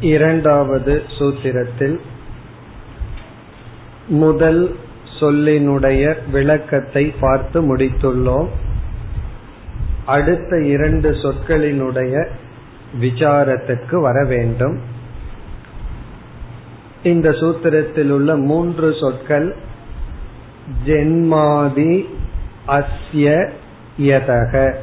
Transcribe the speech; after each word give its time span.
இரண்டாவது 0.00 1.02
சூத்திரத்தில் 1.18 2.00
முதல் 4.06 4.76
சொல்லினுடைய 5.20 6.30
விளக்கத்தை 6.30 7.14
பார்த்து 7.20 7.76
முடித்துள்ளோம். 7.76 8.48
அடுத்த 10.06 10.60
இரண்டு 10.60 11.10
சொற்களினுடைய 11.10 12.28
விசாரத்துக்கு 13.00 14.00
வர 14.00 14.24
வேண்டும். 14.24 14.80
இந்த 17.02 17.30
சூத்திரத்தில் 17.30 18.10
உள்ள 18.10 18.36
மூன்று 18.36 18.94
சொற்கள் 19.00 19.56
ஜென்மாதி 20.86 22.04
அஸ்ய 22.66 23.50
யதக. 23.98 24.74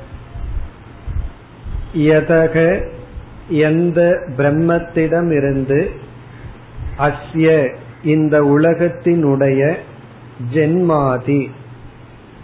யதக 1.95 2.93
எந்த 3.50 4.27
பிரம்மத்திடமிருந்து 4.38 5.90
அஸ்ய 6.98 7.76
இந்த 8.03 8.41
உலகத்தினுடைய 8.44 9.76
ஜென்மாதி 10.53 11.48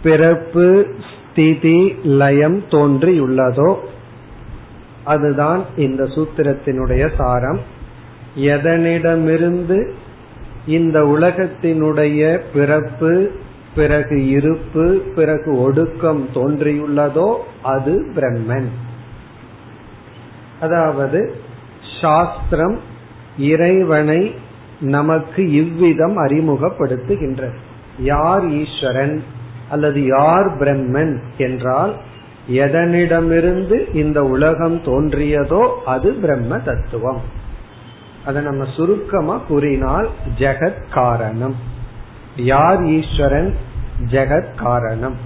பிறப்பு 0.02 0.86
ஸ்திதி 1.32 1.94
லயம் 2.02 2.62
தோன்றியுள்ளதோ 2.70 3.74
அதுதான் 5.04 5.64
இந்த 5.76 6.04
சூத்திரத்தினுடைய 6.04 7.10
சாரம். 7.16 7.60
எதனிடமிருந்து 8.36 9.90
இந்த 10.66 11.02
உலகத்தினுடைய 11.02 12.40
பிறப்பு 12.54 13.30
பிறகு 13.74 14.28
இருப்பு 14.28 15.02
பிறகு 15.14 15.60
ஒடுக்கம் 15.60 16.28
தோன்றியுள்ளதோ 16.34 17.34
அது 17.62 18.12
பிரம்மன். 18.14 18.68
அதாவது 20.62 21.34
சாஸ்திரம் 22.00 22.78
இறைவனை 23.38 24.34
நமக்கு 24.80 25.52
இவ்விதம் 25.52 26.16
அறிமுகப்படுத்துகின்றது. 26.18 27.56
யார் 27.98 28.48
ஈஸ்வரன் 28.50 29.24
அல்லது 29.70 30.04
யார் 30.06 30.46
பிரம்மன் 30.58 31.18
என்றால் 31.38 31.94
எதனிடமிருந்து 32.50 33.94
இந்த 33.94 34.24
உலகம் 34.24 34.82
தோன்றியதோ 34.82 35.68
அது 35.86 36.12
பிரம்ம 36.12 36.58
தத்துவம். 36.58 37.20
அதை 38.24 38.42
நம்ம 38.42 38.64
சுருக்கமா 38.76 39.36
கூறினால் 39.36 40.08
ஜெகத் 40.38 40.82
காரணம். 40.90 41.56
யார் 42.36 42.84
ஈஸ்வரன்? 42.84 43.54
ஜெகத் 44.10 44.54
காரணம். 44.56 45.16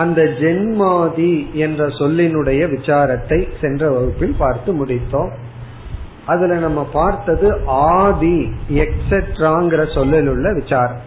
அந்த 0.00 0.20
ஜென்மாதி 0.40 1.32
என்ற 1.64 1.86
சொல்லினுடைய 2.00 2.62
விசாரத்தை 2.74 3.38
சென்ற 3.60 3.82
வகுப்பில் 3.90 4.36
பார்த்து 4.38 4.70
முடித்தோம். 4.80 5.32
அதுல 6.26 6.56
நம்ம 6.56 6.80
பார்த்தது 6.92 7.48
ஆதி 7.94 8.38
எக்ஸெட்ராங்கிற 8.84 9.82
சொல்லில் 9.94 10.28
உள்ள 10.28 10.48
விசாரம். 10.52 11.02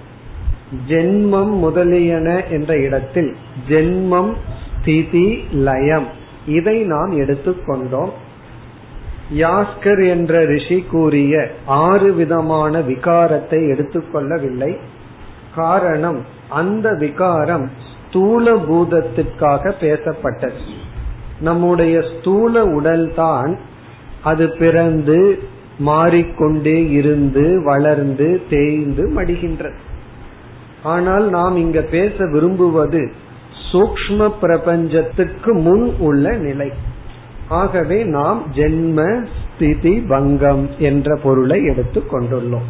ஜென்மம் 0.87 1.53
முதலியன 1.65 2.27
என்ற 2.49 2.71
இடத்தில் 2.77 3.31
ஜென்மம் 3.69 4.33
ஸ்திதி 4.59 5.27
லயம் 5.67 6.07
இதை 6.57 6.77
நாம் 6.83 7.11
எடுத்துக்கொண்டோம் 7.19 8.13
யாஸ்கர் 9.41 10.01
என்ற 10.07 10.33
ரிஷி 10.45 10.79
கூறிய 10.91 11.33
ஆறு 11.83 12.09
விதமான 12.13 12.79
விகாரத்தை 12.89 13.59
எடுத்துக்கொள்ளவில்லை 13.73 14.71
காரணம் 15.55 16.19
அந்த 16.59 16.87
விகாரம் 16.99 17.65
ஸ்தூல 18.13 18.53
பூதத்திற்காக 18.53 19.73
பேசப்பட்டது. 19.81 20.59
நம்முடைய 21.39 22.01
ஸ்தூல 22.01 22.65
உடல் 22.65 23.13
தான் 23.15 23.57
அது 24.23 24.49
பிறந்து 24.49 25.39
மாறிக்கொண்டே 25.77 26.89
இருந்து 26.89 27.63
வளர்ந்து 27.63 28.41
தேய்ந்து 28.49 29.09
மடிகின்றது. 29.15 29.73
ஆனால் 30.83 31.29
நாம் 31.29 31.57
இங்க 31.57 31.81
பேச 31.81 32.25
விரும்புவது 32.25 33.11
சூக்ம 33.71 34.31
பிரபஞ்சத்துக்கு 34.41 35.53
முன் 35.53 35.95
உள்ள 35.99 36.31
நிலை. 36.31 36.71
ஆகவே 37.47 38.03
நாம் 38.03 38.43
ஜென்ம 38.55 39.25
ஸ்திதி 39.55 39.99
பங்கம் 39.99 40.69
என்ற 40.77 41.19
பொருளை 41.23 41.63
எடுத்துக் 41.63 42.13
கொண்டுள்ளோம். 42.13 42.69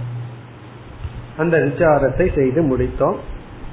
அந்த 1.37 1.57
விசாரத்தை 1.57 2.35
செய்து 2.35 2.61
முடித்தோம். 2.61 3.15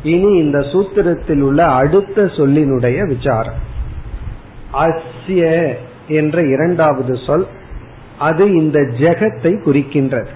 இனி 0.02 0.32
இந்த 0.32 0.58
சூத்திரத்தில் 0.58 1.40
உள்ள 1.40 1.66
அடுத்த 1.66 2.22
சொல்லினுடைய 2.22 3.06
விசாரம். 3.06 3.60
அஸ்ய 4.72 5.72
என்ற 6.08 6.42
இரண்டாவது 6.42 7.16
சொல் 7.16 7.46
அது 8.18 8.52
இந்த 8.52 8.78
ஜெகத்தை 8.78 9.52
குறிக்கின்றது. 9.64 10.28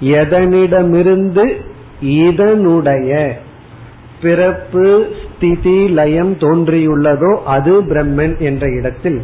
எதனிடமிருந்து 0.00 1.56
இதனுடைய 2.00 3.38
பிறப்பு 4.22 5.06
ஸ்திதி 5.20 5.88
லயம் 5.88 6.34
தோன்றியுள்ளதோ 6.34 7.42
அது 7.44 7.82
பிரம்மன் 7.82 8.38
என்ற 8.38 8.66
இடத்தில். 8.70 9.22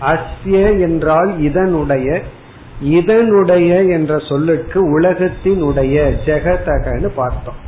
அஸ்ய 0.00 0.80
என்றால் 0.80 1.40
இதனுடைய 1.40 2.22
இதனுடைய 2.80 3.82
என்ற 3.82 4.18
சொல்லுக்கு 4.18 5.00
உலகத்தினுடைய 5.00 5.96
ஜெகதகன்னு 6.26 7.10
பார்த்தோம். 7.14 7.61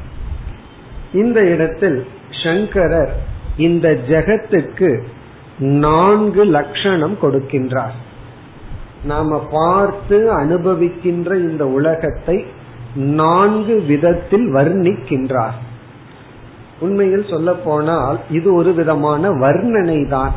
இந்த 1.22 1.38
இடத்தில் 1.54 1.98
சங்கரர் 2.42 3.12
இந்த 3.66 3.88
ஜெகத்துக்கு 4.08 4.90
நான்கு 5.84 6.42
லட்சணம் 6.56 7.16
கொடுக்கின்றார். 7.22 7.96
நாம 9.10 9.38
பார்த்து 9.50 10.18
அனுபவிக்கின்ற 10.32 11.30
இந்த 11.48 11.64
உலகத்தை 11.78 12.36
நான்கு 13.20 13.76
விதத்தில் 13.90 14.46
வர்ணிக்கின்றார். 14.54 15.56
உண்மையில் 16.80 17.30
சொல்ல 17.32 17.50
போனால் 17.66 18.18
இது 18.30 18.48
ஒரு 18.54 18.70
விதமான 18.74 19.30
வர்ணனை 19.44 20.00
தான் 20.08 20.34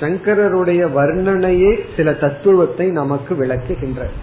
சங்கரருடைய 0.00 0.82
வர்ணனையே 1.00 1.72
சில 1.96 2.08
தத்துவத்தை 2.22 2.86
நமக்கு 3.00 3.32
விளக்குகின்றது. 3.42 4.14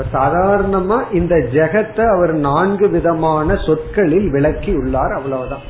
இப்ப 0.00 0.18
சாதாரணமா 0.18 1.14
இந்த 1.14 1.36
ஜெகத்தை 1.36 2.06
அவர் 2.06 2.32
நான்கு 2.32 2.88
விதமான 2.88 3.56
சொற்களில் 3.56 4.30
விளக்கி 4.30 4.72
உள்ளார் 4.72 5.12
அவ்வளவுதான். 5.12 5.60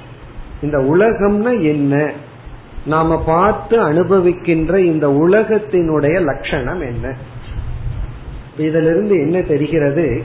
இந்த 0.62 0.78
உலகம்னா 0.78 1.62
என்ன? 1.62 2.12
நாம 2.86 3.22
பார்த்து 3.24 3.92
அனுபவிக்கின்ற 3.92 4.76
இந்த 4.76 5.08
உலகத்தினுடைய 5.08 6.20
லட்சணம் 6.20 6.80
என்ன? 6.80 7.16
இதிலிருந்து 8.56 9.14
என்ன 9.16 9.42
தெரிகிறது? 9.42 10.22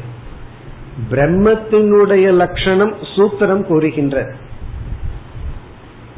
பிரம்மத்தினுடைய 1.11 2.31
லட்சணம் 2.31 2.95
சூத்திரம் 3.15 3.61
கூறுகின்ற. 3.61 4.31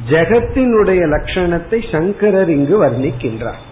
ஜெகத்தினுடைய 0.09 1.01
லட்சணத்தை 1.05 1.91
சங்கரர் 1.91 2.49
இங்கு 2.49 2.83
வர்ணிக்கின்றார். 2.83 3.65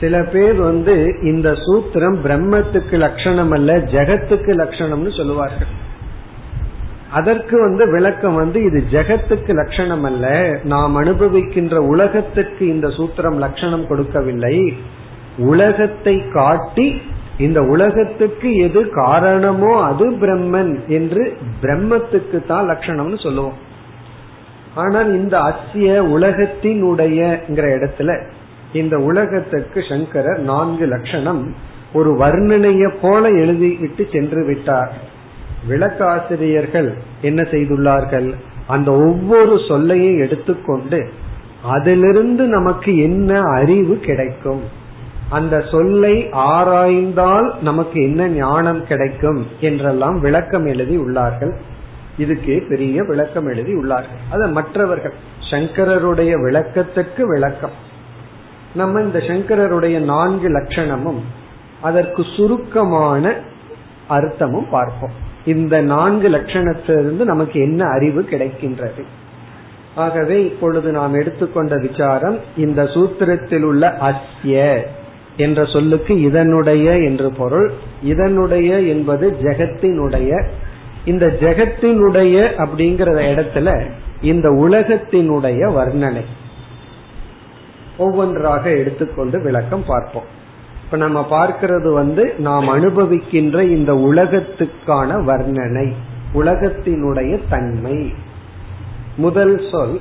சில 0.00 0.16
பேர் 0.32 0.58
வந்து 0.68 0.94
இந்த 1.30 1.48
சூத்திரம் 1.64 2.16
பிரம்மத்துக்கு 2.24 2.96
லட்சணம் 3.04 3.52
அல்ல 3.56 3.70
ஜெகத்துக்கு 3.94 4.52
லட்சணம்னு 4.60 5.12
சொல்லுவார்கள். 5.18 5.72
அதற்கு 7.18 7.56
வந்து 7.66 7.84
விளக்கம் 7.94 8.36
வந்து 8.40 8.58
இது 8.68 8.78
ஜெகத்துக்கு 8.94 9.52
லட்சணம் 9.60 10.06
அல்ல. 10.10 10.26
நாம் 10.72 10.96
அனுபவிக்கின்ற 11.02 11.76
உலகத்துக்கு 11.92 12.64
இந்த 12.74 12.88
சூத்திரம் 12.96 13.38
லட்சணம் 13.44 13.86
கொடுக்கவில்லை. 13.90 14.56
உலகத்தை 15.52 16.16
காட்டி 16.38 16.88
இந்த 17.46 17.60
உலகத்துக்கு 17.74 18.48
எது 18.66 18.80
காரணமோ 19.02 19.72
அது 19.90 20.06
பிரம்மன் 20.22 20.72
என்று 20.96 21.24
பிரம்மத்துக்கு 21.62 22.38
தான் 22.46 22.68
லட்சணம்னு 22.70 23.18
சொல்லுவோம். 23.26 23.58
ஆனால் 24.82 25.10
இந்த 25.20 25.36
அசிய 25.50 25.88
உலகத்தினுடையங்கிற 26.16 27.66
இடத்துல 27.78 28.10
இந்த 28.72 28.98
உலகத்துக்கு 28.98 29.84
சங்கரர் 29.88 30.38
நான்கு 30.38 30.86
லட்சணம் 30.86 31.54
ஒரு 31.92 32.14
வர்ணனைய 32.14 32.94
போல 33.02 33.30
எழுதிவிட்டு 33.30 34.12
சென்று 34.12 34.44
விட்டார். 34.44 34.92
விளக்காசிரியர்கள் 35.68 36.94
என்ன 37.22 37.42
செய்துள்ளார்கள்? 37.42 38.34
அந்த 38.66 38.92
ஒவ்வொரு 38.92 39.60
சொல்லையும் 39.68 40.18
எடுத்துக்கொண்டு 40.18 41.10
அதிலிருந்து 41.62 42.46
நமக்கு 42.46 42.98
என்ன 42.98 43.40
அறிவு 43.40 43.98
கிடைக்கும்? 43.98 44.62
அந்த 45.30 45.64
சொல்லை 45.70 46.28
ஆராய்ந்தால் 46.32 47.54
நமக்கு 47.62 48.02
என்ன 48.02 48.28
ஞானம் 48.28 48.86
கிடைக்கும்? 48.86 49.46
என்றெல்லாம் 49.60 50.20
விளக்கம் 50.20 50.66
எழுதி 50.66 50.98
உள்ளார்கள். 50.98 51.56
இதுக்கு 52.18 52.66
பெரிய 52.68 53.02
விளக்கம் 53.02 53.46
எழுதி 53.46 53.74
உள்ளார்கள். 53.74 54.22
அது 54.30 54.46
மற்றவர்கள் 54.46 55.12
சங்கரருடைய 55.50 56.32
விளக்கத்துக்கு 56.32 57.22
விளக்கம். 57.22 57.86
நம்ம 58.74 59.00
இந்த 59.00 59.18
சங்கரருடைய 59.18 59.98
நான்கு 59.98 60.48
லட்சணமும் 60.48 61.20
அதற்கு 61.80 62.24
சுருக்கமான 62.36 63.34
அர்த்தமும் 64.10 64.70
பார்ப்போம். 64.70 65.10
இந்த 65.44 65.80
நான்கு 65.80 66.28
லட்சணத்திலிருந்து 66.28 67.24
நமக்கு 67.24 67.60
என்ன 67.60 67.84
அறிவு 67.84 68.28
கிடைக்கின்றது? 68.30 69.02
ஆகவே 69.94 70.44
இப்பொழுது 70.44 70.90
நாம் 70.90 71.14
எடுத்துக்கொண்ட 71.14 71.76
விசாரம் 71.76 72.38
இந்த 72.56 72.82
சூத்திரத்தில் 72.82 73.62
உள்ள 73.62 73.98
அஸ்ய 74.00 74.78
என்ற 75.36 75.64
சொல்லுக்கு 75.64 76.20
இதனுடைய 76.20 76.96
என்று 76.96 77.32
பொருள். 77.32 77.72
இதனுடைய 78.02 78.80
என்பது 78.80 79.36
ஜெகத்தினுடைய. 79.42 80.48
இந்த 81.04 81.26
ஜெகத்தினுடைய 81.26 82.48
அப்படிங்கிற 82.56 83.08
இடத்துல 83.34 83.90
இந்த 84.20 84.48
உலகத்தினுடைய 84.48 85.72
வர்ணனை. 85.72 86.24
ஒவ்வொன்றாக 87.98 88.70
எடுத்துக்கொண்டு 88.70 89.42
விளக்கம் 89.42 89.84
பார்ப்போம். 89.86 90.24
இப்ப 90.84 90.96
நம்ம 90.96 91.26
பார்க்கிறது 91.30 91.92
வந்து 91.92 92.34
நாம் 92.38 92.68
அனுபவிக்கின்ற 92.68 93.62
இந்த 93.62 93.92
உலகத்துக்கான 93.92 95.20
வர்ணனை 95.22 95.92
உலகத்தினுடைய 96.34 97.40
தன்மை. 97.48 98.14
முதல் 99.16 99.60
சொல் 99.70 100.00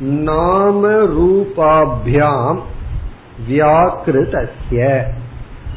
நாம 0.00 0.88
ரூபாபியாம் 0.88 2.58
வியாக்கிருதஸ்ய 3.48 5.02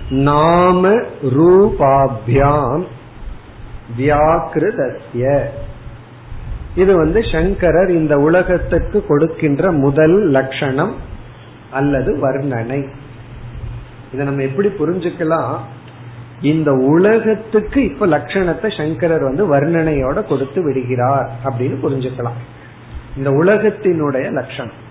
நாம 0.09 0.89
ரூபாபியாம் 1.23 2.83
வியாக்கிருதஸ்ய 3.97 5.43
இது 6.75 6.95
வந்து 6.95 7.23
சங்கரர் 7.31 7.89
இந்த 7.89 8.17
உலகத்துக்கு 8.17 9.05
கொடுக்கின்ற 9.05 9.71
முதல் 9.71 10.29
லட்சணம் 10.29 10.95
அல்லது 11.71 12.15
வர்ணனை. 12.15 12.87
இதை 14.13 14.25
நம்ம 14.25 14.41
எப்படி 14.41 14.67
புரிஞ்சுக்கலாம்? 14.67 15.55
இந்த 16.41 16.71
உலகத்துக்கு 16.71 17.83
இப்ப 17.83 18.07
லட்சணத்தை 18.07 18.77
சங்கரர் 18.77 19.21
வந்து 19.21 19.55
வர்ணனையோட 19.55 20.27
கொடுத்து 20.27 20.63
விடுகிறார் 20.63 21.29
அப்படின்னு 21.43 21.77
புரிஞ்சுக்கலாம். 21.83 22.39
இந்த 23.17 23.29
உலகத்தினுடைய 23.29 24.31
லட்சணம். 24.31 24.89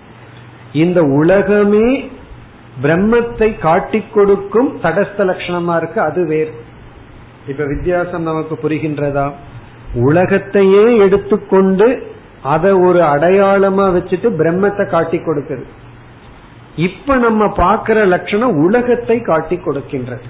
இந்த 0.73 1.01
உலகமே 1.01 2.11
பிரம்மத்தை 2.81 3.59
காட்டி 3.59 4.03
கொடுக்கும் 4.13 4.79
தடஸ்த 4.83 5.17
லட்சணமா 5.17 5.77
இருக்கு 5.77 6.01
அது 6.01 6.27
வேறு. 6.27 6.53
இப்ப 7.47 7.65
வித்தியாசம் 7.65 8.21
நமக்கு 8.21 8.59
புரிகின்றதா? 8.63 9.31
உலகத்தையே 9.93 10.97
எடுத்துக்கொண்டு 10.97 12.03
அதை 12.43 12.71
ஒரு 12.71 12.99
அடையாளமா 12.99 13.85
வச்சுட்டு 13.95 14.29
பிரம்மத்தை 14.37 14.89
காட்டி 14.89 15.17
கொடுக்குது 15.17 15.63
இப்ப 16.75 17.15
நம்ம 17.15 17.53
பார்க்கிற 17.53 18.05
லட்சணம் 18.05 18.55
உலகத்தை 18.55 19.21
காட்டி 19.21 19.55
கொடுக்கின்றது. 19.55 20.27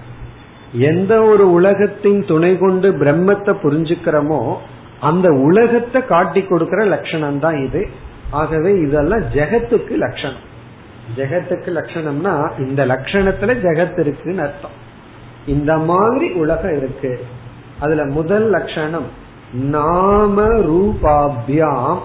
எந்த 0.72 1.22
ஒரு 1.22 1.52
உலகத்தின் 1.52 2.26
துணை 2.26 2.58
கொண்டு 2.58 2.92
பிரம்மத்தை 2.92 3.56
புரிஞ்சுக்கிறோமோ 3.64 4.56
அந்த 5.00 5.30
உலகத்தை 5.30 6.06
காட்டி 6.06 6.42
கொடுக்கிற 6.44 6.86
லட்சணம் 6.86 7.40
தான் 7.40 7.64
இது. 7.64 7.88
ஆகவே 8.32 8.72
இதெல்லாம் 8.74 9.22
ஜெகத்துக்கு 9.22 9.96
லட்சணம். 9.96 10.50
ஜெகத்துக்கு 11.18 11.70
லட்சணம்னா 11.80 12.60
இந்த 12.60 12.86
லட்சணத்துல 12.86 13.56
ஜெகத் 13.66 14.00
இருக்குன்னு 14.00 14.42
அர்த்தம். 14.42 14.78
இந்த 15.46 15.78
மாதிரி 15.78 16.32
உலகம் 16.32 16.78
இருக்கு. 16.78 17.26
அதுல 17.80 18.06
முதல் 18.06 18.50
லட்சணம் 18.50 19.20
நாம 19.54 20.48
ரூபாபியாம் 20.48 22.00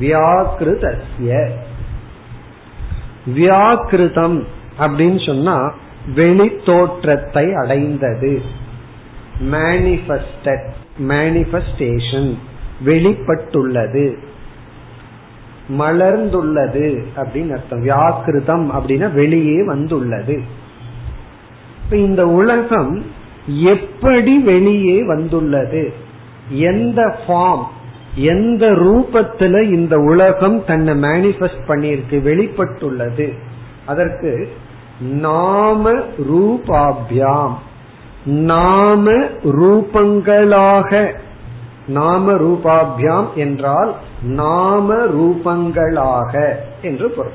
வியாக்கிருதஸ்ய 0.00 1.48
வியாக்கிருதம் 3.34 4.44
அப்படின்னு 4.78 5.26
சொன்னா 5.26 5.74
வெளி 6.14 6.52
தோற்றத்தை 6.66 7.54
அடைந்தது. 7.54 8.42
மேனிபெஸ்டட் 9.40 10.70
மேனிபெஸ்டேஷன் 11.08 12.34
வெளிப்பட்டுள்ளது. 12.84 14.16
மலர்ந்துள்ளது 15.78 17.04
அப்படின்னு 17.16 17.52
அர்த்தம். 17.52 17.86
வியாக்கிருதம் 17.86 18.70
அப்படின்னா 18.72 19.12
வெளியே 19.12 19.64
வந்துள்ளது. 19.64 20.42
இந்த 21.90 22.28
உலகம் 22.28 23.06
எப்படி 23.46 24.38
வெளியே 24.38 25.06
வந்துள்ளது? 25.06 26.01
எந்த 26.52 27.14
ஃபார்ம் 27.26 27.64
எந்த 28.14 28.66
ரூபத்துல 28.66 29.62
இந்த 29.62 29.98
உலகம் 29.98 30.64
தன்னை 30.64 30.94
மேனிபெஸ்ட் 30.94 31.64
பண்ணியிருக்கு 31.66 32.10
வெளிப்பட்டுள்ளது. 32.10 33.32
அதற்கு 33.86 34.52
நாம 35.00 35.92
ரூபாபியாம். 36.30 37.52
நாம 38.24 39.12
ரூபங்களாக 39.42 41.14
நாம 41.86 42.32
ரூபாபியாம் 42.32 43.34
என்றால் 43.34 43.94
நாம 44.22 44.94
ரூபங்களாக 44.94 46.54
என்று 46.82 47.10
பொருள். 47.10 47.32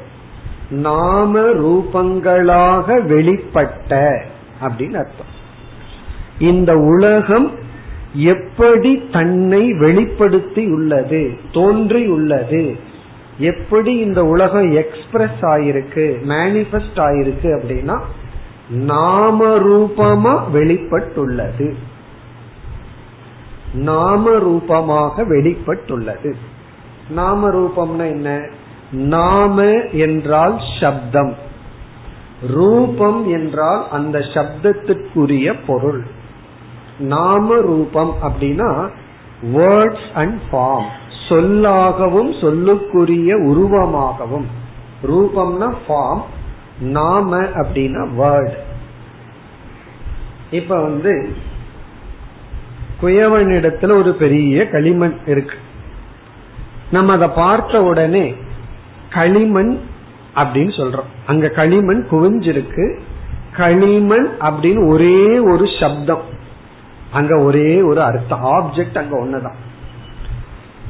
நாம 0.69 1.39
ரூபங்களாக 1.39 3.05
வெளிப்பட்ட 3.07 4.21
அப்படின்னு 4.61 4.95
அர்த்தம். 4.95 5.35
இந்த 6.39 6.77
உலகம் 6.77 7.65
எப்படி 8.17 9.09
தன்னை 9.11 9.73
வெளிப்படுத்தி 9.73 10.65
உள்ளது 10.65 11.37
தோன்றி 11.53 12.07
உள்ளது 12.07 12.75
எப்படி 13.37 13.95
இந்த 13.95 14.25
உலகம் 14.25 14.75
எக்ஸ்பிரஸ் 14.75 15.41
ஆயிருக்கு 15.41 16.23
மேனிபெஸ்ட் 16.23 16.95
ஆயிருக்கு 16.95 17.59
அப்படின்னா 17.59 17.99
நாம 18.69 19.57
ரூபமா 19.57 20.39
வெளிப்பட்டுள்ளது. 20.53 21.73
நாம 23.73 24.39
ரூபமாக 24.39 25.23
வெளிப்பட்டுள்ளது. 25.23 26.33
நாம 27.09 27.49
ரூபம்னா 27.49 28.09
என்ன? 28.09 28.47
நாம 28.91 29.63
என்றால் 29.91 30.59
சப்தம். 30.79 31.35
ரூபம் 32.47 33.29
என்றால் 33.29 33.89
அந்த 33.89 34.19
சப்தத்துக்குரிய 34.19 35.55
பொருள். 35.67 36.03
நாம 36.99 37.61
ரூபம் 37.61 38.15
அப்படின்னா 38.21 38.89
வேர்ட்ஸ் 39.53 40.13
அண்ட் 40.13 40.39
ஃபார்ம் 40.51 40.87
சொல்லாகவும் 41.29 42.31
சொல்லுக்குரிய 42.41 43.33
உருவமாகவும். 43.43 44.45
ரூபம்னா 45.07 45.73
ஃபார்ம் 45.87 46.21
நாம 46.79 47.37
அப்படின்னா 47.37 48.09
வேர்ட் 48.19 48.57
இப்ப 50.51 50.81
வந்து 50.81 51.35
குயவனிடத்துல 53.01 53.91
ஒரு 53.91 54.13
பெரிய 54.13 54.69
களிமண் 54.69 55.17
இருக்கு. 55.25 55.55
நம்ம 56.91 57.13
அதை 57.13 57.27
பார்த்த 57.27 57.83
உடனே 57.83 58.35
களிமண் 59.09 59.79
அப்படின்னு 60.35 60.69
சொல்றோம். 60.69 61.09
அங்க 61.25 61.49
களிமண் 61.49 62.07
குவிஞ்சிருக்கு. 62.11 62.99
களிமண் 63.55 64.27
அப்படின்னு 64.39 64.87
ஒரே 64.87 65.39
ஒரு 65.39 65.67
சப்தம். 65.79 66.35
அங்க 67.11 67.39
ஒரே 67.39 67.81
ஒரு 67.81 68.01
அர்த்தம் 68.01 68.43
ஆப்ஜெக்ட் 68.43 68.97
அங்க 68.97 69.17
ஒண்ணுதான். 69.17 69.55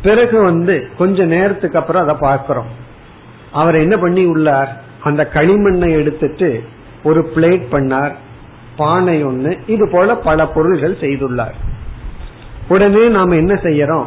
பிறகு 0.01 0.41
வந்து 0.41 0.89
கொஞ்ச 0.97 1.25
நேரத்துக்கு 1.25 1.79
அப்புறம் 1.79 2.03
அதை 2.03 2.15
பார்க்கிறோம். 2.19 2.67
அவர் 3.51 3.75
என்ன 3.75 3.97
பண்ணி 3.97 4.25
உள்ளார்? 4.25 4.81
அந்த 5.03 5.29
களிமண்ணை 5.33 5.91
எடுத்துட்டு 5.91 6.63
ஒரு 7.03 7.31
பிளேட் 7.35 7.63
பண்ணார். 7.71 8.11
பானை 8.77 9.25
ஒண்ணு. 9.25 9.59
இது 9.67 9.89
போல 9.89 10.15
பல 10.15 10.47
பொருள்கள் 10.47 10.95
செய்துள்ளார். 10.95 11.53
உடனே 12.67 13.07
நாம 13.07 13.35
என்ன 13.35 13.53
செய்யறோம்? 13.53 14.05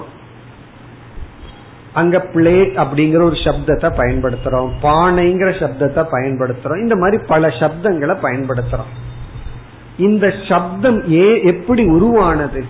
அங்க 1.93 2.19
பிளேட் 2.19 2.85
அப்படிங்கிற 2.85 3.23
ஒரு 3.23 3.35
சப்தத்தை 3.35 3.91
பயன்படுத்துறோம். 3.91 4.71
பானைங்கிற 4.83 5.51
சப்தத்தை 5.51 6.07
பயன்படுத்துறோம். 6.13 6.81
இந்த 6.81 6.97
மாதிரி 6.97 7.23
பல 7.27 7.49
சப்தங்களை 7.49 8.17
பயன்படுத்துறோம். 8.23 9.10
இந்த 10.01 10.27
சப்தம் 10.49 10.99
ஏ 11.13 11.27
எப்படி 11.43 11.83
உருவானது? 11.87 12.61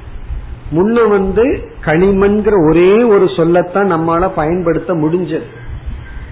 முன்ன 0.75 1.09
வந்து 1.09 1.45
களிமண்கிற 1.85 2.55
ஒரே 2.69 2.91
ஒரு 3.03 3.27
சொல்லத்தான் 3.37 3.93
நம்மால 3.93 4.29
பயன்படுத்த 4.35 4.95
முடிஞ்சது. 4.95 5.49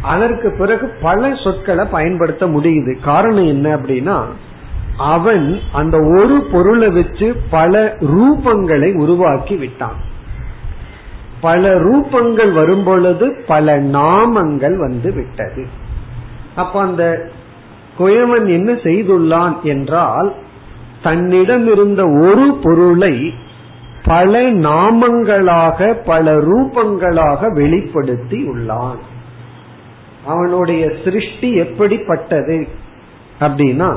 அதற்கு 0.02 0.48
பிறகு 0.58 0.86
பல 1.02 1.30
சொற்களை 1.44 1.84
பயன்படுத்த 1.90 2.46
முடியுது. 2.46 2.92
காரணம் 3.04 3.46
என்ன 3.46 3.76
அப்படின்னா 3.76 4.18
அவன் 4.98 5.58
அந்த 5.72 5.96
ஒரு 6.16 6.36
பொருளை 6.52 6.88
வச்சு 6.88 7.26
பல 7.50 7.96
ரூபங்களை 8.00 8.88
உருவாக்கி 8.94 9.56
விட்டான். 9.56 9.98
பல 11.40 11.74
ரூபங்கள் 11.80 12.52
வரும் 12.52 12.84
பொழுது 12.84 13.26
பல 13.46 13.78
நாமங்கள் 13.80 14.76
வந்து 14.78 15.12
விட்டது. 15.12 15.66
அப்ப 16.56 16.80
அந்த 16.80 17.04
குயவன் 17.98 18.46
என்ன 18.48 18.72
செய்துள்ளான் 18.86 19.56
என்றால் 19.62 20.34
தன்னிடம் 21.02 21.66
இருந்த 21.72 22.02
ஒரு 22.06 22.58
பொருளை 22.62 23.34
பல 24.04 24.42
நாமங்களாக 24.52 25.96
பல 26.04 26.34
ரூபங்களாக 26.34 27.52
வெளிப்படுத்தி 27.52 28.48
உள்ளான். 28.48 28.98
அவனுடைய 30.26 30.92
சிருஷ்டி 31.04 31.54
எப்படிப்பட்டது? 31.54 32.68
அப்படின்னா 33.40 33.96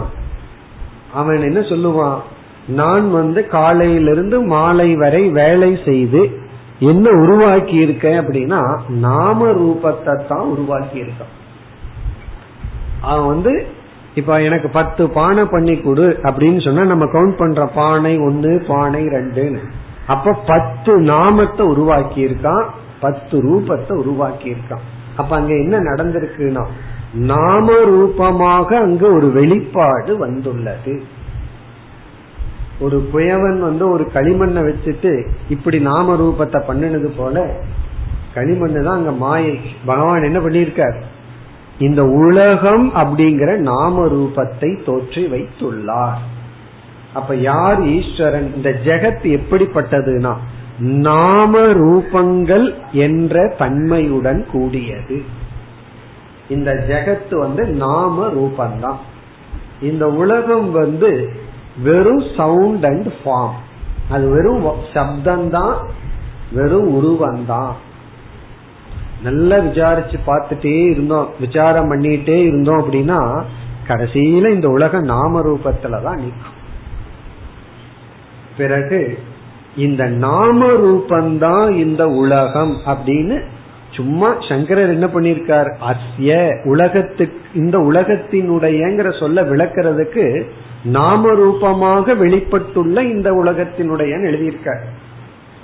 அவன் 1.14 1.42
என்ன 1.42 1.60
சொல்லுவான்? 1.60 2.20
நான் 2.68 3.12
வந்து 3.12 3.48
காலையிலிருந்து 3.48 4.42
மாலை 4.42 4.96
வரை 4.96 5.30
வேலை 5.30 5.80
செய்து 5.86 6.40
என்ன 6.80 7.10
உருவாக்கி 7.10 7.76
இருக்கேன் 7.76 8.20
அப்படின்னா 8.20 8.80
நாம 8.88 9.48
ரூபத்தை 9.52 10.28
தான் 10.28 10.48
உருவாக்கி 10.48 11.02
இருக்கான் 11.02 11.34
அவன் 13.02 13.28
வந்து 13.28 13.66
இப்ப 14.16 14.42
எனக்கு 14.42 14.70
பத்து 14.70 15.10
பானை 15.10 15.44
பண்ணி 15.46 15.76
கொடு 15.78 16.20
அப்படின்னு 16.24 16.62
சொன்னா 16.64 16.84
நம்ம 16.84 17.06
கவுண்ட் 17.06 17.38
பண்ற 17.38 17.66
பானை 17.68 18.18
ஒன்னு 18.18 18.64
பானை 18.68 19.04
ரெண்டுன்னு. 19.08 19.62
அப்ப 20.08 20.34
பத்து 20.48 20.94
நாமத்தை 21.02 21.66
உருவாக்கி 21.66 22.20
இருக்கான் 22.28 22.64
பத்து 23.00 23.36
ரூபத்தை 23.44 23.92
உருவாக்கி 23.92 24.48
இருக்கான் 24.50 24.84
அப்ப 25.16 25.36
அங்க 25.36 25.54
என்ன 25.56 25.80
நடந்திருக்குன்னா 25.80 26.64
நாம 27.14 27.74
ரூபமாக 27.84 28.70
அங்க 28.78 29.04
ஒரு 29.10 29.32
வெளிப்பாடு 29.32 30.18
வந்துள்ளது. 30.18 30.94
ஒரு 32.80 33.10
குயவன் 33.14 33.60
வந்து 33.60 33.90
ஒரு 33.90 34.04
களிமண்ணை 34.14 34.62
வச்சுட்டு 34.68 35.12
இப்படி 35.50 35.80
நாம 35.80 36.16
ரூபத்தை 36.16 36.60
பண்ணினது 36.68 37.10
போல 37.18 37.46
களிமண் 38.34 38.84
தான் 38.84 38.98
அங்க 38.98 39.12
மாயை. 39.12 39.60
பகவான் 39.86 40.24
என்ன 40.24 40.40
பண்ணிருக்கார் 40.40 40.98
இந்த 41.82 42.04
உலகம் 42.04 42.96
அப்படிங்கிற 42.96 43.58
நாம 43.58 44.06
ரூபத்தை 44.06 44.84
தோற்றி 44.84 45.24
வைத்துள்ளார். 45.26 46.20
அப்ப 47.14 47.36
யார் 47.36 47.82
ஈஸ்வரன்? 47.84 48.56
இந்த 48.56 48.70
ஜெகத் 48.86 49.40
எப்படிப்பட்டதுன்னா 49.40 50.36
நாம 50.80 51.60
ரூபங்கள் 51.60 52.74
என்ற 52.92 53.54
தன்மையுடன் 53.58 54.46
கூடியது. 54.52 55.24
இந்த 56.50 56.72
ஜெகத்து 56.72 57.36
வந்து 57.36 57.66
நாம 57.66 58.28
ரூபந்தான் 58.28 59.00
இந்த 59.82 60.10
உலகம் 60.10 60.72
வந்து 60.72 61.32
வெறும் 61.84 62.24
சவுண்ட் 62.38 62.86
அண்ட் 62.86 63.12
ஃபார்ம் 63.24 63.60
அது 64.10 64.30
வெறும் 64.30 64.66
சப்தம்தான் 64.94 65.76
வெறும் 66.52 66.90
உருவந்தான். 66.90 67.74
நல்லா 69.24 69.58
விசாரிச்சு 69.58 70.18
பார்த்துட்டே 70.28 70.90
இருந்தோம். 70.90 71.30
விசாரம் 71.40 71.92
பண்ணிட்டே 71.92 72.42
இருந்தோம் 72.42 72.80
அப்படின்னா 72.80 73.44
கடைசியில 73.88 74.50
இந்த 74.50 74.68
உலக 74.68 75.00
நாம 75.00 75.42
ரூபத்துலதான் 75.42 76.16
நிற்கும். 76.16 76.60
பிறகு 78.58 79.20
இந்த 79.76 80.06
நாம 80.06 80.66
ரூபந்தான் 80.66 81.76
இந்த 81.76 82.10
உலகம் 82.10 82.74
அப்படின்னு 82.86 83.42
சும்மா 83.92 84.36
சங்கரர் 84.50 84.90
என்ன 84.90 85.06
பண்ணிருக்கார் 85.06 85.76
அஸ்ய 85.82 86.50
உலகத்துக்கு 86.68 87.42
இந்த 87.56 87.78
உலகத்தினுடையங்கிற 87.78 89.20
சொல்ல 89.20 89.44
விளக்கிறதுக்கு 89.44 90.50
நாம 90.84 91.34
ரூபமாக 91.34 92.14
வெளிப்பட்டுள்ள 92.14 93.04
இந்த 93.04 93.32
உலகத்தினுடைய 93.32 94.14
எழுதியிருக்கார். 94.30 94.82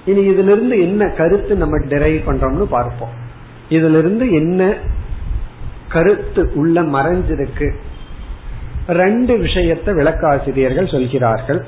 இனி 0.05 0.19
இதுல 0.19 0.51
இருந்து 0.51 0.81
என்ன 0.81 1.07
கருத்து 1.07 1.55
நம்ம 1.55 1.85
டிரைவ் 1.85 2.29
பண்றோம்னு 2.29 2.63
பார்ப்போம். 2.63 3.25
இதுல 3.69 3.97
இருந்து 3.97 4.31
என்ன 4.31 4.73
கருத்து 5.89 6.51
உள்ள 6.55 6.81
மறைஞ்சிருக்கு? 6.81 7.75
ரெண்டு 8.87 9.37
விஷயத்தை 9.37 9.93
விளக்காசிரியர்கள் 9.93 10.91
சொல்கிறார்கள். 10.91 11.65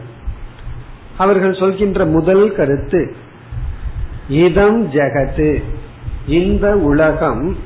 அவர்கள் 1.18 1.54
சொல்கின்ற 1.54 2.06
முதல் 2.06 2.56
கருத்து 2.56 3.16
இதம் 4.30 4.92
ஜெகத்து 4.92 5.62
இந்த 6.28 6.78
உலகம் 6.78 7.58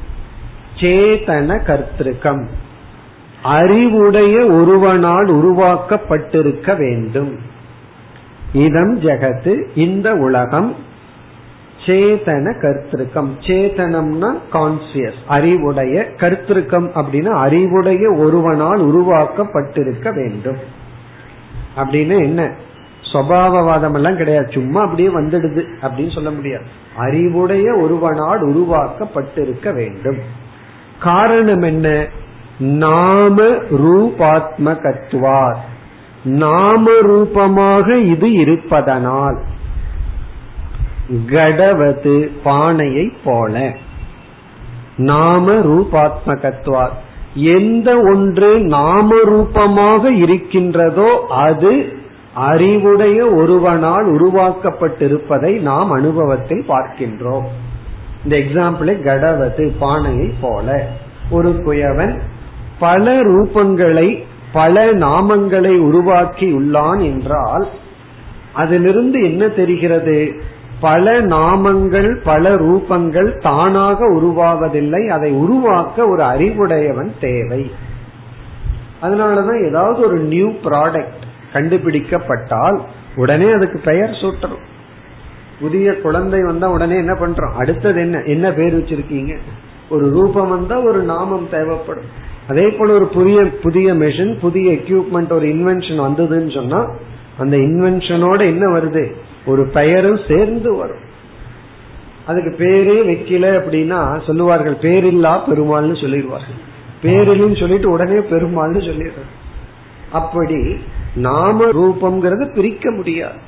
சேதன 0.75 1.59
கர்த்திருக்கம். 1.63 2.47
அறிவுடைய 3.43 4.45
ஒருவனால் 4.45 5.27
உருவாக்கப்பட்டிருக்க 5.27 6.77
வேண்டும். 6.77 7.39
இதம் 8.53 9.01
ஜெகத்து 9.01 9.67
இந்த 9.75 10.13
உலகம் 10.13 10.75
சேதன 11.85 12.53
கர்த்திருக்கம். 12.61 13.29
சேதனம்னா 13.39 14.33
கான்சியஸ் 14.53 15.19
அறிவுடைய 15.27 16.05
கர்த்திருக்கம் 16.17 16.89
அப்படின்னா 16.95 17.33
அறிவுடைய 17.33 18.11
ஒருவனால் 18.11 18.79
உருவாக்கப்பட்டிருக்க 18.79 20.13
வேண்டும். 20.13 20.57
அப்படின்னு 21.77 22.19
என்ன? 22.19 22.51
சுவாவவாதம் 23.13 23.93
எல்லாம் 23.93 24.17
கிடையாது. 24.17 24.51
சும்மா 24.51 24.81
அப்படியே 24.81 25.07
வந்துடுது 25.07 25.65
அப்படின்னு 25.81 26.13
சொல்ல 26.13 26.29
முடியாது. 26.29 26.63
அறிவுடைய 26.95 27.73
ஒருவனால் 27.73 28.41
உருவாக்கப்பட்டிருக்க 28.41 29.73
வேண்டும். 29.73 30.17
காரணம் 30.99 31.61
என்ன? 31.61 32.07
நாம 32.59 33.43
ரூபாத்ம 33.71 34.65
கத்துவார் 34.65 35.55
நாம 36.23 36.91
ரூபமாக 37.01 37.97
இது 37.97 38.31
இருப்பதனால். 38.31 39.41
கடவது 41.09 42.29
பானையை 42.43 43.13
போல. 43.23 43.71
நாம 44.97 45.51
ரூபாத்மகத்வா 45.53 46.87
எந்த 47.35 47.99
ஒன்று 47.99 48.59
நாம 48.59 49.15
ரூபமாக 49.23 50.11
இருக்கின்றதோ 50.11 51.25
அது 51.29 51.93
அறிவுடைய 52.33 53.25
ஒருவனால் 53.25 54.11
உருவாக்கப்பட்டிருப்பதை 54.11 55.59
நாம் 55.59 55.91
அனுபவத்தில் 55.91 56.63
பார்க்கின்றோம். 56.67 57.43
இந்த 58.23 58.37
எக்ஸாம்பிளை 58.37 58.95
கடவது 59.01 59.71
பானையை 59.79 60.33
போல. 60.41 60.87
ஒரு 61.29 61.49
குயவன் 61.49 62.19
பல 62.79 63.21
ரூபங்களை 63.21 64.23
பல 64.53 64.93
நாமங்களை 64.93 65.77
உருவாக்கி 65.77 66.51
உள்ளான் 66.51 67.01
என்றால் 67.01 67.67
அதிலிருந்து 68.53 69.23
என்ன 69.23 69.47
தெரிகிறது? 69.47 70.41
பல 70.83 71.21
நாமங்கள் 71.21 72.09
பல 72.23 72.55
ரூபங்கள் 72.55 73.41
தானாக 73.41 74.05
உருவாவதில்லை. 74.13 75.07
அதை 75.07 75.31
உருவாக்க 75.31 76.07
ஒரு 76.07 76.23
அறிவுடையவன் 76.23 77.11
தேவை. 77.19 77.71
அதனாலதான் 79.01 79.67
ஏதாவது 79.67 80.05
ஒரு 80.05 80.19
நியூ 80.19 80.47
ப்ராடக்ட் 80.47 81.23
கண்டுபிடிக்கப்பட்டால் 81.53 82.79
உடனே 83.15 83.51
அதுக்கு 83.51 83.79
பெயர் 83.79 84.09
சூட்டுறோம் 84.09 84.63
புதிய 85.59 86.01
குழந்தை 86.01 86.43
வந்தா 86.43 86.69
உடனே 86.69 86.95
என்ன 86.95 87.13
பண்றோம்? 87.13 87.51
அடுத்தது 87.51 87.99
என்ன? 87.99 88.21
என்ன 88.21 88.51
பேர் 88.51 88.77
வச்சிருக்கீங்க? 88.77 89.37
ஒரு 89.89 90.09
ரூபம் 90.09 90.49
வந்தா 90.49 90.79
ஒரு 90.79 91.01
நாமம் 91.01 91.47
தேவைப்படும். 91.51 92.09
அதே 92.49 92.67
போல 92.67 92.93
ஒரு 92.93 93.05
புதிய 93.05 93.49
புதிய 93.61 93.93
மெஷின் 93.93 94.39
புதிய 94.39 94.71
எக்யூப்மெண்ட் 94.71 95.31
ஒரு 95.31 95.47
இன்வென்ஷன் 95.47 95.99
வந்ததுன்னு 95.99 96.53
சொன்னா 96.53 96.85
அந்த 97.37 97.57
இன்வென்ஷனோட 97.57 98.39
என்ன 98.39 98.65
வருது? 98.79 99.13
ஒரு 99.45 99.63
பெயரும் 99.67 100.19
சேர்ந்து 100.27 100.77
வரும். 100.77 101.11
அதுக்கு 102.27 102.51
பேரே 102.57 102.97
வைக்கல 103.09 103.45
அப்படின்னா 103.59 104.25
சொல்லுவார்கள் 104.25 104.77
பேரில்லா 104.81 105.33
பெருமாள்னு 105.49 105.95
சொல்லிடுவார்கள். 106.03 106.59
பேரிலும் 107.01 107.55
சொல்லிட்டு 107.55 107.91
உடனே 107.91 108.17
பெருமாள்னு 108.17 108.81
சொல்லிடுறாங்க 108.89 109.33
அப்படி 110.11 110.77
நாம 111.15 111.65
ரூபம்ங்கிறது 111.65 112.55
பிரிக்க 112.55 112.91
முடியாது. 112.91 113.39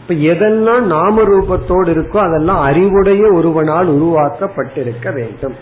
இப்ப 0.00 0.14
எதெல்லாம் 0.14 0.80
நாம 0.80 1.22
ரூபத்தோடு 1.22 1.90
இருக்கோ 1.94 2.16
அதெல்லாம் 2.16 2.60
அறிவுடைய 2.60 3.22
ஒருவனால் 3.32 3.86
உருவாக்கப்பட்டிருக்க 3.86 5.12
வேண்டும். 5.14 5.54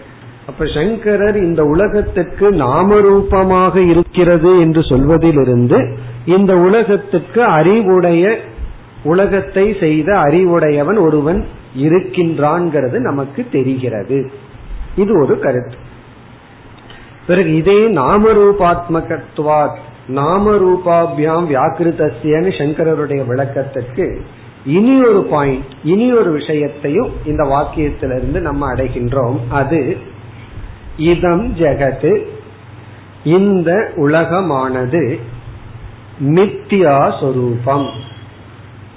அப்ப 0.46 0.66
சங்கரர் 0.66 1.36
இந்த 1.36 1.64
உலகத்துக்கு 1.64 2.50
நாம 2.50 3.00
ரூபமாக 3.00 3.80
இருக்கிறது 3.80 4.60
என்று 4.60 4.82
சொல்வதிலிருந்து 4.82 5.96
இந்த 6.24 6.56
உலகத்துக்கு 6.56 7.42
அறிவுடைய 7.42 8.38
உலகத்தை 9.04 9.76
செய்த 9.80 10.18
அறிவுடையவன் 10.18 10.96
ஒருவன் 10.96 11.46
இருக்கின்றான்ங்கிறது 11.78 12.99
நமக்கு 12.99 13.46
தெரிகிறது. 13.52 14.30
இது 14.96 15.20
ஒரு 15.20 15.38
கருத்து. 15.38 15.76
பிறகு 17.26 17.56
இதே 17.56 17.87
நாமரூபாத்மகத்துவாத் 17.87 19.76
நாமரூபாபியாம் 20.08 21.46
வியாக்கிருத்தியன்னு 21.46 22.58
சங்கரருடைய 22.58 23.26
விளக்கத்திற்கு 23.26 24.25
இனி 24.66 25.04
ஒரு 25.04 25.23
பாயிண்ட் 25.23 25.64
இனி 25.84 26.12
ஒரு 26.12 26.32
விஷயத்தையும் 26.32 27.12
இந்த 27.26 27.44
வாக்கியத்திலிருந்து 27.44 28.40
நம்ம 28.40 28.75
அடைகின்றோம். 28.75 29.38
அது 29.50 29.96
இதம் 30.96 31.56
ஜெகத்து 31.56 32.26
இந்த 33.25 33.90
உலகமானது 33.96 35.18
மித்தியா 36.20 37.20
சொரூபம் 37.20 38.12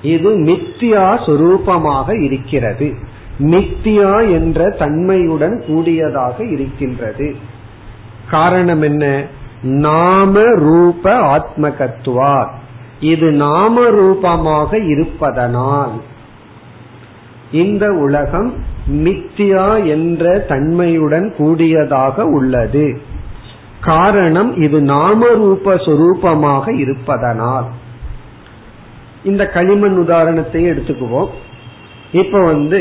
இது 0.01 0.39
மித்தியா 0.39 1.19
சொரூபமாக 1.25 2.23
இருக்கிறது. 2.23 2.93
மித்தியா 3.39 4.31
என்ற 4.31 4.69
தன்மையுடன் 4.69 5.63
கூடியதாக 5.67 6.43
இருக்கின்றது. 6.43 7.35
காரணம் 8.29 8.81
என்ன? 8.81 9.25
நாம 9.61 10.43
ரூப 10.43 11.13
ஆத்மகத்துவா. 11.13 12.47
இது 12.99 13.31
நாம 13.31 13.89
ரூபமாக 13.89 14.77
இருப்பதனால். 14.77 15.91
இந்த 17.51 17.93
உலகம் 17.93 18.53
மித்தியா 18.91 19.85
என்ற 19.85 20.39
தன்மையுடன் 20.39 21.33
கூடியதாக 21.37 22.25
உள்ளது. 22.25 23.01
காரணம் 23.81 24.55
இது 24.55 24.81
நாம 24.81 25.27
ரூப 25.27 25.73
சொரூபமாக 25.73 26.77
இருப்பதனால். 26.77 27.65
இந்த 29.27 29.45
களிமண் 29.45 29.97
உதாரணத்தையே 30.07 30.69
எடுத்துக்குவோம். 30.73 31.29
இப்ப 32.11 32.43
வந்து 32.43 32.79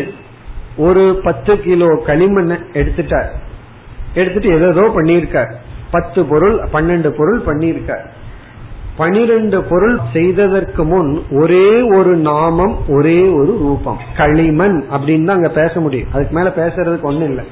ஒரு 0.76 1.20
பத்து 1.24 1.52
கிலோ 1.60 1.88
களிமண் 2.06 2.50
எடுத்துட்டார். 2.72 3.30
எடுத்துட்டு 4.14 4.48
ஏதோ 4.48 4.84
பண்ணியிருக்கார். 4.94 5.52
பத்து 5.90 6.24
பொருள் 6.24 6.56
பன்னெண்டு 6.72 7.08
பொருள் 7.08 7.40
பண்ணியிருக்கார். 7.46 8.04
பனிரெண்டு 8.96 9.62
பொருள் 9.62 9.98
செய்ததற்கு 10.12 10.84
முன் 10.84 11.22
ஒரே 11.30 11.82
ஒரு 11.82 12.16
நாமம் 12.16 12.88
ஒரே 12.88 13.20
ஒரு 13.22 13.52
ரூபம். 13.58 13.98
களிமண் 14.16 14.84
அப்படின்னு 14.90 15.24
தான் 15.24 15.36
அங்க 15.36 15.48
பேச 15.48 15.80
முடியும். 15.80 16.08
அதுக்கு 16.12 16.34
மேல 16.36 16.52
பேசுறதுக்கு 16.56 17.08
ஒண்ணு 17.10 17.24
இல்லை. 17.24 17.44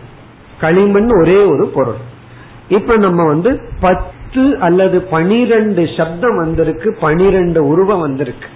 களிமண் 0.61 1.11
ஒரே 1.21 1.39
ஒரு 1.45 1.67
பொருள். 1.75 2.01
இப்ப 2.69 2.97
நம்ம 2.97 3.27
வந்து 3.27 3.51
பத்து 3.81 4.59
அல்லது 4.61 5.03
பனிரெண்டு 5.03 5.83
சப்தம் 5.97 6.37
வந்திருக்கு 6.37 6.97
பனிரெண்டு 7.01 7.67
உருவம் 7.67 8.01
வந்திருக்கு. 8.01 8.49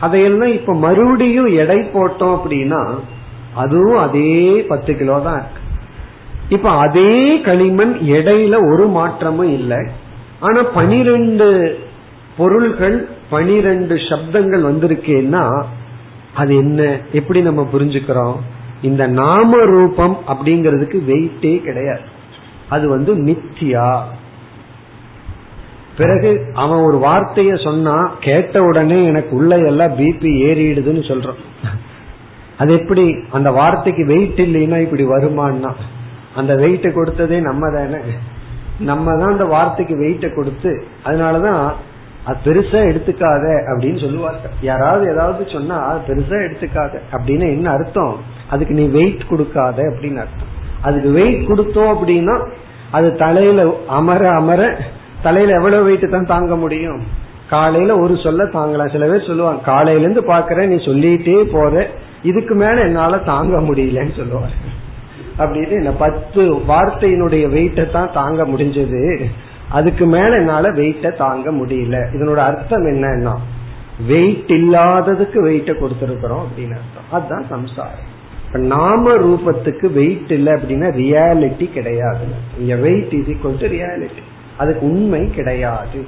அதையெல்லாம் 0.00 0.52
இப்ப 0.52 0.74
மறுபடியும் 0.74 1.46
எடை 1.46 1.78
போட்டோம் 1.78 2.36
அப்படின்னா 2.36 2.82
அதுவும் 3.54 3.98
அதே 3.98 4.64
பத்து 4.68 4.96
கிலோ 4.96 5.20
தான் 5.20 5.34
இருக்கு. 5.34 5.60
இப்ப 6.48 6.70
அதே 6.70 7.40
களிமண் 7.40 7.94
எடையில 7.94 8.72
ஒரு 8.72 8.86
மாற்றமும் 8.88 9.52
இல்லை. 9.52 9.78
ஆனா 10.40 10.62
பனிரெண்டு 10.62 11.78
பொருள்கள் 12.36 13.08
பனிரெண்டு 13.30 13.94
சப்தங்கள் 13.94 14.68
வந்திருக்கேன்னா 14.70 15.64
அது 16.34 16.56
என்ன? 16.56 16.98
எப்படி 17.12 17.40
நம்ம 17.40 17.68
புரிஞ்சுக்கிறோம்? 17.72 18.36
இந்த 18.82 19.06
நாம 19.06 19.64
ரூபம் 19.64 20.18
அப்படிங்கிறதுக்கு 20.28 20.98
வெயிட்டே 21.08 21.62
கிடையாது. 21.62 22.00
அது 22.68 22.88
வந்து 22.88 23.14
மித்தியா. 23.14 24.00
பிறகு 25.98 26.30
அவன் 26.54 26.80
ஒரு 26.80 26.98
வார்த்தைய 27.06 27.64
சொன்னா 27.64 27.94
கேட்ட 28.20 28.62
உடனே 28.62 29.04
எனக்கு 29.04 29.36
உள்ள 29.36 29.56
எல்லாம் 29.70 29.94
பிபி 29.98 30.30
ஏறிடுதுன்னு 30.48 31.02
சொல்றான். 31.10 31.40
அது 32.56 32.72
எப்படி? 32.72 33.04
அந்த 33.30 33.50
வார்த்தைக்கு 33.50 34.06
வெயிட் 34.06 34.40
இல்லைன்னா 34.46 34.78
இப்படி 34.80 35.04
வருமானா 35.04 35.70
அந்த 36.36 36.56
வெயிட்டை 36.56 36.90
கொடுத்ததே 36.92 37.40
நம்ம 37.40 37.70
தானே 37.70 38.00
நம்ம 38.78 39.16
தான் 39.18 39.30
அந்த 39.30 39.44
வார்த்தைக்கு 39.44 39.94
வெயிட்டை 39.96 40.34
கொடுத்து 40.34 40.70
அதனாலதான் 41.04 41.60
அது 42.24 42.38
பெருசா 42.44 42.80
எடுத்துக்காத 42.90 43.44
அப்படின்னு 43.70 44.00
சொல்லுவாங்க 44.00 44.48
யாராவது 44.60 45.04
ஏதாவது 45.12 45.44
சொன்னா 45.50 45.76
அது 45.84 46.00
பெருசா 46.08 46.38
எடுத்துக்காத 46.46 47.00
அப்படின்னு 47.12 47.46
என்ன 47.56 47.70
அர்த்தம்? 47.70 48.14
அதுக்கு 48.50 48.74
நீ 48.74 48.86
வெயிட் 48.88 49.28
கொடுக்காத 49.28 49.82
அப்படின்னு 49.82 50.20
அர்த்தம். 50.24 50.52
அதுக்கு 50.82 51.10
வெயிட் 51.10 51.48
கொடுத்தோம் 51.48 51.92
அப்படின்னா 51.94 52.36
அது 52.90 53.16
தலையில 53.16 53.62
அமர 53.88 54.22
அமர 54.30 54.60
தலையில 55.22 55.52
எவ்வளவு 55.52 55.84
வெயிட் 55.84 56.10
தான் 56.10 56.26
தாங்க 56.26 56.56
முடியும்? 56.56 57.00
காலையில 57.50 57.98
ஒரு 57.98 58.16
சொல்ல 58.16 58.44
தாங்கலாம் 58.44 58.92
சில 58.92 59.06
பேர் 59.06 59.26
சொல்லுவாங்க 59.26 59.62
காலையில 59.62 60.02
இருந்து 60.02 60.20
பாக்குற 60.20 60.66
நீ 60.66 60.76
சொல்லிட்டே 60.84 61.36
போற. 61.52 61.86
இதுக்கு 62.22 62.54
மேல 62.54 62.80
என்னால 62.80 63.18
தாங்க 63.18 63.60
முடியலன்னு 63.60 64.14
சொல்லுவாரு 64.20 64.56
அப்படின்னு 65.38 65.70
என்ன 65.70 65.90
பத்து 65.90 66.42
வார்த்தையினுடைய 66.42 67.44
வெயிட்டை 67.54 67.90
தான் 67.90 68.12
தாங்க 68.12 68.44
முடிஞ்சது. 68.44 69.02
அதுக்கு 69.68 70.06
மேல 70.06 70.36
என்னால 70.36 70.70
வெயிட்ட 70.70 71.10
தாங்க 71.10 71.50
முடியல. 71.50 71.96
இதனோட 72.14 72.36
அர்த்தம் 72.36 72.86
என்னன்னா 72.86 73.34
வெயிட் 74.06 74.52
இல்லாததுக்கு 74.60 75.38
வெயிட்ட 75.48 75.72
கொடுத்திருக்கிறோம் 75.72 76.44
அப்படின்னு 76.46 76.76
அர்த்தம். 76.80 77.08
அதுதான் 77.10 77.46
சம்சாரம். 77.48 78.06
இப்ப 78.46 78.58
நாம 78.58 79.14
ரூபத்துக்கு 79.16 79.92
வெயிட் 79.92 80.30
இல்லை 80.30 80.52
அப்படின்னா 80.52 80.88
ரியாலிட்டி 81.02 81.72
கிடையாது 81.72 82.26
இங்க 82.58 82.74
வெயிட் 82.74 83.12
இது 83.12 83.40
கொஞ்சம் 83.42 83.70
ரியாலிட்டி 83.70 84.22
அதுக்கு 84.58 84.84
உண்மை 84.90 85.22
கிடையாது. 85.30 86.00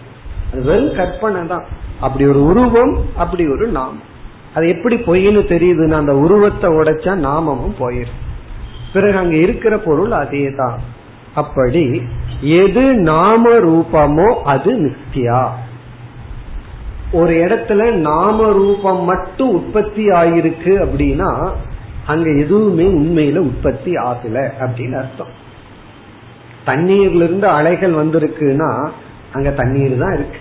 அது 0.53 0.63
வெறும் 0.63 0.97
கற்பனை 0.97 1.43
தான். 1.47 1.67
அப்படி 2.01 2.25
ஒரு 2.27 2.41
உருவம் 2.45 2.95
அப்படி 3.17 3.45
ஒரு 3.49 3.67
நாமம் 3.79 4.07
அது 4.55 4.65
எப்படி 4.69 4.97
பொய்னு 5.09 5.43
தெரியுதுன்னா 5.55 5.97
அந்த 6.03 6.15
உருவத்தை 6.15 6.69
உடைச்சா 6.71 7.13
நாமமும் 7.29 7.77
போயிடும் 7.79 8.23
பிறகு 8.93 9.19
அங்க 9.19 9.37
இருக்கிற 9.37 9.75
பொருள் 9.79 10.15
அதே 10.21 10.45
தான் 10.57 10.79
அப்படி 11.35 11.85
எது 12.63 12.85
நாம 13.11 13.53
ரூபமோ 13.65 14.29
அது 14.45 14.71
நித்தியா 14.85 15.43
ஒரு 17.13 17.35
இடத்துல 17.45 17.83
நாம 18.09 18.39
ரூபம் 18.53 19.03
மட்டும் 19.03 19.51
உற்பத்தி 19.51 20.05
ஆயிருக்கு 20.21 20.73
அப்படின்னா 20.85 21.31
அங்க 22.07 22.29
எதுவுமே 22.43 22.87
உண்மையில 23.01 23.39
உற்பத்தி 23.51 23.93
ஆகல 24.09 24.37
அப்படின்னு 24.61 24.97
அர்த்தம். 25.03 25.33
தண்ணீர்ல 26.71 27.23
இருந்து 27.23 27.47
அலைகள் 27.47 27.93
வந்திருக்குன்னா 27.93 28.89
அங்க 29.33 29.51
தண்ணீர் 29.51 29.99
தான் 29.99 30.13
இருக்கு. 30.13 30.39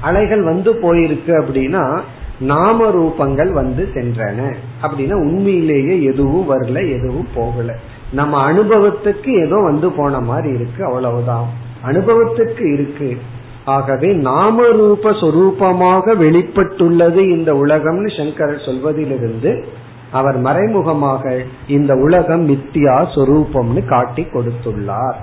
அலைகள் 0.00 0.42
வந்து 0.42 0.72
போயிருக்கு 0.72 1.32
அப்படின்னா 1.40 2.00
நாம 2.40 2.90
ரூபங்கள் 2.90 3.52
வந்து 3.52 3.88
சென்றன. 3.94 4.54
அப்படின்னா 4.82 5.12
உண்மையிலேயே 5.12 6.02
எதுவும் 6.02 6.50
வரல 6.52 6.88
எதுவும் 6.88 7.28
போகல. 7.34 7.76
நம்ம 8.12 8.52
அனுபவத்துக்கு 8.52 9.44
ஏதோ 9.44 9.56
வந்து 9.56 9.90
போன 9.90 10.20
மாதிரி 10.20 10.54
இருக்கு 10.54 10.84
அவ்வளவுதான். 10.84 11.46
அனுபவத்துக்கு 11.84 12.72
இருக்கு. 12.72 13.16
ஆகவே 13.64 14.12
நாம 14.12 14.66
ரூப 14.70 15.10
சொரூபமாக 15.10 16.14
வெளிப்பட்டுள்ளது 16.16 17.16
இந்த 17.16 17.52
உலகம்னு 17.52 18.16
சங்கரர் 18.16 18.64
சொல்வதிலிருந்து 18.64 19.64
அவர் 20.10 20.36
மறைமுகமாக 20.36 21.42
இந்த 21.68 21.94
உலகம் 21.94 22.48
மித்தியா 22.48 23.06
சொரூபம்னு 23.14 23.84
காட்டி 23.84 24.22
கொடுத்துள்ளார். 24.22 25.18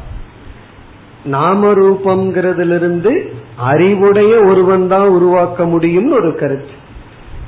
நாம 1.25 1.71
ரூபம்ங்கிறதுலிருந்து 1.71 3.29
அறிவுடைய 3.57 4.43
ஒருவன் 4.43 4.87
தான் 4.87 5.07
உருவாக்க 5.07 5.65
முடியும்னு 5.65 6.11
ஒரு 6.11 6.35
கருத்து. 6.35 6.83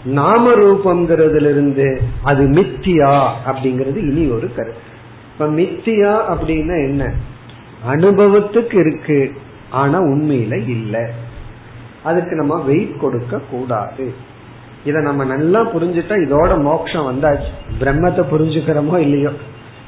நாம 0.06 0.52
ரூபம்ங்கிறதுலிருந்து 0.52 2.02
அது 2.24 2.48
மித்தியா 2.48 3.30
அப்படிங்கிறது 3.46 3.96
இனி 3.96 4.30
ஒரு 4.30 4.50
கருத்து. 4.56 4.80
இப்ப 5.34 5.48
மித்தியா 5.48 6.20
அப்படின்னா 6.34 6.88
என்ன? 6.88 7.14
அனுபவத்துக்கு 7.90 8.80
இருக்கு 8.80 9.32
ஆனா 9.70 10.02
உண்மையில 10.02 10.70
இல்லை. 10.70 11.02
அதுக்கு 12.04 12.36
நம்ம 12.36 12.62
வெயிட் 12.62 13.00
கொடுக்க 13.00 13.40
கூடாது. 13.52 14.14
இத 14.86 15.00
நம்ம 15.00 15.26
நல்லா 15.26 15.62
புரிஞ்சுட்டா 15.62 16.14
இதோட 16.26 16.62
மோட்சம் 16.62 17.12
வந்தாச்சு. 17.12 17.52
பிரம்மத்தை 17.80 18.24
புரிஞ்சுக்கிறோமோ 18.32 18.98
இல்லையோ? 18.98 19.30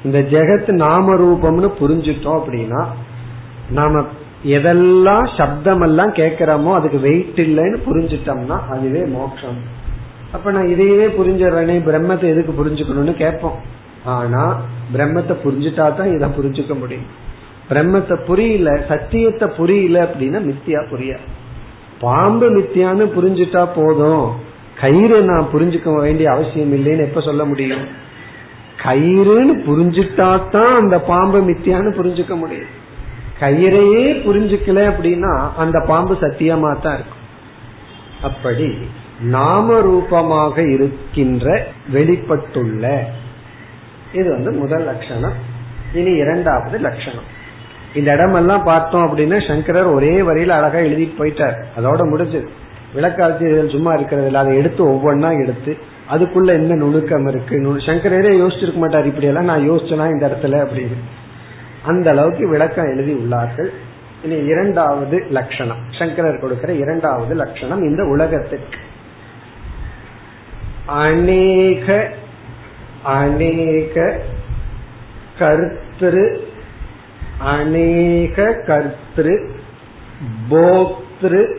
இந்த 0.03 0.19
ஜெகத் 0.19 0.71
நாம 0.71 1.15
ரூபம்னு 1.15 1.71
புரிஞ்சுட்டோம் 1.79 2.41
அப்படின்னா 2.41 2.87
நாம 3.77 4.03
எதெல்லாம் 4.55 5.25
சப்தம் 5.37 5.81
எல்லாம் 5.81 6.11
கேட்கிறோமோ 6.11 6.71
அதுக்கு 6.75 6.99
வெயிட் 6.99 7.39
இல்லைன்னு 7.45 7.79
புரிஞ்சுட்டோம்னா 7.87 8.57
அதுவே 8.73 9.01
மோட்சம். 9.15 9.59
அப்ப 10.33 10.51
நான் 10.51 10.71
இதையே 10.73 11.07
புரிஞ்சிடறேனே 11.19 11.75
பிரம்மத்தை 11.89 12.27
எதுக்கு 12.33 12.53
புரிஞ்சுக்கணும்னு 12.59 13.15
கேட்போம். 13.23 13.57
ஆனா 14.05 14.43
பிரம்மத்தை 14.93 15.35
புரிஞ்சுட்டா 15.45 15.85
தான் 15.95 16.13
இதை 16.15 16.27
புரிஞ்சுக்க 16.37 16.73
முடியும். 16.79 17.07
பிரம்மத்தை 17.71 18.15
புரியல 18.27 18.69
சத்தியத்தை 18.91 19.47
புரியல 19.59 19.97
அப்படின்னா 20.07 20.39
மித்தியா 20.49 20.81
புரிய. 20.89 21.13
பாம்பு 21.99 22.47
மித்தியான்னு 22.57 23.05
புரிஞ்சுட்டா 23.17 23.63
போதும். 23.79 24.25
கயிறு 24.81 25.17
நான் 25.23 25.51
புரிஞ்சுக்க 25.53 25.89
வேண்டிய 26.01 26.27
அவசியம் 26.31 26.73
இல்லைன்னு 26.77 27.07
எப்ப 27.07 27.21
சொல்ல 27.21 27.43
முடியும்? 27.45 27.85
கயிறுன்னு 28.85 29.53
புரிஞ்சுட்டா 29.69 30.29
தான் 30.51 30.75
அந்த 30.81 30.97
பாம்பு 31.11 31.39
மித்தியான்னு 31.49 31.91
புரிஞ்சுக்க 31.99 32.35
முடியும். 32.35 32.73
கயிறையே 33.39 34.03
புரிஞ்சுக்கல 34.25 34.79
அப்படின்னா 34.91 35.49
அந்த 35.57 35.83
பாம்பு 35.87 36.13
சத்தியமா 36.13 36.79
தான் 36.79 36.93
இருக்கும். 36.93 37.23
அப்படி 38.21 38.77
நாம 39.21 39.81
ரூபமாக 39.81 40.61
இருக்கின்ற 40.61 41.67
வெளிப்பட்டுள்ள 41.89 43.05
இது 44.13 44.29
வந்து 44.29 44.51
முதல் 44.51 44.83
லட்சணம். 44.83 45.33
இனி 45.93 46.11
இரண்டாவது 46.11 46.77
லட்சணம். 46.77 47.37
இந்த 47.95 48.13
இடமெல்லாம் 48.13 48.63
பார்த்தோம் 48.63 49.05
அப்படின்னா 49.07 49.47
சங்கரர் 49.47 49.85
ஒரே 49.85 50.21
வரியில 50.21 50.47
அழகா 50.47 50.77
எழுதிட்டு 50.77 51.13
போயிட்டார். 51.19 51.63
அதோட 51.77 52.01
முடிஞ்சது. 52.11 52.47
விளக்காட்சியர்கள் 52.95 53.69
சும்மா 53.69 53.95
இருக்கிறதுல 53.95 54.33
அதை 54.33 54.57
எடுத்து 54.57 54.87
ஒவ்வொன்னா 54.87 55.41
எடுத்து 55.41 55.77
அதுக்குள்ள 56.11 56.47
என்ன 56.47 56.75
நுணுக்கம் 56.75 57.27
இருக்கு? 57.27 57.55
சங்கரரே 57.85 58.31
யோசிச்சிருக்க 58.41 58.75
மாட்டார். 58.75 59.05
இப்படி 59.05 59.25
எல்லாம் 59.25 59.43
நான் 59.43 59.71
யோசிச்சனா 59.71 60.09
இந்த 60.09 60.27
இடத்துல 60.27 60.45
அப்படின்னு. 60.45 60.97
அந்த 61.85 62.09
அளவுக்கு 62.09 62.47
விளக்கம் 62.47 62.85
எழுதி 62.85 63.13
உள்ளார்கள். 63.13 63.69
இனி 64.23 64.35
இரண்டாவது 64.35 65.25
லட்சணம். 65.29 65.77
சங்கரர் 65.91 66.39
கொடுக்கிற 66.39 66.73
இரண்டாவது 66.73 67.35
லட்சணம் 67.35 67.83
இந்த 67.83 68.03
உலகத்திற்கு 68.03 68.77
அநேக 70.85 72.09
அநேக 73.03 74.19
கர்த்திரு 75.39 76.39
அநேக 77.37 78.61
கர்த்திரு 78.67 79.49
போக்திரு 80.49 81.57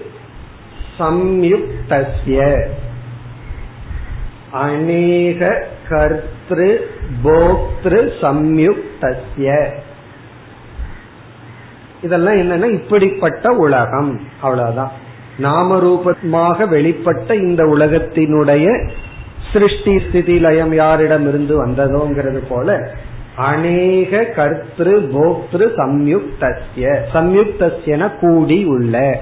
சம்யுக்தஸ்ய. 0.98 2.68
அநேக 4.52 5.66
கர்த்திரு 5.88 6.78
போக்திரு 7.24 8.12
சம்யுக்தஸ்ய. 8.20 9.78
இதெல்லாம் 12.02 12.34
என்னன்னா 12.34 12.70
இப்படிப்பட்ட 12.70 13.52
உலகம். 13.52 14.20
அவ்வளவுதான். 14.40 14.92
நாமரூபமாக 15.42 16.68
வெளிப்பட்ட 16.68 17.32
இந்த 17.32 17.64
உலகத்தினுடைய 17.64 18.90
சிருஷ்டி 19.52 20.02
ஸ்திதி 20.08 20.38
லயம் 20.38 20.74
யாரிடம் 20.74 21.28
இருந்து 21.28 21.66
வந்ததோங்கிறது 21.66 22.42
போல 22.48 22.90
அநேக 23.36 24.20
கர்த்திரு 24.36 24.98
போக்திரு 25.12 25.70
சம்யுக்தஸ்ய. 25.76 26.98
சம்யுக்தஸ்யன 27.12 28.10
கூடி 28.20 28.64
உள்ள. 28.64 29.20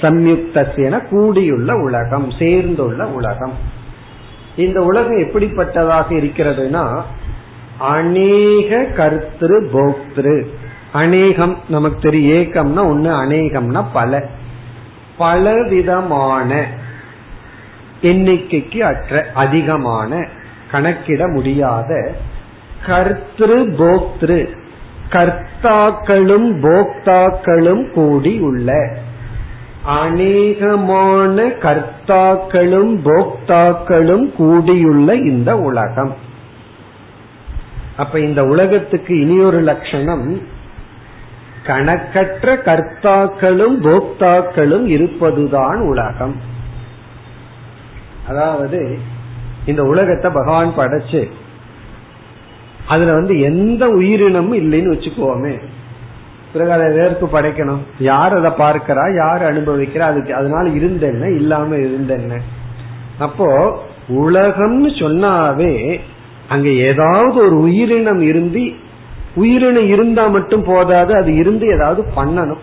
சம்யுக்தஸ்யன 0.00 1.08
கூடியுள்ள 1.08 1.76
உலகம் 1.76 2.30
சேர்ந்துள்ள 2.30 3.06
உலகம். 3.06 3.52
இந்த 4.56 4.82
உலகம் 4.82 5.18
எப்படிப்பட்டதாக 5.18 6.04
இருக்கிறதுனா 6.08 7.02
அநேக 7.78 8.86
கர்த்திரு 8.96 9.68
போக்திரு 9.72 10.46
அநேகம் 10.94 11.58
நமக்கு 11.68 11.98
தெரியும். 12.00 12.36
ஏக்கம்னா 12.36 12.80
ஒண்ணு 12.80 13.10
அநேகம்னா 13.10 13.84
பல. 13.92 14.28
பலவிதமான 15.18 16.66
எண்ணிக்கைக்கு 18.02 18.78
அற்ற 18.78 19.26
அதிகமான 19.34 20.28
கணக்கிட 20.70 21.28
முடியாத 21.28 22.12
கர்த்திரு 22.86 23.60
போக்திரு 23.78 24.40
கர்த்தாக்களும் 25.10 26.48
போக்தாக்களும் 26.62 27.90
கூடி 27.90 28.38
உள்ள 28.38 28.96
அநேகமான 29.88 31.36
கர்த்தாக்களும் 31.62 32.92
போக்தாக்களும் 33.04 34.26
கூடியுள்ள 34.34 35.14
இந்த 35.14 35.58
உலகம். 35.58 36.16
அப்ப 37.96 38.20
இந்த 38.20 38.44
உலகத்துக்கு 38.44 39.20
இனியொரு 39.20 39.60
லட்சணம் 39.60 40.52
கணக்கற்ற 41.66 42.54
கர்த்தாக்களும் 42.64 43.76
போக்தாக்களும் 43.86 44.86
இருப்பதுதான் 44.86 45.80
உலகம். 45.80 46.36
அதாவது 48.28 48.98
இந்த 49.66 49.82
உலகத்தை 49.82 50.30
பகவான் 50.30 50.76
படைச்சு 50.76 51.30
அதுல 52.86 53.12
வந்து 53.12 53.40
எந்த 53.40 53.88
உயிரினமும் 53.88 54.58
இல்லைன்னு 54.58 54.92
வச்சுக்கோமே. 54.94 55.54
பிறகு 56.52 56.72
அதை 56.72 56.86
எதற்கு 56.86 57.26
படைக்கணும். 57.26 57.82
யார் 57.98 58.34
அதை 58.34 58.50
பார்க்கிறா 58.50 59.04
யார் 59.16 59.42
அனுபவிக்கிறா 59.42 59.98
அதுக்கு 59.98 60.34
அதனால 60.34 60.68
இருந்த 60.68 61.06
என்ன 61.06 61.30
இல்லாம 61.30 61.76
இருந்த 61.76 62.14
என்ன 62.14 62.40
அப்போ 63.18 63.48
உலகம்னு 64.08 64.90
சொன்னாவே 65.02 66.00
அங்க 66.48 66.68
ஏதாவது 66.68 67.36
ஒரு 67.46 67.58
உயிரினம் 67.58 68.20
இருந்து 68.20 68.62
உயிரினம் 69.34 69.88
இருந்தா 69.88 70.26
மட்டும் 70.26 70.64
போதாது 70.64 71.16
அது 71.16 71.34
இருந்து 71.34 71.66
ஏதாவது 71.66 72.02
பண்ணணும். 72.16 72.62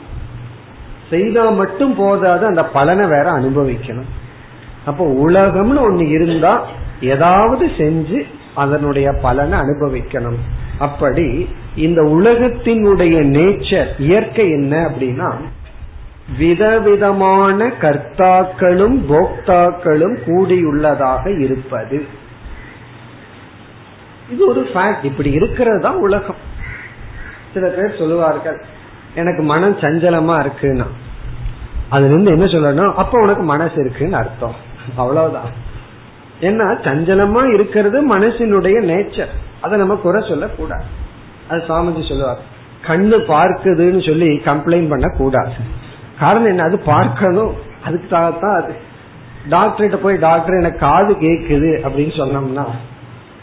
செய்தா 1.10 1.50
மட்டும் 1.50 1.96
போதாது 1.96 2.46
அந்த 2.46 2.66
பலனை 2.66 3.06
வேற 3.08 3.32
அனுபவிக்கணும். 3.32 4.10
அப்போ 4.86 5.06
உலகம்னு 5.06 5.82
ஒண்ணு 5.88 6.06
இருந்தா 6.10 6.66
ஏதாவது 7.02 7.66
செஞ்சு 7.78 8.20
அதனுடைய 8.56 9.14
பலனை 9.22 9.60
அனுபவிக்கணும். 9.60 10.38
அப்படி 10.78 11.48
இந்த 11.76 12.02
உலகத்தினுடைய 12.02 13.16
நேச்சர் 13.38 13.90
இயற்கை 13.98 14.50
என்ன 14.50 14.90
அப்படின்னா 14.90 15.32
விதவிதமான 16.38 17.68
கர்த்தாக்களும் 17.68 18.98
போக்தாக்களும் 19.10 20.16
கூடியுள்ளதாக 20.28 21.40
இருப்பது. 21.40 22.06
இது 24.30 24.48
ஒரு 24.48 24.62
ஃபேக்ட் 24.74 25.04
இப்படி 25.04 25.32
இருக்கிறது 25.32 25.82
தான் 25.82 25.96
உலகம். 25.96 26.50
சில 27.54 27.68
பேர் 27.68 27.98
சொல்லுவார்கள் 27.98 28.64
எனக்கு 29.16 29.44
மனம் 29.44 29.80
சஞ்சலமா 29.80 30.48
இருக்குன்னா. 30.48 30.86
அதுல 31.90 32.10
இருந்து 32.10 32.32
என்ன 32.32 32.46
சொல்லணும் 32.46 32.94
அப்ப 32.94 33.22
உனக்கு 33.22 33.42
மனசு 33.42 33.74
இருக்குன்னு 33.76 34.16
அர்த்தம். 34.16 34.56
அவ்வளவுதான். 34.96 35.50
ஏன்னா 36.42 36.84
சஞ்சலமா 36.84 37.54
இருக்கிறது 37.54 38.18
மனசினுடைய 38.18 38.84
நேச்சர். 38.86 39.30
அதை 39.62 39.78
நம்ம 39.78 39.96
குறை 39.96 40.26
சொல்லக்கூடாது. 40.28 40.84
அது 41.50 41.60
சாமிஜி 41.60 42.08
சொல்லுவார். 42.08 42.40
கண்ணு 42.82 43.34
பார்க்குதுன்னு 43.34 44.06
சொல்லி 44.06 44.42
கம்ப்ளைண்ட் 44.46 44.90
பண்ண 44.90 45.16
கூடாது 45.18 45.52
காரணம் 46.20 46.46
என்ன? 46.46 46.64
அது 46.64 46.80
பார்க்கணும். 46.80 47.54
அதுக்காகத்தான் 47.88 48.64
அது. 48.64 48.90
டாக்டர்கிட்ட 49.50 49.96
போய் 49.96 50.18
டாக்டர் 50.18 50.60
எனக்கு 50.60 50.80
காது 50.80 51.14
கேக்குது 51.14 51.80
அப்படின்னு 51.84 52.18
சொன்னோம்னா 52.18 52.66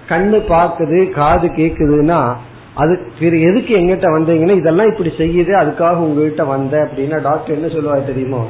கண்ணு 0.08 0.42
பார்க்குது 0.48 1.10
காது 1.10 1.48
கேக்குதுன்னா 1.48 2.34
அது 2.78 2.92
எதுக்கு 3.20 3.72
எங்கிட்ட 3.76 4.06
வந்தீங்கன்னா 4.16 4.56
இதெல்லாம் 4.56 4.90
இப்படி 4.90 5.10
செய்யுது 5.18 5.52
அதுக்காக 5.62 6.02
உங்ககிட்ட 6.06 6.44
வந்த 6.44 6.74
அப்படின்னா 6.84 7.22
டாக்டர் 7.22 7.54
என்ன 7.54 7.68
சொல்லுவார் 7.68 8.10
தெரியுமோ? 8.10 8.46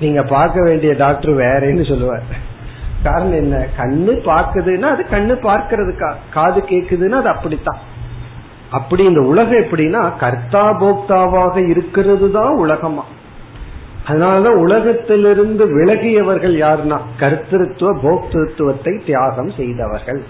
நீங்க 0.00 0.22
பார்க்க 0.22 0.62
வேண்டிய 0.62 0.92
டாக்டர் 0.94 1.30
வேறேன்னு 1.30 1.88
சொல்லுவார். 1.88 2.22
காரணம் 3.02 3.32
என்ன? 3.32 3.66
கண்ணு 3.78 4.12
பார்க்குதுன்னா 4.30 4.88
அது 4.94 5.04
கண்ணு 5.10 5.34
பார்க்கறதுக்கா 5.48 6.10
காது 6.32 6.60
கேக்குதுன்னா 6.60 7.18
அது 7.22 7.28
அப்படித்தான். 7.28 7.80
அப்படி 8.70 9.04
இந்த 9.04 9.20
உலகம் 9.20 9.62
எப்படின்னா 9.62 10.02
கர்த்தா 10.18 10.64
போக்தாவாக 10.82 11.56
இருக்கிறது 11.68 12.30
தான் 12.30 12.54
உலகமா. 12.56 13.04
அதனாலதான் 14.08 14.60
உலகத்திலிருந்து 14.60 15.64
விலகியவர்கள் 15.78 16.56
யாருன்னா 16.64 16.98
கர்த்திருத்துவ 17.20 17.90
போக்திருத்துவத்தை 18.04 19.04
தியாகம் 19.04 19.52
செய்தவர்கள். 19.56 20.22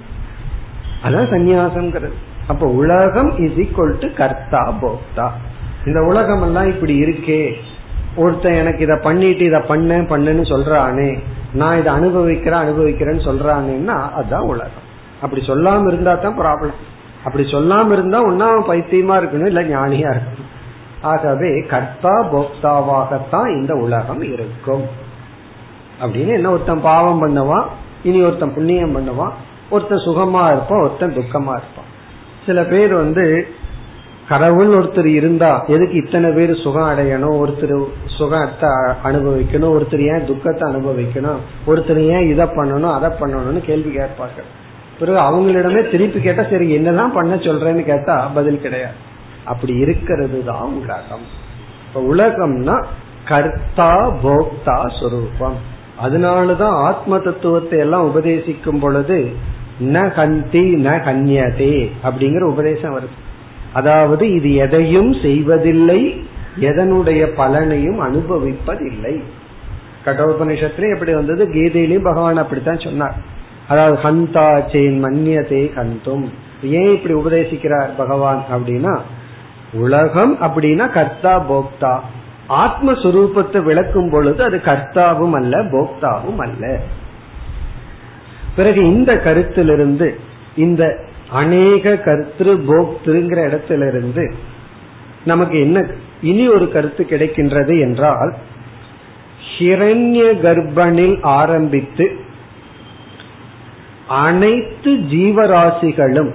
அதான் 1.04 1.32
சந்நியாசம்ங்கிறது. 1.34 2.18
அப்ப 2.52 2.66
உலகம் 2.82 3.30
இஸ் 3.44 3.58
ஈக்வல் 3.64 3.98
டு 4.02 4.08
கர்த்தா 4.20 4.62
போக்தா. 4.82 5.26
இந்த 5.88 6.00
உலகம் 6.10 6.42
எல்லாம் 6.46 6.70
இப்படி 6.72 6.94
இருக்கே. 7.04 7.42
ஒருத்தன் 8.22 8.60
எனக்கு 8.62 8.82
இதை 8.86 8.96
பண்ணிட்டு 9.02 9.44
இதை 9.50 9.60
பண்ண 9.68 9.98
பண்ணுன்னு 10.12 10.44
சொல்றானே. 10.52 11.10
நான் 11.60 11.78
இதை 11.80 11.90
அனுபவிக்கிறேன் 11.98 12.62
அனுபவிக்கிறேன்னு 12.64 13.22
சொல்றானேன்னா 13.28 13.96
அதுதான் 14.18 14.48
உலகம். 14.54 14.88
அப்படி 15.24 15.42
சொல்லாம 15.46 15.86
இருந்தா 15.90 16.14
தான் 16.24 16.38
ப்ராப்ளம் 16.40 16.78
அப்படி 17.24 17.44
சொல்லாம 17.50 17.92
இருந்தா 17.96 18.18
ஒன்னா 18.28 18.48
பைத்தியமா 18.70 19.14
இருக்கணும் 19.20 19.50
இல்ல 19.52 19.62
ஞானியா 19.74 20.10
இருக்கணும். 20.14 20.50
ஆகவே 21.10 21.50
கர்த்தா 21.72 22.14
போக்தாவாகத்தான் 22.32 23.48
இந்த 23.58 23.72
உலகம் 23.84 24.22
இருக்கும். 24.34 24.84
அப்படின்னு 26.02 26.32
என்ன 26.38 26.50
ஒருத்தன் 26.50 26.86
பாவம் 26.90 27.22
பண்ணுவான் 27.22 27.66
இனி 28.02 28.20
ஒருத்தன் 28.28 28.54
புண்ணியம் 28.54 28.96
பண்ணுவான் 28.96 29.34
ஒருத்தன் 29.70 30.04
சுகமா 30.06 30.42
இருப்பான் 30.52 30.82
ஒருத்தன் 30.84 31.16
துக்கமா 31.18 31.54
இருப்பான். 31.60 31.90
சில 32.46 32.62
பேர் 32.64 32.94
வந்து 32.94 33.46
கடவுள் 34.28 34.70
ஒருத்தர் 34.78 35.08
இருந்தா 35.18 35.64
எதுக்கு 35.66 35.96
இத்தனை 36.02 36.30
பேர் 36.30 36.52
சுகம் 36.54 36.90
அடையணும்? 36.90 37.36
ஒருத்தர் 37.42 37.74
சுகத்தை 38.06 38.70
அனுபவிக்கணும். 39.04 39.74
ஒருத்தர் 39.76 40.02
ஏன் 40.12 40.26
துக்கத்தை 40.26 40.64
அனுபவிக்கணும்? 40.70 41.40
ஒருத்தர் 41.66 42.00
ஏன் 42.06 42.28
இதை 42.28 42.46
பண்ணணும் 42.46 42.94
அதை 42.96 43.10
பண்ணணும்னு 43.20 43.60
கேள்வி 43.60 43.90
கேட்பார்கள். 43.90 44.48
பிறகு 44.98 45.18
அவங்களிடமே 45.18 45.90
திருப்பி 45.90 46.20
கேட்டா 46.20 46.42
சரி 46.50 46.70
என்னதான் 46.70 47.12
பண்ண 47.12 47.34
சொல்றேன்னு 47.34 47.84
கேட்டா 47.84 48.16
பதில் 48.34 48.60
கிடையாது. 48.60 48.98
அப்படி 49.44 49.74
இருக்கிறது 49.74 50.44
தான் 50.44 50.74
உலகம். 50.80 51.26
இப்ப 51.86 52.00
உலகம்னா 52.14 52.76
கர்த்தா 53.24 53.90
போக்தா 54.24 54.76
சுரூபம். 54.98 55.58
அதனாலதான் 56.04 56.76
ஆத்ம 56.86 57.18
தத்துவத்தை 57.18 57.78
எல்லாம் 57.78 58.06
உபதேசிக்கும் 58.10 58.80
பொழுது 58.80 59.18
ந 59.82 60.04
கந்தி 60.16 60.64
ந 60.86 60.88
ஹன்யதே 61.06 61.90
அப்படிங்கிற 62.04 62.40
உபதேசம் 62.40 62.96
வருது. 62.96 63.18
அதாவது 63.72 64.32
இது 64.32 64.54
எதையும் 64.54 65.12
செய்வதில்லை 65.12 66.24
எதனுடைய 66.60 67.22
பலனையும் 67.36 68.00
அனுபவிப்பதில்லை. 68.08 69.22
கடோபனிஷத்துல 70.04 70.92
எப்படி 70.94 71.12
வந்தது? 71.14 71.44
கீதையிலையும் 71.48 72.04
பகவான் 72.04 72.36
அப்படித்தான் 72.36 72.78
சொன்னார். 72.78 73.14
அதாவது 73.68 73.96
ஹந்தா 74.02 74.46
சேன் 74.72 74.98
மன்னியதே 75.04 75.62
கந்தும். 75.74 76.24
ஏன் 76.62 76.92
இப்படி 76.94 77.14
உபதேசிக்கிறார் 77.14 77.90
பகவான் 77.96 78.44
அப்படின்னா 78.54 78.98
உலகம் 79.72 80.40
அப்படின்னா 80.40 80.92
கர்த்தா 80.92 81.44
போக்தா. 81.50 82.00
ஆத்மஸ்வரூபத்தை 82.48 83.62
விளக்கும் 83.62 84.10
பொழுது 84.10 84.44
அது 84.44 84.60
கர்த்தாவும் 84.64 85.30
அல்ல 85.30 85.62
போக்தாவும் 85.62 86.36
அல்ல. 86.36 86.80
பிறகு 88.56 88.80
இந்த 88.84 89.12
கருத்திலிருந்து 89.24 90.08
இந்த 90.56 90.82
அநேக 91.32 91.94
கருத்து 91.96 92.54
போக்திருங்கிற 92.68 93.40
இடத்திலிருந்து 93.46 94.24
நமக்கு 95.24 95.60
என்ன 95.60 95.78
இனி 96.22 96.44
ஒரு 96.48 96.66
கருத்து 96.68 97.06
கிடைக்கின்றது 97.10 97.74
என்றால் 97.80 98.32
ஹிரண்ய 99.58 100.22
கர்ப்பனில் 100.42 101.16
ஆரம்பித்து 101.22 102.06
அனைத்து 104.22 104.92
ஜீவராசிகளும் 105.12 106.32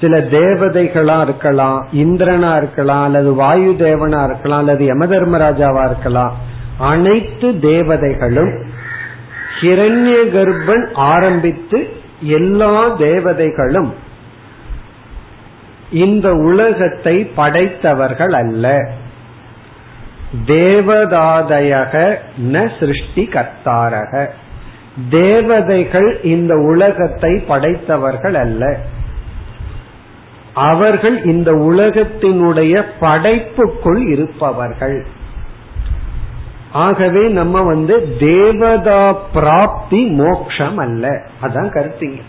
சில 0.00 0.16
தேவதைகளா 0.30 1.22
இருக்கலாம் 1.22 1.78
இந்திரனா 1.92 2.56
இருக்கலாம் 2.56 3.04
அல்லது 3.04 3.34
வாயு 3.34 3.72
தேவனா 3.78 4.20
இருக்கலாம் 4.24 4.58
அல்லது 4.58 4.84
யம 4.84 5.06
தர்மராஜாவா 5.06 5.84
இருக்கலாம் 5.84 6.34
அனைத்து 6.78 7.48
தேவதைகளும் 7.60 8.52
ஹிரண்ய 9.60 10.12
கர்ப்பன் 10.36 10.94
ஆரம்பித்து 10.94 11.96
எல்லா 12.20 12.88
தேவதைகளும் 12.88 13.94
இந்த 15.90 16.32
உலகத்தை 16.32 17.30
படைத்தவர்கள் 17.36 18.32
அல்ல. 18.32 18.90
தேவதாதயக 20.46 22.16
ந 22.52 22.78
சிருஷ்டி 22.78 23.28
கர்த்தாரக 23.32 24.28
தேவதைகள் 25.10 26.20
இந்த 26.22 26.56
உலகத்தை 26.56 27.44
படைத்தவர்கள் 27.48 28.34
அல்ல. 28.34 28.78
அவர்கள் 30.54 31.22
இந்த 31.22 31.52
உலகத்தினுடைய 31.52 32.82
படைப்புக்குள் 33.00 34.08
இருப்பவர்கள். 34.08 35.06
ஆகவே 36.74 37.28
நம்ம 37.28 37.62
வந்து 37.62 38.16
தேவதா 38.18 39.12
பிராப்தி 39.12 40.10
மோக்ஷம் 40.10 40.76
அல்ல 40.76 41.08
அதான் 41.42 41.68
கருத்திங்க. 41.76 42.20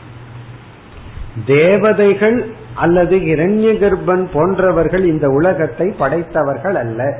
தேவதைகள் 1.45 2.53
அல்லது 2.75 3.17
இரண்ய 3.17 3.71
கர்ப்பன் 3.73 4.25
போன்றவர்கள் 4.33 5.03
இந்த 5.05 5.29
உலகத்தை 5.29 5.95
படைத்தவர்கள் 5.99 6.75
அல்ல. 6.75 7.19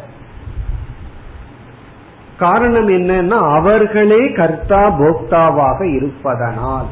காரணம் 2.38 2.90
என்னன்னா 2.90 3.56
அவர்களே 3.56 4.32
கர்த்தா 4.32 5.00
போக்தாவாக 5.00 5.96
இருப்பதனால். 5.96 6.86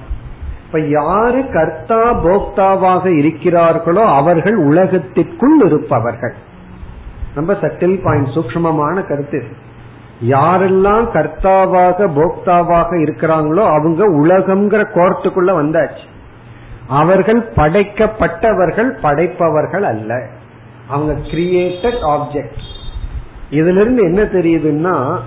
இப்ப 0.65 0.80
யாரு 0.80 1.50
கர்த்தா 1.50 2.13
போக்தாவாக 2.13 3.06
இருக்கிறார்களோ 3.22 4.04
அவர்கள் 4.13 4.56
உலகத்திற்குள் 4.56 5.60
இருப்பவர்கள். 5.65 6.34
ரொம்ப 7.36 7.54
சட்டில் 7.54 8.04
பாயிண்ட் 8.04 8.28
சூக்மமான 8.28 9.08
கருத்து 9.08 9.62
யாரெல்லாம் 10.27 11.05
கர்த்தாவாக 11.13 12.07
போக்தாவாக 12.17 12.89
இருக்கிறாங்களோ 13.03 13.63
அவங்க 13.65 14.09
உலகம்ங்கிற 14.09 14.81
கோர்ட்டுக்குள்ள 14.93 15.51
வந்தாச்சு. 15.62 16.05
அவர்கள் 16.88 17.41
படைக்கப்பட்டவர்கள் 17.55 18.89
படைப்பவர்கள் 19.01 19.83
அல்ல. 19.83 20.25
அவங்க 20.89 21.13
கிரியேட்டட் 21.27 22.01
ஆப்ஜெக்ட் 22.15 22.62
இதுல 23.51 23.79
இருந்து 23.81 24.03
என்ன 24.03 24.21
தெரியுதுன்னா 24.21 25.17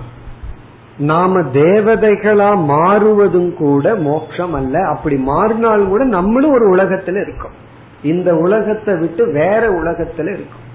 நாம 0.97 1.39
தேவதைகளா 1.39 2.63
மாறுவதும் 2.63 3.55
கூட 3.55 3.95
மோட்சம் 3.95 4.53
அல்ல. 4.53 4.87
அப்படி 4.87 5.15
மாறினாலும் 5.15 5.87
கூட 5.87 6.03
நம்மளும் 6.03 6.51
ஒரு 6.51 6.75
உலகத்துல 6.75 7.21
இருக்கோம். 7.21 7.55
இந்த 8.03 8.35
உலகத்தை 8.35 8.95
விட்டு 8.95 9.31
வேற 9.31 9.69
உலகத்துல 9.69 10.27
இருக்கும். 10.33 10.65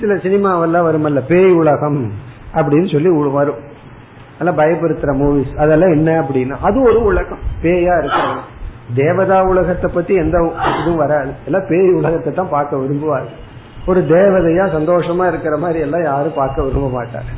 சில 0.00 0.14
சினிமாவெல்லாம் 0.24 0.86
வருமல்ல 0.88 1.20
பேய் 1.28 1.52
உலகம் 1.52 2.00
அப்படின்னு 2.54 2.88
சொல்லி 2.92 3.10
வரும். 3.38 3.60
அதெல்லாம் 4.38 4.60
பயப்படுத்துற 4.60 5.10
மூவிஸ் 5.22 5.52
அதெல்லாம் 5.56 5.90
என்ன 5.90 6.10
அப்படின்னா 6.20 6.56
அது 6.60 6.78
ஒரு 6.82 7.00
உலகம். 7.02 7.42
பேயா 7.62 7.94
இருக்கிறது. 8.00 8.40
தேவதா 8.94 9.38
உலகத்தை 9.42 9.88
பத்தி 9.94 10.14
எந்த 10.14 10.36
இதுவும் 10.80 11.02
வராது. 11.02 11.32
எல்லாம் 11.44 11.66
பேய் 11.68 11.90
உலகத்தை 11.92 12.32
தான் 12.34 12.54
பார்க்க 12.56 12.76
விரும்புவாங்க 12.76 13.32
ஒரு 13.86 14.00
தேவதையா 14.00 14.64
சந்தோஷமா 14.76 15.24
இருக்கிற 15.26 15.56
மாதிரி 15.56 15.78
எல்லாம் 15.80 16.02
யாரும் 16.02 16.36
பார்க்க 16.36 16.62
விரும்ப 16.62 16.88
மாட்டாங்க 16.98 17.32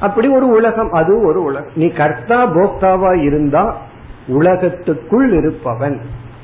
அப்படி 0.00 0.28
ஒரு 0.28 0.46
உலகம் 0.48 0.90
அது 0.92 1.12
ஒரு 1.28 1.40
உலகம். 1.42 1.74
நீ 1.74 1.86
கர்த்தா 2.00 2.38
போக்தாவா 2.56 3.12
இருந்தா 3.22 3.62
உலகத்துக்குள் 4.28 5.30
இருப்பவன். 5.32 5.96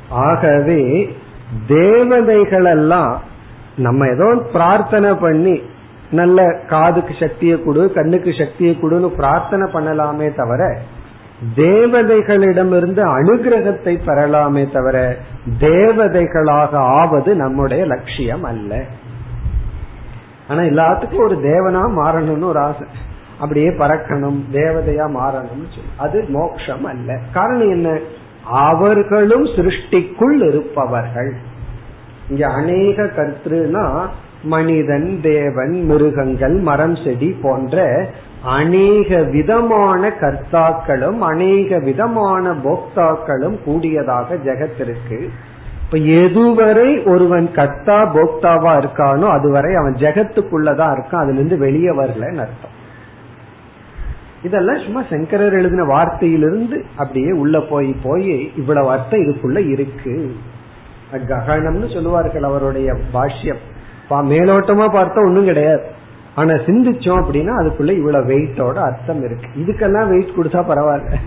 ஆகவே 0.08 0.80
தேவதைகள் 1.66 2.64
எல்லாம் 2.64 3.12
நம்ம 3.76 4.06
ஏதோ 4.06 4.42
பிரார்த்தனை 4.52 5.14
பண்ணி 5.14 5.62
நல்ல 6.10 6.60
காதுக்கு 6.68 7.14
சக்தியை 7.20 7.62
கொடு 7.62 7.92
கண்ணுக்கு 7.92 8.34
சக்தியை 8.38 8.78
கொடுன்னு 8.82 9.06
பிரார்த்தனை 9.06 9.72
பண்ணலாமே 9.72 10.34
தவிர 10.34 10.78
தேவதைகளிடமிருந்து 11.56 13.02
அனுகிரகத்தை 13.02 14.00
பெறலாமே 14.06 14.72
தவிர 14.72 15.16
தேவதைகளாக 15.60 16.70
ஆவது 16.72 17.34
நம்முடைய 17.34 17.86
லட்சியம் 17.86 18.44
அல்ல. 18.44 18.84
ஆனா 20.48 20.60
எல்லாத்துக்கும் 20.60 21.22
ஒரு 21.22 21.34
தேவனா 21.34 21.92
மாறணும்னு 21.92 22.46
ஒரு 22.46 22.58
ஆசை. 22.58 22.86
அப்படியே 23.40 23.68
பறக்கணும் 23.68 24.40
தேவதையா 24.52 25.10
மாறணும்னு 25.10 25.66
சொல்லி. 25.68 25.90
அது 25.96 26.24
மோக்ஷம் 26.28 26.84
அல்ல. 26.84 27.18
காரணம் 27.32 27.70
என்ன? 27.70 27.98
அவர்களும் 28.44 29.44
சிருஷ்டிக்குள் 29.44 30.48
இருப்பவர்கள். 30.48 31.36
இங்க 32.32 32.46
அநேக 32.46 33.04
கர்த்தனா 33.16 33.86
மனிதன் 34.44 35.08
தேவன் 35.22 35.74
மிருகங்கள் 35.84 36.56
மரம் 36.68 36.96
செடி 37.04 37.30
போன்ற 37.42 37.84
அநேக 38.44 39.22
விதமான 39.22 40.08
கர்த்தாக்களும் 40.20 41.18
அநேக 41.18 41.78
விதமான 41.78 42.52
போக்தாக்களும் 42.64 43.56
கூடியதாக 43.64 44.34
ஜெகத்திற்கு 44.44 45.18
இப்ப 45.84 46.04
எதுவரை 46.20 46.90
ஒருவன் 47.06 47.52
கர்த்தா 47.52 48.14
போக்தாவா 48.14 48.72
இருக்கானோ 48.82 49.26
அதுவரை 49.28 49.74
அவன் 49.74 49.94
ஜெகத்துக்குள்ளதான் 49.94 50.92
இருக்கான். 50.94 51.22
அதுல 51.24 51.38
இருந்து 51.38 51.58
வெளியே 51.58 51.88
வரலன்னு 51.88 52.42
அர்த்தம். 52.44 52.76
இதெல்லாம் 54.42 54.78
சும்மா 54.78 55.02
சங்கரர் 55.10 55.52
எழுதின 55.52 55.82
வார்த்தையிலிருந்து 55.82 56.78
அப்படியே 56.96 57.32
உள்ள 57.32 57.60
போய் 57.60 57.96
போய் 58.02 58.32
இவ்வளவு 58.56 58.90
அர்த்தம் 58.90 59.20
இதுக்குள்ள 59.20 59.68
இருக்கு. 59.68 60.16
ககனம்னு 61.12 61.88
சொல்லுவார்கள் 61.94 62.48
அவருடைய 62.50 62.92
பாஷ்யம். 63.14 63.62
மேலோட்டமா 64.30 64.86
பார்த்தா 64.94 65.20
ஒண்ணும் 65.26 65.50
கிடையாது. 65.50 65.84
ஆனா 66.34 66.54
சிந்திச்சோம் 66.66 67.20
அப்படின்னா 67.22 67.52
அதுக்குள்ள 67.60 67.92
இவ்வளவு 68.00 68.28
வெயிட்டோட 68.30 68.78
அர்த்தம் 68.88 69.22
இருக்கு. 69.26 69.48
இதுக்கெல்லாம் 69.62 70.10
வெயிட் 70.12 70.36
கொடுத்தா 70.36 70.60
பரவாயில்ல. 70.70 71.18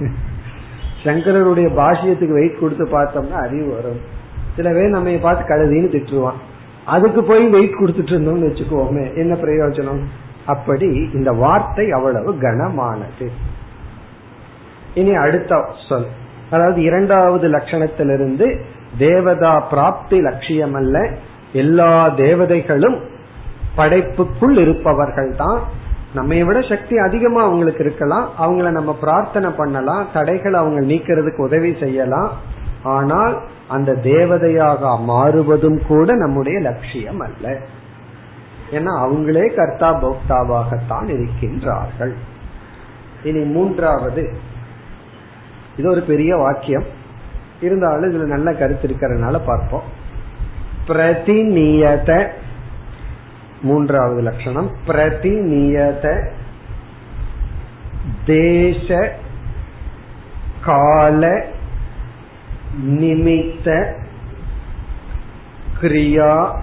சங்கரருடைய 1.04 1.68
பாஷ்யத்துக்கு 1.80 2.38
வெயிட் 2.40 2.60
கொடுத்து 2.60 2.86
பார்த்தோம்னா 2.86 3.40
அறிவு 3.46 3.68
வரும். 3.76 4.02
சில 4.56 4.70
பேர் 4.76 4.96
நம்ம 4.96 5.16
பார்த்து 5.26 5.50
கழுதின்னு 5.52 5.94
திட்டுருவான் 5.96 6.40
அதுக்கு 6.96 7.22
போய் 7.24 7.44
வெயிட் 7.56 7.80
கொடுத்துட்டு 7.80 8.14
இருந்தோம்னு 8.14 8.48
வச்சுக்கோமே 8.50 9.06
என்ன 9.22 9.34
பிரயோஜனம்? 9.44 10.02
அப்படி 10.54 10.90
இந்த 11.18 11.32
வார்த்தை 11.44 11.86
அவ்வளவு 11.98 12.32
கனமானது. 12.44 13.28
இனி 14.94 15.14
அடுத்த 15.24 15.62
சொல். 15.90 16.10
அதாவது 16.52 16.80
இரண்டாவது 16.82 17.48
லட்சணத்திலிருந்து 17.48 18.48
தேவதா 18.98 19.60
பிராப்தி 19.60 20.22
லட்சியம் 20.22 20.74
அல்ல 20.74 21.10
எல்லா 21.54 22.10
தேவதைகளும் 22.10 22.98
படைப்புக்குள் 23.78 24.58
இருப்பவர்கள் 24.58 25.36
தான் 25.36 25.60
நம்மை 26.14 26.44
விட 26.44 26.62
சக்தி 26.62 26.98
அதிகமா 26.98 27.44
அவங்களுக்கு 27.44 27.84
இருக்கலாம். 27.84 28.30
அவங்கள 28.40 28.70
நம்ம 28.72 28.98
பிரார்த்தனை 29.02 29.50
பண்ணலாம். 29.50 30.08
தடைகளை 30.14 30.60
அவங்க 30.60 30.82
நீக்கிறதுக்கு 30.82 31.38
உதவி 31.38 31.76
செய்யலாம். 31.80 32.32
ஆனால் 32.84 33.42
அந்த 33.68 33.92
தேவதையாக 34.04 35.00
மாறுவதும் 35.00 35.82
கூட 35.88 36.16
நம்முடைய 36.16 36.60
லட்சியம் 36.60 37.20
அல்ல 37.20 37.58
ஏன்னா 38.72 38.92
அவங்களே 39.06 39.56
கர்த்தா 39.56 39.90
போக்தாவாகத்தான் 40.02 41.08
இருக்கின்றார்கள். 41.08 42.14
இனி 43.24 43.40
மூன்றாவது. 43.40 44.34
இது 45.78 45.90
ஒரு 45.90 46.02
பெரிய 46.02 46.36
வாக்கியம். 46.36 46.95
இருந்தாலும் 47.62 48.14
இதுல 48.14 48.28
நல்ல 48.28 48.54
கருத்து 48.54 48.88
இருக்கிறதுனால 48.88 49.42
பார்ப்போம். 49.46 49.84
பிரதிநியத 50.88 52.30
மூன்றாவது 53.62 54.22
லட்சணம். 54.22 54.72
பிரதிநியத 54.88 56.30
தேச 58.26 59.16
கால 60.64 61.46
நிமித்த 62.86 63.94
கிரியா 65.82 66.60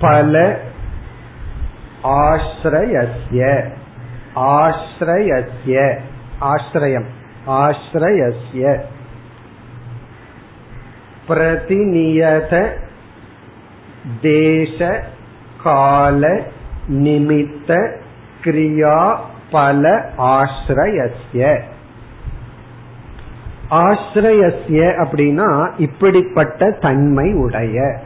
பல 0.00 0.60
ஆசிரயஸ்ய. 2.04 3.68
ஆசிரயஸ்ய. 4.36 5.98
ஆசிரயம். 6.40 7.06
ஆசிரயஸ்ய. 7.46 8.82
பிரதிநியத 11.30 12.68
தேச 14.20 15.04
கால 15.62 16.42
நிமித்த 16.88 17.96
கிரியா 18.44 19.16
பல 19.50 20.10
ஆசிரயஸ்ய. 20.18 21.60
ஆசிரயஸ்ய 23.70 25.06
அப்படின்னா 25.06 25.70
இப்படிப்பட்ட 25.78 26.70
தன்மை 26.70 27.32
உடைய. 27.32 28.00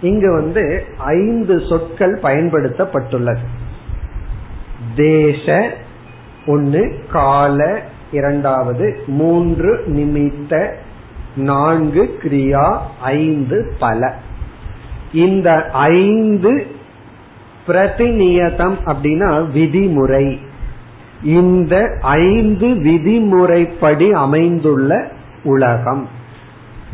இங்கு 0.00 0.32
வந்து 0.32 0.84
ஐந்து 0.98 1.60
சொற்கள் 1.68 2.18
பயன்படுத்தப்பட்டுள்ளது. 2.22 3.46
தேச 4.96 5.74
ஒன்று 6.46 7.04
கால 7.12 7.80
இரண்டாவது 8.12 9.02
மூன்று 9.06 9.84
நிமித்த 9.86 10.72
நான்கு 11.36 12.18
கிரியா 12.22 12.76
ஐந்து 13.00 13.74
பல. 13.78 14.14
இந்த 15.12 15.70
ஐந்து 15.72 16.66
பிரதிநியதம் 17.66 18.76
அப்படின்னா 18.84 19.46
விதிமுறை. 19.54 20.38
இந்த 21.24 21.98
ஐந்து 22.00 22.66
விதிமுறைப்படி 22.66 24.10
அமைந்துள்ள 24.10 25.08
உலகம். 25.44 26.08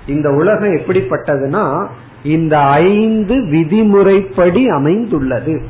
இந்த 0.06 0.30
உலகம் 0.30 0.76
எப்படிப்பட்டதுன்னா 0.76 1.86
இந்த 2.22 2.58
ஐந்து 2.58 3.34
விதிமுறைப்படி 3.34 4.68
அமைந்துள்ளது. 4.68 5.62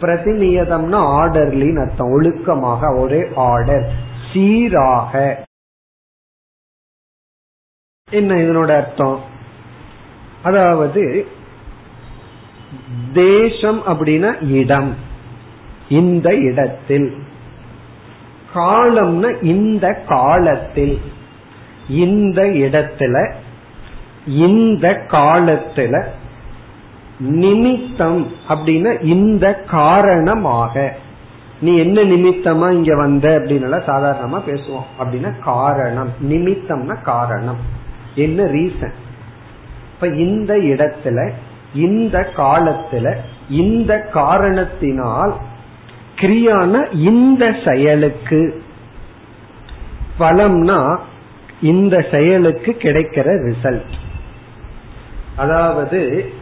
பிரதிநியதம்னா 0.00 1.00
ஆர்டர்லின்னு 1.00 1.80
அர்த்தம் 1.80 2.10
ஒழுக்கமாக 2.10 2.96
ஒரே 2.96 3.28
ஆர்டர் 3.34 3.92
சீராக. 4.32 5.44
என்ன 8.10 8.34
இதனோட 8.34 8.76
அர்த்தம்? 8.76 9.20
அதாவது 10.42 11.26
தேசம் 13.12 13.80
அப்படின்னா 13.86 14.50
இடம். 14.50 14.94
இந்த 15.88 16.34
இடத்தில். 16.34 17.16
காலம்னா 18.54 19.42
இந்த 19.42 20.04
காலத்தில். 20.08 21.00
இந்த 21.88 22.42
இடத்துல 22.42 23.34
இந்த 24.26 25.04
காலத்துல. 25.06 26.06
நிமித்தம் 27.18 28.32
அப்படின்னா 28.48 29.02
இந்த 29.02 29.54
காரணமாக. 29.54 30.96
நீ 31.60 31.78
என்ன 31.78 32.00
நிமித்தமா 32.00 32.72
இங்க 32.72 32.96
வந்த 32.96 33.38
அப்படின்னு 33.38 33.82
சாதாரணமா 33.86 34.40
பேசுவோம். 34.46 34.86
அப்படின்னா 34.98 35.38
காரணம். 35.38 36.08
நிமித்தம்னா 36.22 37.02
காரணம். 37.02 37.82
என்ன 38.14 38.44
ரீசன் 38.44 38.92
இப்ப 39.94 40.08
இந்த 40.08 40.56
இடத்துல 40.56 41.30
இந்த 41.74 42.32
காலத்துல 42.36 43.16
இந்த 43.48 44.00
காரணத்தினால் 44.00 45.36
கிரியான 46.16 46.92
இந்த 46.92 47.56
செயலுக்கு 47.66 48.62
பலம்னா 50.18 50.98
இந்த 51.62 52.06
செயலுக்கு 52.10 52.76
கிடைக்கிற 52.78 53.52
ரிசல்ட் 53.52 53.92
அதாவது 55.36 56.32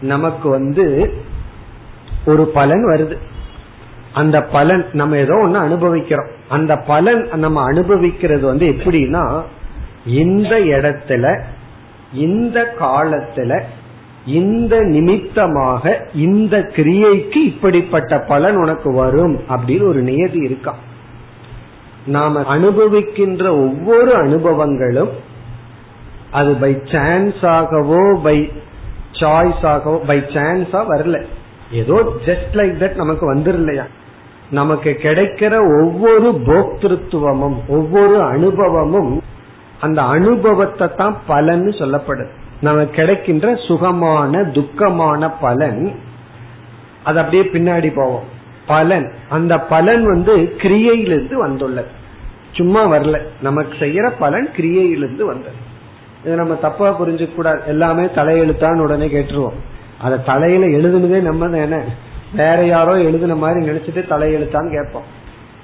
நமக்கு 0.00 0.48
வந்து 0.48 1.14
ஒரு 2.26 2.46
பலன் 2.46 2.84
வருது. 2.84 3.16
அந்த 4.14 4.42
பலன் 4.42 4.86
நம்ம 4.92 5.16
ஏதோ 5.16 5.34
ஒன்னு 5.34 5.58
அனுபவிக்கிறோம். 5.58 6.30
அந்த 6.48 6.76
பலன் 6.76 7.28
நம்ம 7.34 7.62
அனுபவிக்கிறது 7.62 8.46
வந்து 8.46 8.66
எப்படின்னா 8.66 9.42
இந்த 10.06 10.58
இடத்துல 10.58 11.40
இந்த 12.12 12.74
காலத்துல 12.80 13.60
இந்த 14.26 14.80
நிமித்தமாக 14.80 16.06
இந்த 16.14 16.58
கிரியைக்கு 16.58 17.36
இப்படிப்பட்ட 17.36 18.18
பலன் 18.18 18.56
உனக்கு 18.56 18.92
வரும் 18.92 19.40
அப்படின்னு 19.48 19.82
ஒரு 19.82 20.00
நியதி 20.00 20.38
இருக்கான் 20.38 20.80
நாம 22.06 22.40
அனுபவிக்கின்ற 22.40 23.48
ஒவ்வொரு 23.48 24.12
அனுபவங்களும் 24.24 25.08
அது 26.30 26.54
பை 26.54 26.78
சான்ஸ் 26.84 27.44
ஆகவோ 27.44 28.18
பை 28.22 28.52
சாய்ஸ் 29.12 29.62
ஆகவோ 29.62 29.96
பை 30.06 30.18
சான்ஸா 30.18 30.84
வரல. 30.88 31.24
ஏதோ 31.72 32.12
ஜஸ்ட் 32.24 32.52
லைக் 32.52 32.80
தட் 32.80 32.94
நமக்கு 32.94 33.34
வந்துடலையா 33.34 33.84
நமக்கு 34.50 34.98
கிடைக்கிற 35.02 35.82
ஒவ்வொரு 35.82 36.30
போக்திருத்துவமும் 36.30 37.56
ஒவ்வொரு 37.68 38.22
அனுபவமும் 38.22 39.22
அந்த 39.82 40.02
அனுபவத்தை 40.02 40.88
தான் 40.96 41.16
பலன் 41.26 41.66
சொல்லப்படுது. 41.66 42.26
நமக்கு 42.60 42.90
கிடைக்கின்ற 42.90 43.54
சுகமான 43.54 44.42
துக்கமான 44.42 45.32
பலன் 45.40 45.94
அது 47.04 47.18
அப்படியே 47.18 47.42
பின்னாடி 47.42 47.92
போவோம். 47.94 48.22
பலன். 48.66 49.12
அந்த 49.28 49.58
பலன் 49.60 50.04
வந்து 50.04 50.54
கிரியையிலிருந்து 50.58 51.34
வந்துள்ளது. 51.34 51.88
சும்மா 52.52 52.88
வரல. 52.88 53.20
நமக்கு 53.42 53.78
செய்யற 53.78 54.12
பலன் 54.18 54.48
கிரியையிலிருந்து 54.56 55.24
வந்தது. 55.24 55.54
இது 56.24 56.34
நம்ம 56.34 56.54
தப்பா 56.54 57.00
புரிஞ்சுக்க 57.00 57.34
கூடாது. 57.34 57.60
எல்லாமே 57.66 58.04
தலையெழுத்தான்னு 58.04 58.80
உடனே 58.80 59.06
கேட்டுருவோம். 59.06 59.56
அத 60.00 60.18
தலையில 60.18 60.66
எழுதுனதே 60.66 61.20
நம்ம 61.20 61.48
தானே. 61.48 61.82
வேற 62.36 62.64
யாரோ 62.64 62.94
எழுதுன 62.94 63.36
மாதிரி 63.36 63.66
நினைச்சிட்டு 63.66 64.10
தலையெழுத்தான்னு 64.10 64.82
கேட்போம். 64.82 65.20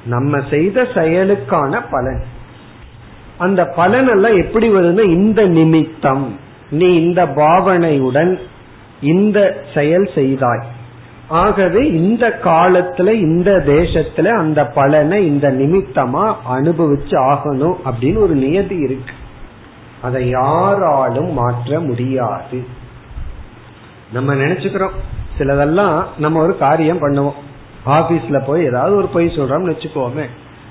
நம்ம 0.06 0.40
செய்த 0.50 0.82
செயலுக்கான 0.82 1.80
பலன். 1.90 2.24
அந்த 3.38 3.64
பலன் 3.64 4.08
எல்லாம் 4.08 4.36
எப்படி 4.36 4.70
வருதுன்னா 4.70 5.04
இந்த 5.04 5.46
நிமித்தம். 5.46 6.38
நீ 6.70 6.94
இந்த 6.94 7.26
பாவனையுடன் 7.26 8.38
இந்த 9.00 9.64
செயல் 9.74 10.10
செய்தாய். 10.14 10.66
ஆகவே 11.28 11.90
இந்த 11.90 12.38
காலத்துல 12.44 13.12
இந்த 13.12 13.50
தேசத்துல 13.66 14.26
அந்த 14.28 14.66
பலனை 14.66 15.26
இந்த 15.26 15.50
நிமித்தமா 15.50 16.34
அனுபவிச்சு 16.50 17.16
ஆகணும் 17.30 17.76
அப்படின்னு 17.84 18.18
ஒரு 18.18 18.34
நியதி 18.34 18.76
இருக்கு. 18.76 19.12
அதை 20.02 20.28
யாராலும் 20.28 21.32
மாற்ற 21.32 21.80
முடியாது. 21.80 22.64
நம்ம 24.12 24.34
நினைச்சுக்கிறோம். 24.34 24.96
சிலதெல்லாம் 25.38 26.04
நம்ம 26.18 26.42
ஒரு 26.42 26.58
காரியம் 26.58 27.00
பண்ணுவோம். 27.00 27.34
ஆபீஸ்ல 27.86 28.44
போய் 28.46 28.64
ஏதாவது 28.64 28.96
ஒரு 28.96 29.06
பொய் 29.06 29.26
சொல்றோம்னு 29.26 29.72
வச்சுக்கோமே. 29.72 30.24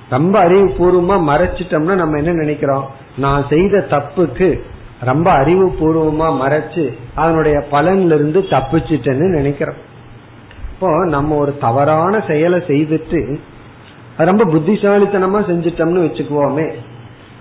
ரொம்ப 0.09 0.35
அறிவுபூர்வமா 0.49 1.15
மறைச்சிட்டோம்னா 1.31 1.95
நம்ம 1.95 2.17
என்ன 2.17 2.31
நினைக்கிறோம்? 2.31 2.85
நான் 3.17 3.45
செய்த 3.49 3.85
தப்புக்கு 3.89 4.49
ரொம்ப 5.01 5.27
அறிவுபூர்வமா 5.31 6.27
மறைச்சு 6.43 6.83
அதனுடைய 7.15 7.57
பலன்ல 7.71 8.17
இருந்து 8.19 8.39
தப்பிச்சிட்டேன்னு 8.49 9.27
நினைக்கிறோம். 9.35 9.79
இப்போ 10.73 10.89
நம்ம 11.05 11.35
ஒரு 11.35 11.57
தவறான 11.57 12.23
செயலை 12.27 12.59
செய்துட்டு 12.59 13.21
ரொம்ப 14.17 14.43
புத்திசாலித்தனமா 14.45 15.39
செஞ்சிட்டோம்னு 15.49 16.05
வச்சுக்குவோமே 16.05 16.67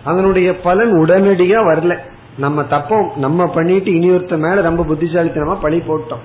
அதனுடைய 0.05 0.49
பலன் 0.61 0.93
உடனடியா 0.93 1.61
வரல. 1.71 1.95
நம்ம 2.39 2.63
தப்போம் 2.63 3.07
நம்ம 3.17 3.47
பண்ணிட்டு 3.47 3.91
இனியொருத்த 3.91 4.37
மேல 4.39 4.61
ரொம்ப 4.61 4.83
புத்திசாலித்தனமா 4.83 5.55
பழி 5.61 5.79
போட்டோம். 5.89 6.25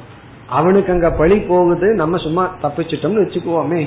அவனுக்கு 0.50 0.92
அங்க 0.92 1.10
பழி 1.12 1.38
போகுது 1.40 1.88
நம்ம 1.96 2.18
சும்மா 2.18 2.44
தப்பிச்சிட்டோம்னு 2.64 3.24
வச்சுக்குவோமே 3.26 3.82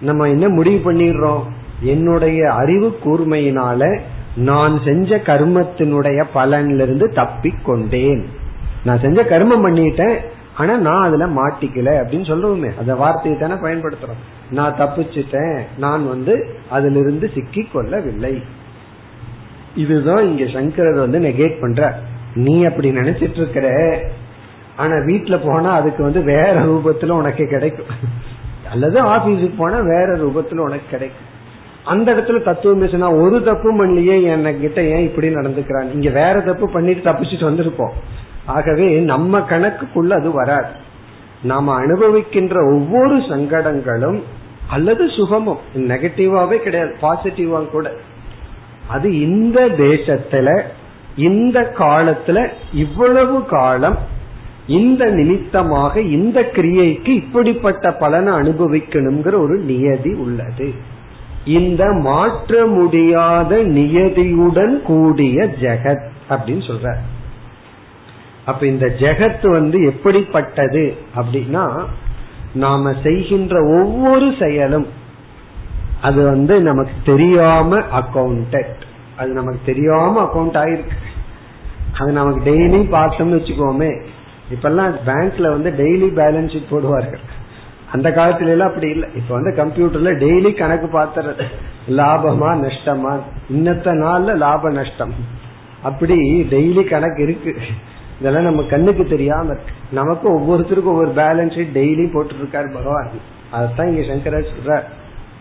நம்ம 0.00 0.28
என்ன 0.28 0.48
முடிவு 0.48 0.80
பண்ணிடுறோம்? 0.86 1.44
என்னுடைய 1.80 2.52
அறிவு 2.52 2.98
கூர்மையினால 3.04 4.00
நான் 4.36 4.80
செஞ்ச 4.84 5.16
கர்மத்தினுடைய 5.16 6.24
பலனிலிருந்து 6.34 7.12
தப்பி 7.14 7.54
கொண்டேன் 7.62 8.26
நான் 8.84 9.00
செஞ்ச 9.00 9.22
கர்மம் 9.22 9.64
பண்ணிட்டேன் 9.66 10.16
ஆனா 10.56 10.76
நான் 10.76 11.04
அதுல 11.04 11.26
மாட்டிக்கல 11.26 11.90
அப்படின்னு 12.00 12.26
சொல்லுவோமே 12.26 12.78
அந்த 12.78 12.94
வார்த்தையை 12.94 13.40
தானே 13.40 13.54
பயன்படுத்துறோம். 13.54 14.22
நான் 14.50 14.76
தப்பிச்சிட்டேன் 14.78 15.62
நான் 15.78 16.08
வந்து 16.08 16.48
அதுல 16.70 16.98
இருந்து 16.98 17.30
சிக்கி 17.34 17.62
கொள்ளவில்லை 17.62 18.42
இதுதான் 19.74 20.24
இங்க 20.24 20.52
சங்கரர் 20.52 20.98
வந்து 20.98 21.18
நெகேட் 21.18 21.60
பண்ற 21.60 21.98
நீ 22.34 22.64
அப்படி 22.64 22.90
நினைச்சிட்டு 22.90 23.36
இருக்கிற 23.36 23.98
ஆனா 24.76 24.92
வீட்டுல 24.92 25.48
போனா 25.48 25.70
அதுக்கு 25.70 26.02
வந்து 26.02 26.22
வேற 26.22 26.64
ரூபத்துல 26.64 27.10
உனக்கு 27.10 27.46
கிடைக்கும். 27.46 27.86
அல்லது 28.70 29.02
ஆபீஸுக்கு 29.02 29.56
போனா 29.56 29.78
வேற 29.80 30.16
ரூபத்துல 30.16 30.56
உனக்கு 30.56 30.86
கிடைக்கும். 30.90 31.33
அந்த 31.84 32.14
இடத்துல 32.14 32.42
தத்துவம் 32.42 32.82
பேசினா 32.82 33.20
ஒரு 33.20 33.42
தப்பு 33.42 33.72
பண்ணலையே 33.72 34.22
என்ன 34.22 34.52
கிட்ட 34.52 34.82
ஏன் 34.82 35.02
இப்படி 35.02 35.28
நடந்துக்கிறான்? 35.28 35.92
இங்க 35.92 36.10
வேற 36.10 36.40
தப்பு 36.40 36.70
பண்ணிட்டு 36.70 37.10
தப்பிச்சுட்டு 37.10 37.48
வந்திருப்போம். 37.50 37.92
ஆகவே 38.44 38.98
நம்ம 38.98 39.38
கணக்குக்குள்ள 39.38 40.10
அது 40.10 40.30
வராது. 40.30 40.68
நாம 41.42 41.86
அனுபவிக்கின்ற 41.86 42.74
ஒவ்வொரு 42.74 43.16
சங்கடங்களும் 43.16 44.22
அல்லது 44.68 45.08
சுகமும் 45.08 45.58
நெகட்டிவாவே 45.74 46.56
கிடையாது 46.56 46.96
பாசிட்டிவா 47.02 47.68
கூட. 47.68 47.92
அது 48.88 49.20
இந்த 49.20 49.68
தேசத்துல 49.68 50.60
இந்த 51.16 51.74
காலத்துல 51.78 52.48
இவ்வளவு 52.72 53.44
காலம் 53.44 53.98
இந்த 54.66 55.04
நிமித்தமாக 55.04 56.00
இந்த 56.00 56.40
கிரியைக்கு 56.40 57.08
இப்படிப்பட்ட 57.08 57.92
பலனை 57.92 58.32
அனுபவிக்கணுங்கிற 58.32 59.34
ஒரு 59.38 59.58
நியதி 59.58 60.12
உள்ளது. 60.12 60.92
இந்த 61.44 61.92
மாற்ற 61.92 62.66
முடியாத 62.66 63.56
நியதியுடன் 63.56 64.82
கூடிய 64.82 65.44
ஜெகத் 65.60 66.06
அப்படின்னு 66.28 66.70
சொல்ற. 66.70 66.96
அப்ப 68.44 68.66
இந்த 68.66 68.86
ஜெகத் 68.86 69.50
வந்து 69.50 69.84
எப்படிப்பட்டது 69.84 70.96
அப்படின்னா 71.16 71.84
நாம 72.54 72.94
செய்கின்ற 73.02 73.62
ஒவ்வொரு 73.64 74.34
செயலும் 74.38 74.86
அது 76.02 76.24
வந்து 76.24 76.60
நமக்கு 76.60 76.92
தெரியாம 77.04 77.78
அக்கௌண்டட் 77.78 78.74
அது 79.16 79.32
நமக்கு 79.32 79.60
தெரியாம 79.64 80.22
அக்கௌண்ட் 80.22 80.56
ஆயிருக்கு. 80.56 80.96
அது 81.98 82.12
நமக்கு 82.12 82.50
டெய்லி 82.50 82.94
பார்த்தோம்னு 82.94 83.38
வச்சுக்கோமே. 83.38 84.04
இப்பெல்லாம் 84.54 84.94
பேங்க்ல 85.06 85.48
வந்து 85.48 85.70
டெய்லி 85.70 86.18
பேலன்ஸ் 86.18 86.52
ஷீட் 86.52 86.70
போடுவார்கள். 86.70 87.33
அந்த 87.94 88.10
காலத்துல 88.10 88.52
எல்லாம் 88.54 88.68
அப்படி 88.68 88.88
இல்லை. 88.90 89.08
இப்ப 89.14 89.34
வந்து 89.34 89.52
கம்ப்யூட்டர்ல 89.62 90.12
டெய்லி 90.22 90.50
கணக்கு 90.58 90.88
பாத்துறது 90.98 91.44
லாபமா 91.90 92.50
நஷ்டமா? 92.64 93.12
இன்னத்த 93.54 93.88
நாள்ல 94.02 94.36
லாப 94.36 94.70
நஷ்டம். 94.70 95.14
அப்படி 95.82 96.16
டெய்லி 96.50 96.88
கணக்கு 96.88 97.22
இருக்கு. 97.22 97.56
இதெல்லாம் 98.20 98.42
நம்ம 98.42 98.62
கண்ணுக்கு 98.62 99.04
தெரியாம 99.04 99.44
இருக்கு. 99.44 99.72
நமக்கு 99.90 100.26
ஒவ்வொருத்தருக்கும் 100.38 100.92
ஒவ்வொரு 100.94 101.12
பேலன்ஸ் 101.16 101.54
ஷீட் 101.56 101.74
டெய்லி 101.74 102.12
போட்டு 102.12 102.34
இருக்காரு 102.34 102.72
பகவான். 102.72 103.08
அதத்தான் 103.52 103.86
இங்க 103.86 104.06
சங்கரர் 104.08 104.50
சொல்ற 104.52 104.80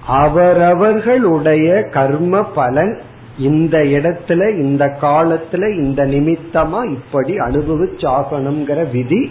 அவரவர்களுடைய 0.07 1.67
கர்ம 1.93 2.43
பலன் 2.43 2.93
இந்த 3.39 3.77
இடத்துல 3.77 4.41
இந்த 4.59 4.85
காலத்துல 5.01 5.63
இந்த 5.77 6.01
நிமித்தமா 6.05 6.81
இப்படி 6.91 7.33
அனுபவிச்சாகணுங்கிற 7.37 8.91
விதி 8.91 9.21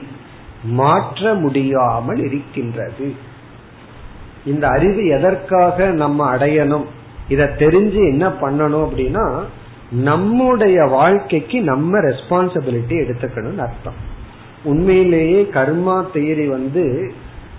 மாற்ற 0.65 1.35
முடியாமல் 1.35 2.25
இருக்கின்றது. 2.25 3.15
இந்த 4.45 4.69
அறிவு 4.69 5.07
எதற்காக 5.07 5.91
நம்ம 5.91 6.37
அடையணும்? 6.37 6.85
இத 7.29 7.55
தெரிஞ்சு 7.59 8.09
என்ன 8.09 8.29
பண்ணணும் 8.29 8.89
அப்படின்னா 8.89 9.43
நம்முடைய 9.91 10.85
வாழ்க்கைக்கு 10.85 11.61
நம்ம 11.61 11.99
ரெஸ்பான்சிபிலிட்டி 11.99 12.89
எடுத்துக்கணும்னு 12.89 13.59
அர்த்தம். 13.59 13.95
உண்மையிலேயே 14.63 15.49
கர்மா 15.53 16.07
தேரி 16.15 16.49
வந்து 16.49 17.13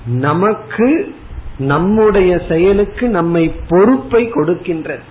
நமக்கு 0.06 1.16
நம்முடைய 1.58 2.42
செயலுக்கு 2.48 3.10
நம்மை 3.10 3.56
பொறுப்பை 3.70 4.32
கொடுக்கின்றது. 4.32 5.04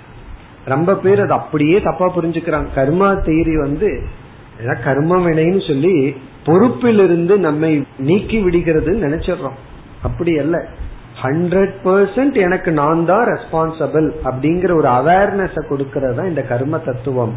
ரொம்ப 0.65 0.95
பேர் 0.95 1.21
அது 1.21 1.33
அப்படியே 1.33 1.81
தப்பா 1.81 2.17
புரிஞ்சுக்கிறாங்க. 2.17 2.67
கர்மா 2.77 3.09
தேரி 3.09 3.61
வந்து 3.61 4.07
கர்ம 4.85 5.29
வினைன்னு 5.29 5.67
சொல்லி 5.67 6.17
பொறுப்பிலிருந்து 6.45 7.37
நம்மை 7.37 7.87
நீக்கி 7.99 8.45
விடுகிறதுன்னு 8.45 9.05
நினைச்சிடறோம். 9.07 9.59
அப்படி 10.03 10.39
அல்ல. 10.39 10.67
ஹண்ட்ரட் 11.23 11.75
பர்சன்ட் 11.85 12.35
எனக்கு 12.35 12.73
நான் 12.73 13.05
தான் 13.05 13.27
ரெஸ்பான்சிபிள் 13.27 14.11
அப்படிங்கிற 14.25 14.75
ஒரு 14.75 14.89
அவேர்னஸ் 14.89 15.59
கொடுக்கறதா 15.71 16.15
தான் 16.15 16.29
இந்த 16.29 16.43
கர்ம 16.43 16.79
தத்துவம். 16.79 17.35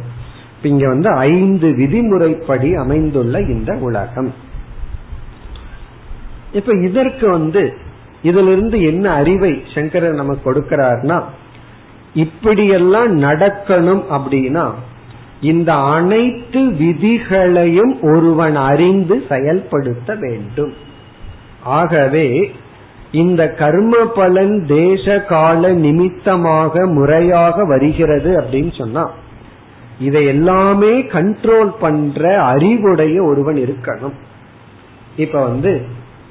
இங்க 0.64 0.88
வந்து 0.88 1.10
ஐந்து 1.10 1.68
விதிமுறைப்படி 1.70 2.74
அமைந்துள்ள 2.74 3.42
இந்த 3.42 3.74
உலகம். 3.74 4.34
இப்ப 6.54 6.74
இதற்கு 6.82 7.30
வந்து 7.30 7.74
இதுல 8.24 8.52
இருந்து 8.52 8.84
என்ன 8.84 9.12
அறிவை 9.12 9.64
சங்கரர் 9.76 10.14
நமக்கு 10.14 10.54
கொடுக்கிறார்னா 10.54 11.24
இப்படியெல்லாம் 12.14 13.22
நடக்கணும் 13.22 14.04
அப்படின்னா 14.12 14.72
இந்த 15.42 15.74
அனைத்து 15.74 16.60
விதிகளையும் 16.60 18.02
ஒருவன் 18.02 18.56
அறிந்து 18.56 19.24
செயல்படுத்த 19.30 20.16
வேண்டும். 20.16 20.74
ஆகவே 21.64 22.52
இந்த 23.12 23.50
கர்ம 23.50 24.06
பலன் 24.06 24.66
தேச 24.66 25.22
கால 25.22 25.72
நிமித்தமாக 25.72 26.88
முறையாக 26.88 27.66
வருகிறது 27.66 28.42
அப்படின்னு 28.42 28.78
சொன்னா 28.78 29.12
இதை 30.00 30.26
எல்லாமே 30.26 31.02
கண்ட்ரோல் 31.02 31.74
பண்ற 31.80 32.42
அறிவுடைய 32.42 33.24
ஒருவன் 33.24 33.56
இருக்கணும். 33.56 34.14
இப்ப 35.16 35.44
வந்து 35.44 35.82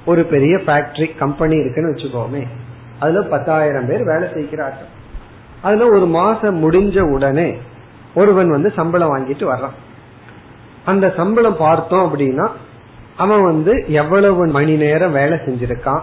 ஒரு 0.07 0.25
பெரிய 0.25 0.57
ஃபேக்டரி 0.57 1.19
கம்பெனி 1.19 1.57
இருக்குன்னு 1.57 1.93
வச்சுக்கோமே 1.93 2.43
அதுல 2.99 3.23
பத்தாயிரம் 3.23 3.87
பேர் 3.87 4.05
வேலை 4.05 4.29
செய்கிறார்கள். 4.35 4.87
அதுல 5.63 5.87
ஒரு 5.87 6.07
மாசம் 6.07 6.71
முடிஞ்ச 6.71 7.01
உடனே 7.01 7.57
ஒருவன் 8.15 8.51
வந்து 8.51 8.73
சம்பளம் 8.77 9.17
வாங்கிட்டு 9.17 9.47
வர்றான். 9.53 9.77
அந்த 10.85 11.13
சம்பளம் 11.17 11.57
பார்த்தோம் 11.57 12.05
அப்படின்னா 12.09 12.49
அவன் 13.17 13.43
வந்து 13.43 13.85
எவ்வளவு 13.89 14.47
மணி 14.47 14.75
நேரம் 14.77 15.13
வேலை 15.13 15.39
செஞ்சிருக்கான் 15.39 16.01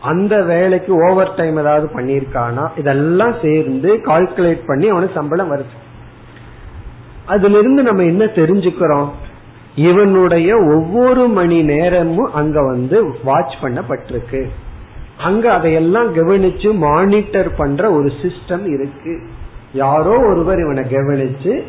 அந்த 0.00 0.42
வேலைக்கு 0.42 0.94
ஓவர் 0.94 1.34
டைம் 1.36 1.56
ஏதாவது 1.56 1.88
பண்ணிருக்கானா 1.94 2.68
இதெல்லாம் 2.76 3.34
சேர்ந்து 3.42 3.94
கால்குலேட் 3.94 4.66
பண்ணி 4.66 4.88
அவனுக்கு 4.88 5.14
சம்பளம் 5.14 5.52
வருது. 5.52 5.74
அதுல 7.24 7.58
இருந்து 7.58 7.82
நம்ம 7.82 8.02
என்ன 8.02 8.24
தெரிஞ்சுக்கிறோம்? 8.24 9.08
இவனுடைய 9.74 10.56
ஒவ்வொரு 10.56 11.28
மணி 11.28 11.62
நேரமும் 11.62 12.34
அங்க 12.34 12.62
வந்து 12.62 13.16
வாட்ச் 13.24 13.54
பண்ணப்பட்டிருக்கு. 13.62 14.48
அங்க 15.18 15.52
அதையெல்லாம் 15.52 16.14
கவனிச்சு 16.14 16.74
மானிட்டர் 16.74 17.54
பண்ற 17.54 17.92
ஒரு 17.92 18.12
சிஸ்டம் 18.22 18.66
இருக்கு. 18.66 19.26
யாரோ 19.74 20.14
ஒருவர் 20.30 20.58
இவனை 20.58 20.82
கவனிச்சு 20.82 21.62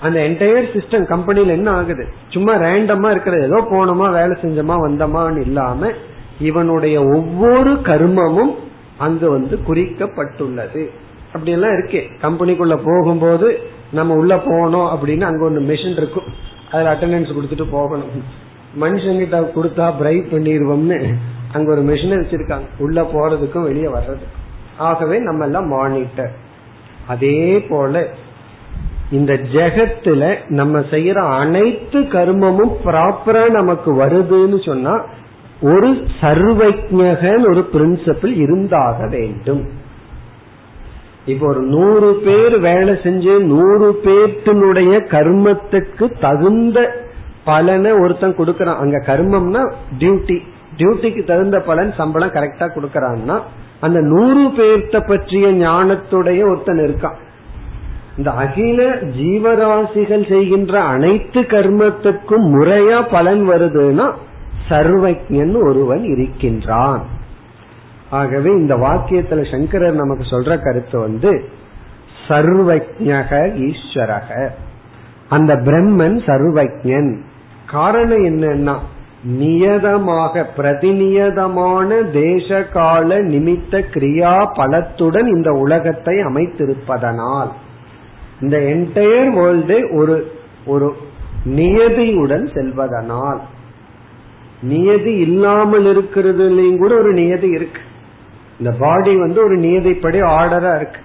அந்த 0.00 0.20
என்டையர் 0.20 0.72
சிஸ்டம் 0.74 1.06
கம்பெனில 1.06 1.52
என்ன 1.52 1.70
ஆகுது? 1.70 2.08
சும்மா 2.28 2.54
ரேண்டமா 2.54 3.10
இருக்கிற 3.10 3.36
ஏதோ 3.44 3.58
போனோமா 3.70 4.12
வேலை 4.12 4.36
செஞ்சோமா 4.42 4.74
வந்தோமான்னு 4.84 5.40
இல்லாம 5.40 5.90
இவனுடைய 6.40 7.02
ஒவ்வொரு 7.02 7.72
கர்மமும் 7.72 8.54
அங்கு 8.98 9.30
வந்து 9.30 9.58
குறிக்கப்பட்டுள்ளது. 9.68 10.82
அப்படி 11.26 11.50
எல்லாம் 11.50 11.70
இருக்கே. 11.70 12.02
கம்பெனிக்குள்ள 12.22 12.76
போகும்போது 12.84 13.60
நம்ம 13.92 14.14
உள்ள 14.14 14.36
போனோம் 14.36 14.88
அப்படின்னு 14.94 15.20
அங்க 15.20 15.44
ஒன்று 15.44 15.60
மிஷின் 15.60 15.96
இருக்கும். 15.96 16.24
அதுல 16.72 16.92
அட்டண்டன்ஸ் 16.94 17.32
கொடுத்துட்டு 17.32 17.66
போகணும். 17.70 18.08
மனுஷங்கிட்ட 18.80 19.38
கொடுத்தா 19.56 19.96
பிரைட் 19.98 20.32
பண்ணிடுவோம்னு 20.32 21.14
அங்க 21.52 21.72
ஒரு 21.72 21.82
மிஷினை 21.82 22.16
வச்சிருக்காங்க. 22.22 22.68
உள்ள 22.78 23.02
போறதுக்கும் 23.02 23.62
வெளியே 23.62 23.86
வர்றதுக்கும். 23.86 24.38
ஆகவே 24.78 25.18
நம்ம 25.18 25.44
எல்லாம் 25.44 25.68
மானிட்டர் 25.68 26.50
அதே 27.08 27.66
போல 27.68 28.08
இந்த 29.10 29.32
ஜெகத்துல 29.32 30.36
நம்ம 30.48 30.78
செய்யற 30.78 31.38
அனைத்து 31.38 32.00
கர்மமும் 32.00 32.74
ப்ராப்பரா 32.84 33.50
நமக்கு 33.50 33.94
வருதுன்னு 33.94 34.64
சொன்னா 34.64 35.04
ஒரு 35.60 35.90
சர்வஜகன் 36.20 37.44
ஒரு 37.50 37.68
பிரின்சிபிள் 37.72 38.36
இருந்தாக 38.36 39.08
வேண்டும். 39.08 39.70
இப்போ 41.26 41.46
ஒரு 41.46 41.60
நூறு 41.60 42.14
பேர் 42.24 42.60
வேலை 42.60 42.94
செஞ்சு 42.94 43.42
நூறு 43.42 44.00
பேர்த்தினுடைய 44.04 44.92
கர்மத்துக்கு 45.08 46.18
தகுந்த 46.20 46.94
பலனை 47.44 47.92
ஒருத்தன் 47.92 48.38
கொடுக்கறான். 48.38 48.76
அங்க 48.76 49.04
கர்மம்னா 49.06 49.72
டியூட்டி 49.98 50.42
டியூட்டிக்கு 50.76 51.24
தகுந்த 51.24 51.58
பலன் 51.60 51.92
சம்பளம் 51.92 52.30
கரெக்டா 52.30 52.68
கொடுக்கறான்னா 52.74 53.40
அந்த 53.82 54.00
நூறு 54.00 54.42
பேர்த்த 54.48 54.96
பற்றிய 55.08 55.46
ஞானத்துடைய 55.52 56.40
ஒருத்தன் 56.50 56.82
இருக்கான். 56.82 57.18
இந்த 58.16 58.30
அகில 58.30 58.82
ஜீவராசிகள் 59.18 60.28
செய்கின்ற 60.28 60.74
அனைத்து 60.80 61.40
கர்மத்துக்கும் 61.40 62.46
முறையா 62.54 62.98
பலன் 63.10 63.42
வருதுன்னா 63.48 64.06
சர்வஜன் 64.68 65.54
ஒருவன் 65.62 66.04
இருக்கின்றான். 66.04 67.02
ஆகவே 68.10 68.50
இந்த 68.50 68.74
வாக்கியத்துல 68.76 69.50
சங்கரர் 69.50 70.00
நமக்கு 70.02 70.24
சொல்ற 70.30 70.58
கருத்து 70.62 70.98
வந்து 70.98 71.32
சர்வஜக 72.28 73.30
ஈஸ்வரக. 73.68 74.48
அந்த 75.28 75.52
பிரம்மன் 75.56 76.18
சர்வஜன் 76.26 77.10
காரணம் 77.70 78.24
என்னன்னா 78.24 78.76
நியதமாக 79.28 80.44
பிரதிநியதமான 80.56 82.10
தேச 82.10 82.62
கால 82.64 83.18
நிமித்த 83.18 83.84
கிரியா 83.92 84.46
பலத்துடன் 84.54 85.26
இந்த 85.26 85.50
உலகத்தை 85.50 86.16
அமைத்திருப்பதனால் 86.16 87.50
இந்த 88.40 88.58
என்டையர் 88.58 89.30
வேர்ல்டு 89.34 89.88
ஒரு 89.96 90.32
ஒரு 90.66 90.96
நியதியுடன் 91.44 92.46
செல்வதனால் 92.52 93.40
நியதி 94.62 95.12
இல்லாமல் 95.12 95.84
இருக்கிறதுலையும் 95.84 96.78
கூட 96.78 96.94
ஒரு 96.98 97.12
நியதி 97.12 97.48
இருக்கு. 97.48 97.80
இந்த 98.58 98.76
பாடி 98.78 99.16
வந்து 99.16 99.44
ஒரு 99.44 99.56
நியதிப்படி 99.56 100.20
ஆர்டரா 100.20 100.76
இருக்கு. 100.76 101.00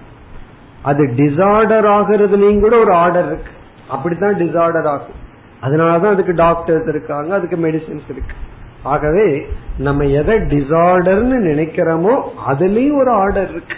அது 0.82 1.04
டிசார்டர் 1.04 1.88
ஆகிறதுலையும் 1.88 2.60
கூட 2.60 2.78
ஒரு 2.78 2.92
ஆர்டர் 2.92 3.26
இருக்கு. 3.26 3.50
அப்படித்தான் 3.88 4.34
டிசார்டர் 4.34 4.86
ஆகும். 4.86 5.26
அதனாலதான் 5.62 6.14
அதுக்கு 6.14 6.34
டாக்டர்ஸ் 6.34 6.88
இருக்காங்க 6.88 7.34
அதுக்கு 7.34 7.56
மெடிசின்ஸ் 7.56 8.08
இருக்கு. 8.08 8.34
ஆகவே 8.82 9.46
நம்ம 9.78 10.04
எதை 10.04 10.36
டிசார்டர்னு 10.36 11.38
நினைக்கிறோமோ 11.50 12.20
அதுலயும் 12.48 12.98
ஒரு 12.98 13.10
ஆர்டர் 13.10 13.50
இருக்கு. 13.50 13.76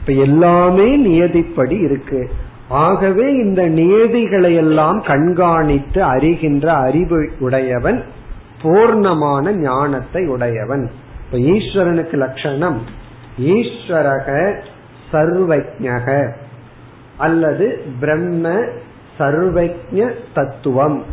இப்ப 0.00 0.12
எல்லாமே 0.12 0.88
நியதிப்படி 1.06 1.82
இருக்கு. 1.82 2.30
ஆகவே 2.68 3.32
இந்த 3.32 3.66
நியதிகளை 3.66 4.54
எல்லாம் 4.54 5.02
கண்காணித்து 5.02 6.02
அறிகின்ற 6.04 6.66
அறிவு 6.66 7.30
உடையவன் 7.38 8.02
பூர்ணமான 8.62 9.50
ஞானத்தை 9.50 10.26
உடையவன். 10.26 10.90
இப்ப 11.24 11.38
ஈஸ்வரனுக்கு 11.38 12.12
லட்சணம் 12.12 12.82
ஈஸ்வரக 13.38 14.60
சர்வஜக 15.12 16.32
அல்லது 17.16 17.84
பிரம்ம 18.00 18.58
சர்வஜ 19.18 20.12
தத்துவம். 20.34 21.04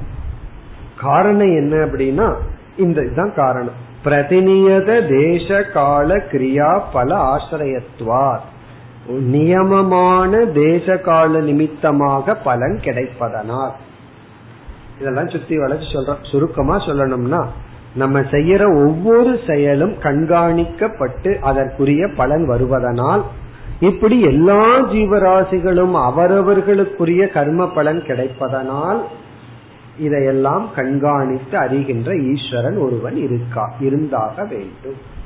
காரணம் 1.02 1.56
என்ன 1.56 1.76
அப்படின்னா 1.86 2.34
இந்த 2.78 3.02
இதுதான் 3.02 3.34
காரணம். 3.36 3.88
பிரதிநியத 4.06 5.08
தேச 5.08 5.64
கால 5.64 6.16
கிரியா 6.16 6.82
பல 6.93 7.36
ஆசிரியத்துவார். 7.36 8.39
நியமமான 9.10 10.45
தேச 10.45 10.97
கால 10.97 11.39
நிமித்தமாக 11.39 12.36
பலன் 12.36 12.80
கிடைப்பதனால். 12.84 13.72
இதெல்லாம் 15.00 15.30
சுத்தி 15.30 15.58
வளர்ச்சி 15.58 15.86
சொல்றோம். 15.86 16.32
சுருக்கமா 16.32 16.86
சொல்லணும்னா 16.86 17.45
நம்ம 17.95 18.20
செய்யற 18.20 18.88
ஒவ்வொரு 18.88 19.39
செயலும் 19.47 19.93
கண்காணிக்கப்பட்டு 19.93 21.39
அதற்குரிய 21.39 22.10
பலன் 22.18 22.50
வருவதனால் 22.50 23.22
இப்படி 23.80 24.22
எல்லா 24.22 24.80
ஜீவராசிகளும் 24.80 25.93
அவரவர்களுக்குரிய 25.93 27.32
கர்ம 27.32 27.70
பலன் 27.70 28.02
கிடைப்பதனால் 28.02 29.02
இதையெல்லாம் 30.00 30.70
கண்காணித்து 30.76 31.60
அறிகின்ற 31.60 32.34
ஈஸ்வரன் 32.34 32.78
ஒருவன் 32.78 33.16
இருக்கா 33.16 33.74
இருந்தாக 33.80 34.43
வேண்டும். 34.43 35.18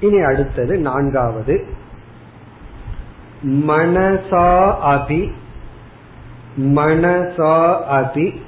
இனி 0.00 0.20
அடுத்தது 0.20 0.78
நான்காவது. 0.78 1.66
மனசா 3.44 4.74
அபி 4.84 5.32
மனசா 6.58 7.82
அபி 7.90 8.40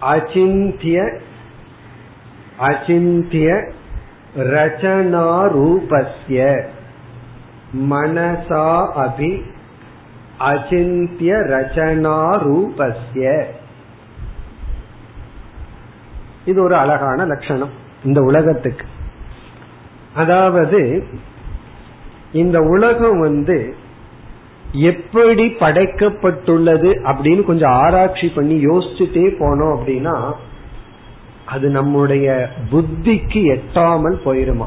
அச்சிந்திய 0.00 1.18
அச்சிந்திய 2.58 3.72
ரச்சனாரூபஸ்ய. 4.36 6.64
மனசா 7.90 8.96
அபி 8.96 9.42
அச்சிந்திய 10.38 11.34
ரச்சனா 11.34 12.16
ரூபஸ்ய 12.38 13.44
இது 16.44 16.62
ஒரு 16.62 16.76
அழகான 16.76 17.24
லட்சணம் 17.24 17.70
இந்த 18.04 18.20
உலகத்துக்கு. 18.20 18.86
அதாவது 20.14 21.06
இந்த 22.32 22.58
உலகம் 22.58 23.20
வந்து 23.20 23.74
எப்படி 24.72 25.46
படைக்கப்பட்டுள்ளது 25.46 26.90
அப்படின்னு 27.04 27.44
கொஞ்சம் 27.44 27.70
ஆராய்ச்சி 27.70 28.28
பண்ணி 28.28 28.66
யோசிச்சுட்டே 28.66 29.26
போனோம் 29.38 29.76
அப்படின்னா 29.76 30.32
அது 31.46 31.68
நம்முடைய 31.68 32.48
புத்திக்கு 32.70 33.60
எட்டாமல் 33.60 34.18
போயிருமா? 34.24 34.66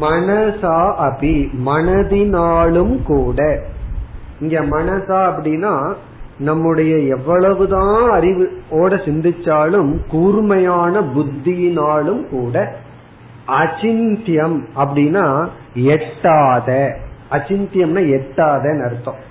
மனசா 0.00 0.92
அபி 1.00 1.48
மனதினாலும் 1.66 3.02
கூட. 3.02 3.62
இங்க 4.40 4.60
மனசா 4.60 5.34
அப்படின்னா 5.34 5.94
நம்முடைய 6.38 6.96
எவ்வளவுதான் 6.96 8.10
அறிவு 8.10 8.60
ஓட 8.70 8.94
சிந்திச்சாலும் 8.94 10.06
கூர்மையான 10.06 11.00
புத்தியினாலும் 11.00 12.28
கூட 12.28 12.76
அச்சிந்தியம் 13.46 14.60
அப்படின்னா 14.76 15.48
எட்டாத. 15.74 16.96
அச்சிந்தியம்னா 17.30 18.00
எட்டாதன்னு 18.16 18.84
அர்த்தம். 18.84 19.26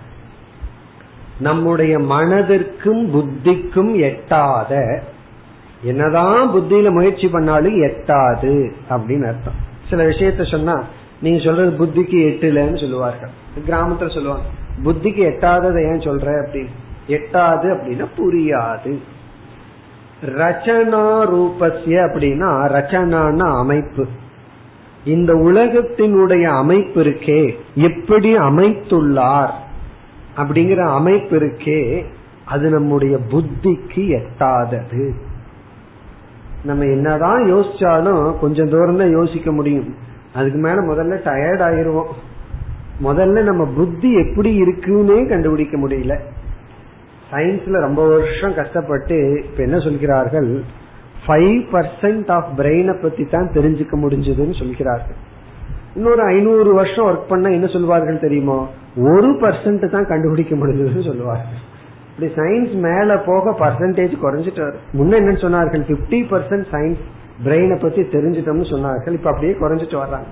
நம்முடைய 1.39 1.99
மனதிற்கும் 1.99 3.09
புத்திக்கும் 3.09 3.95
எட்டாத. 3.95 5.01
என்னதான் 5.83 6.55
புத்தியில 6.55 6.91
முயற்சி 6.91 7.27
பண்ணாலும் 7.27 7.81
எட்டாது 7.81 8.71
அப்படின்னு 8.89 9.27
அர்த்தம். 9.27 9.65
சில 9.89 10.03
விஷயத்த 10.03 10.51
சொன்னா 10.51 10.83
நீங்க 11.21 11.43
சொல்றது 11.43 11.85
புத்திக்கு 11.85 12.15
எட்டுலன்னு 12.15 12.79
சொல்லுவார்கள். 12.79 13.29
கிராமத்துல 13.67 14.13
சொல்லுவாங்க 14.13 14.45
புத்திக்கு 14.85 15.23
எட்டாததை 15.31 15.83
ஏன் 15.83 15.99
சொல்ற 15.99 16.27
அப்படின்னு 16.27 16.67
எட்டாது 17.07 17.67
அப்படின்னா 17.75 18.05
புரியாது. 18.17 18.97
ரச்சனா 20.25 21.25
ரூபஸ்ய 21.25 21.97
அப்படின்னா 22.07 22.49
ரச்சனான 22.75 23.57
அமைப்பு. 23.57 24.05
இந்த 25.05 25.33
உலகத்தினுடைய 25.33 26.43
அமைப்பு 26.43 27.03
இருக்கே 27.03 27.55
எப்படி 27.75 28.37
அமைத்துள்ளார் 28.37 29.51
அப்படிங்கிற 30.37 30.87
அமைப்பு 30.87 31.39
இருக்கே 31.39 32.05
அது 32.45 32.69
நம்முடைய 32.69 33.17
புத்திக்கு 33.17 34.19
எட்டாதது. 34.19 35.11
நம்ம 36.63 36.83
என்னதான் 36.83 37.53
யோசிச்சாலும் 37.53 38.39
கொஞ்சம் 38.39 38.69
தூரம் 38.69 38.97
தான் 38.97 39.09
யோசிக்க 39.09 39.51
முடியும். 39.51 39.95
அதுக்கு 40.33 40.59
மேல 40.59 40.81
முதல்ல 40.81 41.17
டயர்ட் 41.17 41.65
ஆயிருவோம். 41.67 42.11
முதல்ல 43.03 43.41
நம்ம 43.41 43.65
புத்தி 43.65 44.13
எப்படி 44.13 44.61
இருக்குன்னே 44.61 45.29
கண்டுபிடிக்க 45.29 45.77
முடியல. 45.77 46.13
சயின்ஸ்ல 47.31 47.79
ரொம்ப 47.79 48.07
வருஷம் 48.07 48.53
கஷ்டப்பட்டு 48.53 49.43
இப்ப 49.45 49.63
என்ன 49.63 49.79
சொல்கிறார்கள்? 49.79 50.63
ஃபைவ் 51.27 51.59
பர்சன்ட் 51.71 52.31
ஆஃப் 52.31 52.49
பிரெயினை 52.57 53.01
பத்தி 53.01 53.25
தான் 53.25 53.49
தெரிஞ்சுக்க 53.53 53.95
முடிஞ்சதுன்னு 54.03 54.53
சொல்கிறார்கள். 54.53 55.17
இன்னொரு 55.95 56.21
ஐநூறு 56.21 56.73
வருஷம் 56.73 57.05
ஒர்க் 57.05 57.27
பண்ண 57.27 57.49
என்ன 57.49 57.67
சொல்வார்கள் 57.67 58.19
தெரியுமோ? 58.19 58.67
ஒரு 58.95 59.29
பர்சன்ட் 59.31 59.89
தான் 59.89 60.07
கண்டுபிடிக்க 60.07 60.55
முடிஞ்சதுன்னு 60.55 61.05
சொல்லுவார்கள் 61.05 61.61
இப்படி 62.11 62.33
சயின்ஸ் 62.33 62.73
மேல 62.73 63.17
போக 63.17 63.55
பர்சன்டேஜ் 63.59 64.13
குறைஞ்சிட்டு 64.23 64.61
வரும் 64.61 64.85
முன்ன 64.93 65.15
என்ன 65.15 65.31
சொன்னார்கள்? 65.31 65.83
பிப்டி 65.91 66.19
பர்சன்ட் 66.33 66.65
சயின்ஸ் 66.71 67.03
பிரெயினை 67.45 67.79
பத்தி 67.81 68.01
தெரிஞ்சிட்டோம்னு 68.01 68.71
சொன்னார்கள். 68.73 69.11
இப்ப 69.11 69.29
அப்படியே 69.29 69.53
குறைஞ்சிட்டு 69.53 69.97
வர்றாங்க. 70.03 70.29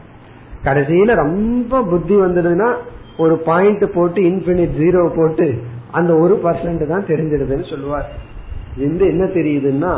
கடைசியில 0.66 1.16
ரொம்ப 1.24 1.84
புத்தி 1.92 2.16
வந்ததுன்னா 2.16 2.70
ஒரு 3.18 3.36
பாயிண்ட் 3.50 3.86
போட்டு 3.94 4.22
இன்பினிட் 4.22 4.76
ஜீரோ 4.82 5.02
போட்டு 5.18 5.48
அந்த 5.92 6.12
ஒரு 6.24 6.36
பர்சன்ட் 6.44 6.88
தான் 6.88 7.10
தெரிஞ்சிடுதுன்னு 7.12 7.70
சொல்லுவார். 7.70 8.08
இந்த 8.78 9.02
என்ன 9.06 9.26
தெரியுதுன்னா 9.38 9.94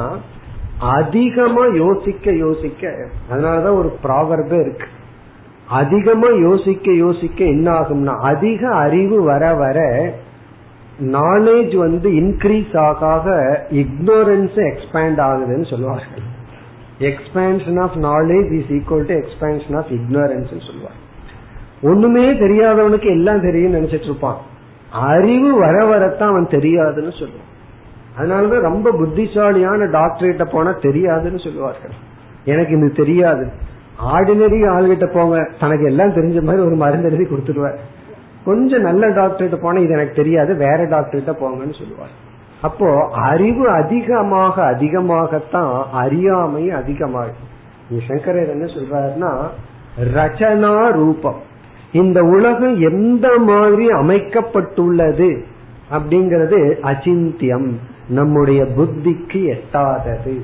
அதிகமா 0.80 1.63
யோசிக்க 1.65 2.32
யோசிக்க 2.32 2.91
அதனாலதான் 3.30 3.80
ஒரு 3.82 3.89
ப்ராவர்பே 4.03 4.59
இருக்கு. 4.65 4.88
அதிகமா 5.68 6.30
யோசிக்க 6.41 6.91
யோசிக்க 6.91 7.39
என்ன 7.45 7.68
ஆகும்னா 7.72 8.13
அதிக 8.32 8.61
அறிவு 8.84 9.18
வர 9.24 9.53
வர 9.53 9.80
நாலேஜ் 11.15 11.74
வந்து 11.78 12.09
இன்க்ரீஸ் 12.22 12.78
ஆக 12.78 13.26
இக்னோரன்ஸ் 13.82 14.57
எக்ஸ்பேண்ட் 14.70 15.20
ஆகுதுன்னு 15.28 15.70
சொல்லுவார்கள். 15.70 16.27
Expansion 17.00 17.82
of 17.82 17.95
knowledge 17.95 18.54
is 18.54 18.66
equal 18.66 19.06
to 19.06 19.20
expansion 19.20 19.78
of 19.78 19.88
ignorance 19.89 20.66
சொல்லுவார் 20.66 21.06
ஒண்ணுமே 21.82 22.32
தெரியாதவனுக்கு 22.32 23.06
எல்லாம் 23.06 23.41
தெரியும் 23.41 23.74
நினைச்சிட்டு 23.74 24.04
இருப்பான். 24.04 24.38
அறிவு 24.91 25.60
வர 25.60 25.86
வரத்தான் 25.86 26.30
அவன் 26.30 26.48
தெரியாதுன்னு 26.48 27.12
சொல்லுவான். 27.20 27.45
அதனாலதான் 28.18 28.60
ரொம்ப 28.60 28.91
புத்திசாலியான 28.91 29.86
டாக்டர்கிட்ட 29.86 30.52
போனா 30.52 30.70
தெரியாதுன்னு 30.70 31.43
சொல்லுவார்கள். 31.43 31.91
எனக்கு 32.45 32.78
இது 32.78 32.91
தெரியாது. 32.91 33.52
ஆர்டினரி 34.06 34.62
ஆள்கிட்ட 34.70 35.14
போங்க. 35.14 35.50
தனக்கு 35.60 35.86
எல்லாம் 35.86 36.10
தெரிஞ்ச 36.10 36.41
மாதிரி 36.41 36.66
ஒரு 36.66 36.76
மருந்து 36.76 37.12
எழுதி 37.12 37.36
கொடுத்துருவார் 37.36 37.78
கொஞ்சம் 38.45 38.82
நல்ல 38.82 39.08
டாக்டர்கிட்ட 39.08 39.62
போனா 39.62 39.80
இது 39.80 39.91
எனக்கு 39.91 40.16
தெரியாது. 40.16 40.56
வேற 40.56 40.88
டாக்டர்கிட்ட 40.88 41.32
போங்கன்னு 41.36 41.78
சொல்லுவார் 41.78 42.26
அப்போ 42.68 43.09
அறிவு 43.11 43.70
அதிகமாக 43.70 44.72
அதிகமாகத்தான் 44.72 45.84
அறியாமை 45.91 46.72
அதிகமாகும். 46.72 47.45
சங்கரர் 48.07 48.49
என்ன 48.49 48.65
சொல்றாருன்னா 48.65 49.47
ரச்சனா 50.13 50.91
ரூபம். 50.91 51.41
இந்த 51.91 52.24
உலகம் 52.24 52.80
எந்த 52.80 53.28
மாதிரி 53.38 53.88
அமைக்கப்பட்டுள்ளது 53.88 55.41
அப்படிங்கறது 55.91 56.59
அச்சிந்தியம். 56.84 57.72
நம்முடைய 58.09 58.63
புத்திக்கு 58.63 59.57
எட்டாதது. 59.57 60.41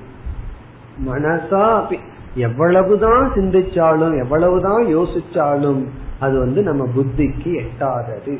மனசா 1.07 1.97
எவ்வளவுதான் 2.35 3.31
சிந்திச்சாலும் 3.35 4.21
எவ்வளவுதான் 4.23 4.83
யோசிச்சாலும் 4.83 5.85
அது 6.19 6.39
வந்து 6.39 6.61
நம்ம 6.61 6.87
புத்திக்கு 6.95 7.59
எட்டாதது. 7.59 8.37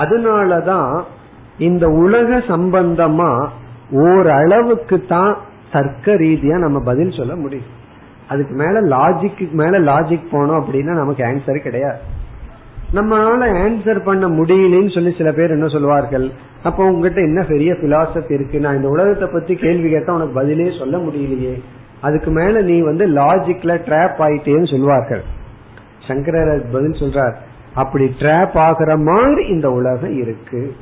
அதனாலதான் 0.00 1.02
இந்த 1.58 1.88
உலக 1.88 2.38
சம்பந்தமா 2.38 3.48
ஓரளவுக்கு 3.90 5.04
தான் 5.08 5.36
தர்க்க 5.72 6.12
ரீதியா 6.12 6.58
நம்ம 6.58 6.80
பதில் 6.80 7.10
சொல்ல 7.10 7.36
முடியும். 7.36 7.82
அதுக்கு 8.28 8.54
மேல 8.54 8.80
லாஜிக்கு 8.80 9.50
மேல 9.50 9.78
லாஜிக் 9.80 10.32
போனோம் 10.32 10.60
அப்படின்னா 10.60 10.92
நமக்கு 10.94 11.24
ஆன்சர் 11.24 11.62
கிடையாது. 11.62 11.98
நம்மளால 12.94 13.46
ஆன்சர் 13.64 14.04
பண்ண 14.04 14.28
முடியலன்னு 14.28 14.94
சொல்லி 14.94 15.14
சில 15.16 15.32
பேர் 15.32 15.50
என்ன 15.50 15.68
சொல்லுவார்கள் 15.68 16.30
அப்ப 16.62 16.84
உங்ககிட்ட 16.84 17.20
என்ன 17.20 17.42
பெரிய 17.42 17.72
பிலாசபி 17.72 18.32
இருக்கு? 18.32 18.60
நான் 18.60 18.76
இந்த 18.76 18.88
உலகத்தை 18.88 19.28
பத்தி 19.32 19.54
கேள்வி 19.54 19.90
கேட்டா 19.90 20.14
உனக்கு 20.14 20.32
பதிலே 20.32 20.78
சொல்ல 20.78 20.98
முடியலையே. 20.98 21.62
அதுக்கு 22.00 22.30
மேல 22.30 22.60
நீ 22.60 22.80
வந்து 22.80 23.08
லாஜிக்ல 23.08 23.74
ட்ராப் 23.86 24.18
ஆயிட்டேன்னு 24.18 24.70
சொல்லுவார்கள் 24.70 25.22
சங்கரர் 26.00 26.70
பதில் 26.72 27.00
சொல்றார் 27.02 27.34
அப்படி 27.74 28.04
ட்ராப் 28.18 28.52
ஆகிற 28.52 28.96
மாதிரி 28.96 29.46
இந்த 29.46 29.70
உலகம் 29.70 30.16
இருக்கு. 30.16 30.74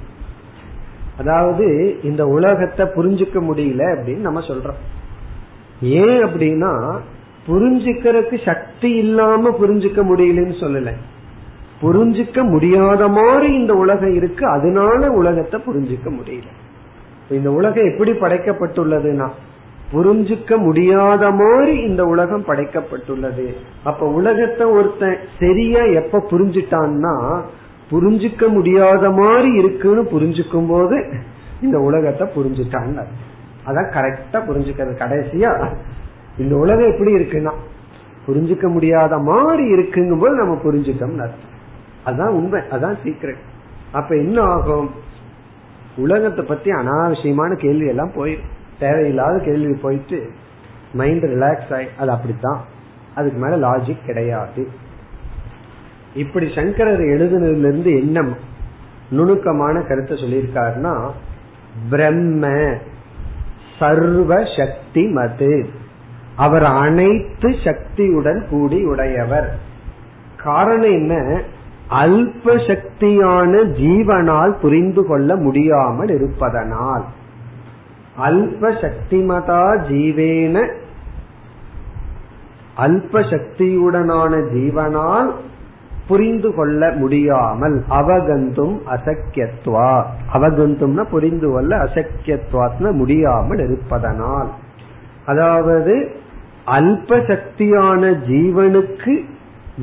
அதாவது 1.23 1.67
இந்த 2.03 2.23
உலகத்தை 2.27 2.87
புரிஞ்சுக்க 2.87 3.39
முடியல 3.49 3.83
அப்படின்னு 3.95 4.27
நம்ம 4.29 4.41
சொல்றோம். 4.41 4.81
ஏன் 5.83 6.23
அப்படின்னா 6.25 6.73
புரிஞ்சுக்கிறதுக்கு 7.47 8.37
சக்தி 8.45 8.91
இல்லாம 8.91 9.51
புரிஞ்சுக்க 9.61 10.01
முடியலன்னு 10.11 10.57
சொல்லல. 10.65 10.91
புரிஞ்சுக்க 11.83 12.41
முடியாத 12.49 13.09
மாதிரி 13.09 13.49
இந்த 13.55 13.73
உலகம் 13.75 14.15
இருக்கு 14.15 14.45
அதனால 14.47 15.09
உலகத்தை 15.11 15.61
புரிஞ்சுக்க 15.67 16.11
முடியல. 16.19 16.51
இந்த 17.31 17.51
உலகம் 17.53 17.89
எப்படி 17.91 18.13
படைக்கப்பட்டுள்ளதுன்னா 18.13 19.29
புரிஞ்சுக்க 19.93 20.57
முடியாத 20.57 21.31
மாதிரி 21.31 21.73
இந்த 21.89 22.03
உலகம் 22.05 22.45
படைக்கப்பட்டுள்ளது. 22.47 23.47
அப்ப 23.85 24.07
உலகத்தை 24.11 24.67
ஒருத்தன் 24.67 25.19
சரியா 25.39 25.83
எப்ப 26.01 26.23
புரிஞ்சுட்டான்னா 26.31 27.15
புரிஞ்சுக்க 27.93 28.49
முடியாத 28.49 29.11
மாதிரி 29.11 29.51
இருக்குன்னு 29.55 30.03
புரிஞ்சுக்கும் 30.03 30.69
போது 30.69 30.97
இந்த 31.61 31.79
உலகத்தை 31.79 32.27
புரிஞ்சுட்டான்னு 32.37 33.05
அதான் 33.67 33.91
கரெக்டா 33.97 34.39
புரிஞ்சுக்கிறது. 34.49 34.95
கடைசியா 35.03 35.51
இந்த 36.39 36.55
உலகம் 36.57 36.91
எப்படி 36.93 37.13
இருக்குன்னா 37.15 37.53
புரிஞ்சுக்க 38.27 38.67
முடியாத 38.69 39.19
மாதிரி 39.19 39.65
இருக்குங்கும் 39.73 40.23
போது 40.23 40.35
நம்ம 40.37 40.55
புரிஞ்சுட்டோம்னு 40.65 41.25
அர்த்தம். 41.27 41.51
அதான் 42.07 42.33
உண்மை 42.39 42.61
அதான் 42.71 42.97
சீக்கிரம் 43.03 43.43
அப்ப 43.93 44.17
என்ன 44.17 44.43
ஆகும்? 44.43 44.91
உலகத்தை 45.97 46.45
பத்தி 46.45 46.71
அனாவசியமான 46.71 47.55
கேள்வி 47.55 47.89
எல்லாம் 47.89 48.13
போயிடும் 48.17 48.51
தேவையில்லாத 48.79 49.35
கேள்வி 49.45 49.75
போயிட்டு 49.83 50.19
மைண்ட் 50.95 51.25
ரிலாக்ஸ் 51.25 51.73
ஆகி 51.75 51.89
அது 51.99 52.11
அப்படித்தான். 52.11 52.61
அதுக்கு 53.15 53.39
மேல 53.39 53.57
லாஜிக் 53.67 54.07
கிடையாது. 54.07 54.63
இப்படி 56.15 56.53
சங்கரர் 56.55 57.01
எழுதுனதுல 57.01 57.59
இருந்து 57.59 57.93
என்ன 57.93 58.25
நுணுக்கமான 59.11 59.81
கருத்தை 59.81 60.17
சொல்லியிருக்காருன்னா 60.17 61.11
பிரம்ம 61.91 62.75
சர்வ 63.79 64.45
சக்தி 64.57 65.07
மது. 65.07 65.69
அவர் 66.37 66.65
அனைத்து 66.65 67.55
சக்தியுடன் 67.65 68.47
கூடி 68.51 68.85
உடையவர். 68.85 69.59
காரணம் 70.37 70.91
என்ன? 70.91 71.41
அல்ப 71.91 72.45
சக்தியான 72.45 73.65
ஜீவனால் 73.65 74.61
புரிந்து 74.61 75.07
கொள்ள 75.07 75.37
முடியாமல் 75.37 76.09
இருப்பதனால். 76.09 77.05
அல்ப 78.21 78.61
சக்திமதா 78.61 79.65
ஜீவேன. 79.91 80.73
அல்ப 82.77 83.21
சக்தியுடனான 83.21 84.43
ஜீவனால் 84.53 85.31
புரிந்து 86.13 86.51
கொள்ள 86.55 86.91
முடியாமல் 86.93 87.77
அவகந்தும் 87.91 88.77
அசக்கியத்வா. 88.95 89.93
அவகந்தும்னா 90.33 91.05
புரிந்து 91.11 91.49
கொள்ள 91.51 91.73
அசக்கியத்வாத்ன 91.85 92.93
முடியாமல் 92.93 93.63
இருப்பதனால். 93.67 94.51
அதாவது 95.27 95.95
அல்ப 96.67 97.21
சக்தியான 97.31 98.03
ஜீவனுக்கு 98.31 99.15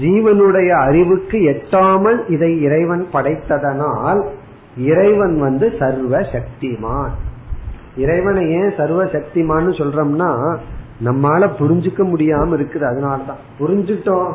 ஜீவனுடைய 0.01 0.69
அறிவுக்கு 0.87 1.37
எட்டாமல் 1.53 2.19
இதை 2.29 2.51
இறைவன் 2.61 3.03
படைத்ததனால் 3.13 4.21
இறைவன் 4.77 5.35
வந்து 5.39 5.67
சர்வ 5.79 6.19
சக்திமான் 6.33 7.15
இறைவனை 7.97 8.43
ஏன் 8.51 8.73
சர்வ 8.77 8.99
சக்திமான்னு 9.03 9.71
சொல்றோம்னா 9.79 10.29
நம்மால 11.05 11.41
புரிஞ்சுக்க 11.59 12.01
முடியாம 12.11 12.55
இருக்குது 12.59 12.87
அதனாலதான். 12.91 13.41
புரிஞ்சுட்டோம். 13.59 14.31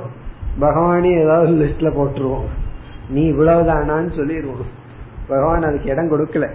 பகவானே 0.60 1.22
ஏதாவது 1.22 1.52
லிஸ்ட்ல 1.52 1.82
போட்டுருவோம். 1.82 2.48
நீ 3.08 3.32
இவ்வளவுதானான்னு 3.32 4.16
சொல்லிடுவோம். 4.16 4.66
பகவான் 5.28 5.62
அதுக்கு 5.62 5.90
இடம் 5.90 6.10
கொடுக்கல. 6.10 6.50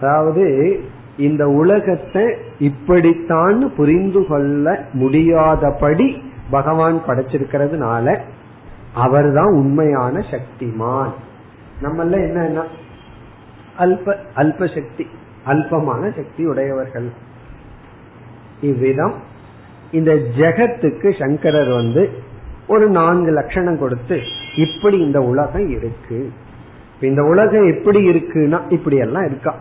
அதாவது 0.00 0.80
இந்த 1.16 1.48
உலகத்தை 1.48 2.24
இப்படித்தான் 2.58 3.72
புரிந்து 3.76 4.26
கொள்ள 4.26 4.84
முடியாதபடி 4.92 6.22
பகவான் 6.50 7.02
படைச்சிருக்கிறதுனால 7.06 8.20
அவர் 8.94 9.32
தான் 9.32 9.52
உண்மையான 9.52 10.18
சக்திமான். 10.18 11.12
நம்மள 11.82 12.12
என்ன 12.12 12.64
அல்ப 13.78 14.16
அல்ப 14.36 14.74
சக்தி 14.74 15.06
அல்பமான 15.46 16.16
சக்தி 16.16 16.46
உடையவர்கள். 16.46 17.12
இவ்விதம் 18.60 19.14
இந்த 19.92 20.14
ஜெகத்துக்கு 20.14 21.20
சங்கரர் 21.20 21.68
வந்து 21.68 22.24
ஒரு 22.68 22.88
நான்கு 22.88 23.30
லட்சணம் 23.30 23.78
கொடுத்து 23.78 24.20
இப்படி 24.56 24.98
இந்த 24.98 25.20
உலகம் 25.20 25.68
இருக்கு. 25.68 26.32
இந்த 27.00 27.24
உலகம் 27.24 27.66
எப்படி 27.66 28.08
இருக்குன்னா 28.08 28.60
இப்படி 28.68 28.96
எல்லாம் 28.96 29.26
இருக்கா. 29.26 29.54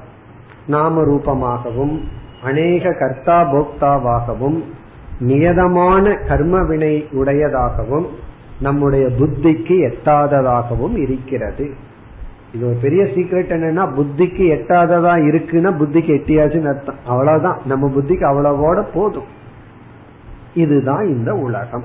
நாம 0.68 1.02
ரூபமாகவும் 1.02 2.02
அநேக 2.44 2.94
கர்த்தா 2.94 3.54
போக்தாவாகவும் 3.54 4.64
நியதமான 5.20 6.28
கர்ம 6.28 6.64
வினை 6.64 7.08
உடையதாகவும் 7.12 8.08
நம்முடைய 8.60 9.08
புத்திக்கு 9.08 9.94
எட்டாததாகவும் 9.94 10.98
இருக்கிறது. 10.98 11.72
இது 12.54 12.68
ஒரு 12.68 12.78
பெரிய 12.82 13.04
சீக்ரெட் 13.04 13.54
என்னன்னா 13.54 13.94
புத்திக்கு 13.94 14.58
எட்டாததா 14.58 15.24
இருக்குன்னா 15.24 15.74
புத்திக்கு 15.74 16.14
எட்டியாச்சுன்னு 16.14 16.68
அர்த்தம். 16.68 16.96
அவ்வளவுதான். 17.06 17.62
நம்ம 17.66 17.90
புத்திக்கு 17.90 18.24
அவ்வளவோட 18.24 18.86
போதும். 18.94 19.26
இதுதான் 20.54 21.06
இந்த 21.06 21.34
உலகம். 21.34 21.84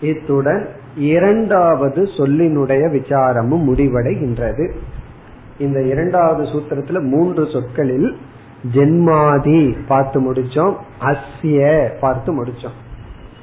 இத்துடன் 0.00 0.68
இரண்டாவது 0.96 2.02
சொல்லினுடைய 2.02 2.90
விசாரமும் 2.92 3.68
முடிவடைகின்றது. 3.68 4.72
இந்த 5.58 5.82
இரண்டாவது 5.82 6.42
சூத்திரத்துல 6.42 7.00
மூன்று 7.00 7.46
சொற்களில் 7.52 8.16
ஜென்மாதி 8.74 9.76
பார்த்து 9.86 10.32
முடிச்சோம் 10.32 10.74
அஸ்ய 11.00 11.90
பார்த்து 12.00 12.44
முடிச்சோம். 12.44 12.76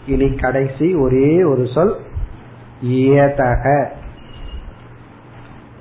இனி 0.08 0.36
கடைசி 0.36 0.94
ஒரே 0.94 1.44
ஒரு 1.44 1.68
சொல் 1.68 1.96
ஏதக. 2.84 3.88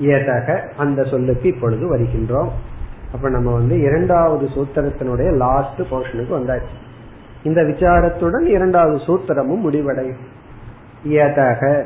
ஏதக 0.01 0.73
அந்த 0.77 1.05
சொல்லுக்கு 1.05 1.49
இப்பொழுது 1.49 1.97
வருகின்றோம். 1.97 2.49
அப்ப 3.13 3.29
நம்ம 3.29 3.53
வந்து 3.53 3.81
இரண்டாவது 3.81 4.47
சூத்திரத்தினுடைய 4.47 5.37
லாஸ்ட் 5.37 5.81
போர்ஷனுக்கு 5.81 6.31
வந்தாச்சு. 6.31 6.73
இந்த 7.43 7.63
விசாரத்துடன் 7.63 8.45
இரண்டாவது 8.45 8.97
சூத்திரமும் 8.97 9.61
முடிவடையும். 9.61 10.39
யதக. 11.05 11.85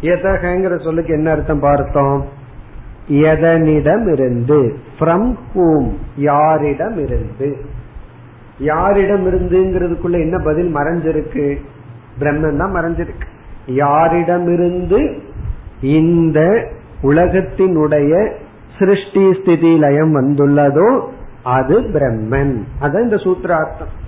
யதகங்கிற 0.00 0.84
சொல்லுக்கு 0.84 1.12
என்ன 1.12 1.30
அர்த்தம் 1.30 1.60
பார்த்தோம்? 1.60 2.24
எதனிடம் 3.08 4.12
இருந்து 4.12 4.76
ஃப்ரம் 4.98 5.34
ஹூம் 5.54 5.90
யாரிடம் 6.16 6.98
இருந்து 6.98 7.56
யாரிடம் 8.58 9.26
இருந்துங்கிறதுக்குள்ள 9.26 10.12
என்ன 10.12 10.38
பதில் 10.38 10.74
மறைஞ்சிருக்கு? 10.74 11.56
பிரம்மன் 12.18 12.56
தான் 12.56 12.74
மறைஞ்சிருக்கு. 12.74 13.26
யாரிடமிருந்து? 13.66 15.18
இந்த 15.80 16.68
உலகத்தினுடைய 17.02 18.32
சிருஷ்டி 18.78 19.34
ஸ்திதி 19.40 19.78
லயம் 19.78 20.14
வந்துள்ளதோ 20.14 21.00
அது 21.42 21.80
பிரம்மன். 21.80 22.62
அதான் 22.80 23.02
இந்த 23.02 23.16
சூத்திரார்த்தம். 23.16 24.00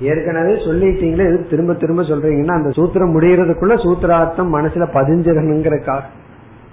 ஏற்கனவே 0.00 0.52
சொல்லிட்டீங்களே 0.52 1.26
எதுக்கு 1.26 1.46
திரும்ப 1.50 1.74
திரும்ப 1.74 2.02
சொல்றீங்கன்னா 2.02 2.52
அந்த 2.52 2.68
சூத்திரம் 2.68 3.12
முடிகிறதுக்குள்ள 3.18 3.74
சூத்திரார்த்தம் 3.74 4.54
மனசுல 4.54 4.86
பதிஞ்சிடணுங்கிறக்காக 4.94 6.00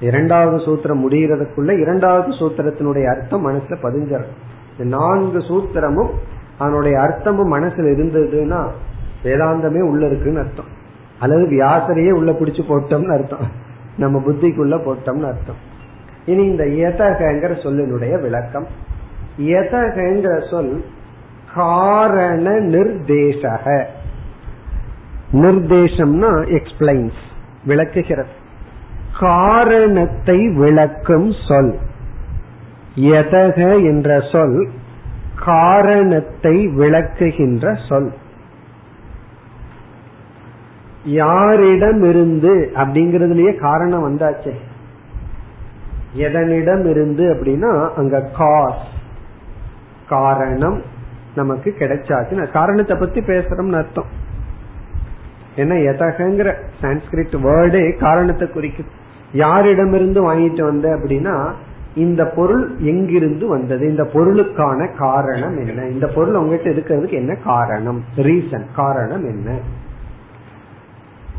இரண்டாவது 0.02 0.58
சூத்திரம் 0.58 1.10
முடிகிறதுக்குள்ள 1.10 1.80
இரண்டாவது 1.80 2.30
சூத்திரத்தினுடைய 2.30 3.06
அர்த்தம் 3.06 3.48
மனசுல 3.50 3.76
பதிஞ்சிடணும் 3.84 4.36
இந்த 4.80 4.98
நான்கு 4.98 5.38
சூத்திரமும் 5.38 6.10
அதனுடைய 6.58 6.98
அர்த்தமும் 6.98 7.54
மனசுல 7.54 7.88
இருந்ததுன்னா 7.98 8.68
வேதாந்தமே 9.24 9.82
உள்ள 9.82 10.06
இருக்குன்னு 10.06 10.40
அர்த்தம். 10.40 10.66
அல்லது 11.20 11.42
வியாசரையே 11.42 12.12
உள்ள 12.12 12.32
பிடிச்சு 12.32 12.62
போட்டோம்னு 12.70 13.14
அர்த்தம். 13.14 13.40
நம்ம 13.98 14.20
புத்திக்குள்ள 14.20 14.76
போட்டோம்னு 14.78 15.28
அர்த்தம். 15.28 15.56
இனி 16.26 16.44
இந்த 16.44 16.64
எதகங்கிற 16.64 17.52
சொல்லினுடைய 17.64 18.22
விளக்கம். 18.22 18.68
எதகங்கிற 19.38 20.50
சொல் 20.50 20.84
காரண 21.58 22.50
நிர்தேசக. 22.50 23.84
நிர்தேசம்னா 25.32 26.32
எக்ஸ்பிளைன்ஸ் 26.58 27.22
விளக்குகிறது. 27.66 28.30
காரணத்தை 29.20 30.50
விளக்கும் 30.50 31.34
சொல். 31.48 31.78
எதக 32.96 33.84
என்ற 33.86 34.20
சொல் 34.32 34.70
காரணத்தை 35.46 36.68
விளக்குகின்ற 36.68 37.88
சொல். 37.90 38.14
யாரிடம் 41.06 42.04
இருந்து 42.04 42.72
அப்படிங்கறதுலயே 42.76 43.60
காரணம் 43.60 44.06
வந்தாச்சு. 44.08 44.54
எதனிடம் 46.18 46.90
இருந்து 46.90 47.24
அப்படின்னா 47.34 47.90
அங்க 47.94 48.20
காஸ் 48.38 48.86
காரணம் 50.10 50.82
நமக்கு 51.38 51.76
கிடைச்சாச்சு 51.80 52.52
காரணத்தை 52.52 52.96
பத்தி 53.00 53.20
பேசுறோம்னு 53.22 53.80
அர்த்தம். 53.82 54.12
ஏன்னா 55.56 55.76
எதகங்கிற 55.92 56.50
சான்ஸ்கிரிட் 56.82 57.38
வேர்டே 57.46 57.84
காரணத்தை 58.00 58.48
குறிக்குது. 58.48 58.92
யாரிடமிருந்து 59.34 60.20
வாங்கிட்டு 60.28 60.64
வந்த 60.64 60.88
அப்படின்னா 60.96 61.38
இந்த 61.96 62.26
பொருள் 62.26 62.66
எங்கிருந்து 62.80 63.46
வந்தது? 63.48 63.84
இந்த 63.90 64.04
பொருளுக்கான 64.14 64.80
காரணம் 64.98 65.56
என்ன? 65.58 65.86
இந்த 65.86 66.08
பொருள் 66.08 66.36
உங்ககிட்ட 66.36 66.70
இருக்கிறதுக்கு 66.70 67.18
என்ன 67.22 67.34
காரணம்? 67.44 68.00
ரீசன் 68.16 68.68
காரணம் 68.76 69.26
என்ன? 69.26 69.58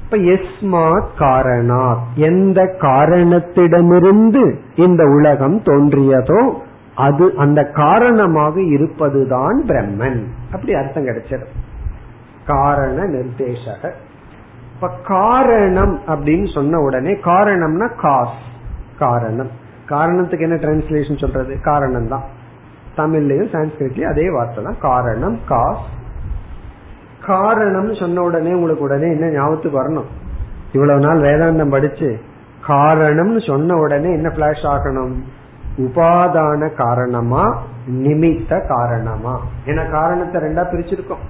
இப்ப 0.04 0.16
எஸ்மாத் 0.16 1.12
காரணா. 1.18 1.84
எந்த 2.14 2.58
காரணத்திடமிருந்து 2.80 4.44
இந்த 4.76 5.02
உலகம் 5.04 5.58
தோன்றியதோ 5.60 6.40
அது 6.98 7.34
அந்த 7.36 7.64
காரணமாக 7.64 8.60
இருப்பதுதான் 8.60 9.64
பிரம்மன். 9.66 10.24
அப்படி 10.52 10.74
அர்த்தம் 10.74 11.06
கிடைச்சது. 11.06 11.46
காரண 12.46 13.02
நிர்தேசக. 13.02 13.90
இப்ப 14.74 14.90
காரணம் 15.06 16.00
அப்படின்னு 16.06 16.54
சொன்ன 16.54 16.78
உடனே 16.78 17.12
காரணம்னா 17.12 17.88
காஸ் 18.00 18.40
காரணம். 18.98 19.50
காரணத்துக்கு 19.86 20.48
என்ன 20.48 20.54
டிரான்ஸ்லேஷன் 20.54 21.18
சொல்றது? 21.18 21.60
காரணம் 21.60 22.08
தான் 22.08 22.24
தமிழ்லயும் 22.96 23.52
சான்ஸ்கிரிட்லயும் 23.52 24.10
அதே 24.10 24.30
வார்த்தை 24.30 24.64
தான். 24.64 24.78
காரணம் 24.80 25.38
காஸ். 25.48 25.86
காரணம் 27.26 27.94
சொன்ன 27.94 28.22
உடனே 28.22 28.52
உங்களுக்கு 28.52 28.84
உடனே 28.84 29.08
என்ன 29.08 29.30
ஞாபகத்துக்கு 29.30 29.82
வரணும்? 29.82 30.10
இவ்வளவு 30.72 31.00
நாள் 31.00 31.18
வேதாந்தம் 31.18 31.70
படிச்சு 31.70 32.20
காரணம்னு 32.68 33.46
சொன்ன 33.46 33.76
உடனே 33.76 34.12
என்ன 34.12 34.28
பிளாஷ் 34.28 34.66
ஆகணும்? 34.74 35.14
உபாதான 35.78 36.74
காரணமா 36.74 37.62
நிமித்த 37.86 38.66
காரணமா? 38.68 39.40
என 39.64 39.84
காரணத்தை 39.84 40.42
ரெண்டா 40.42 40.66
பிரிச்சிருக்கோம். 40.66 41.26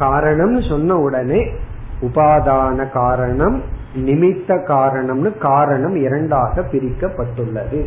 காரணம்னு 0.00 0.68
சொன்ன 0.68 0.96
உடனே 0.96 1.54
உபாதான 2.00 2.90
காரணம் 2.90 3.62
நிமித்த 3.96 4.64
காரணம்னு 4.68 5.38
காரணம் 5.38 5.94
இரண்டாக 5.94 6.60
பிரிக்கப்பட்டுள்ளது. 6.60 7.86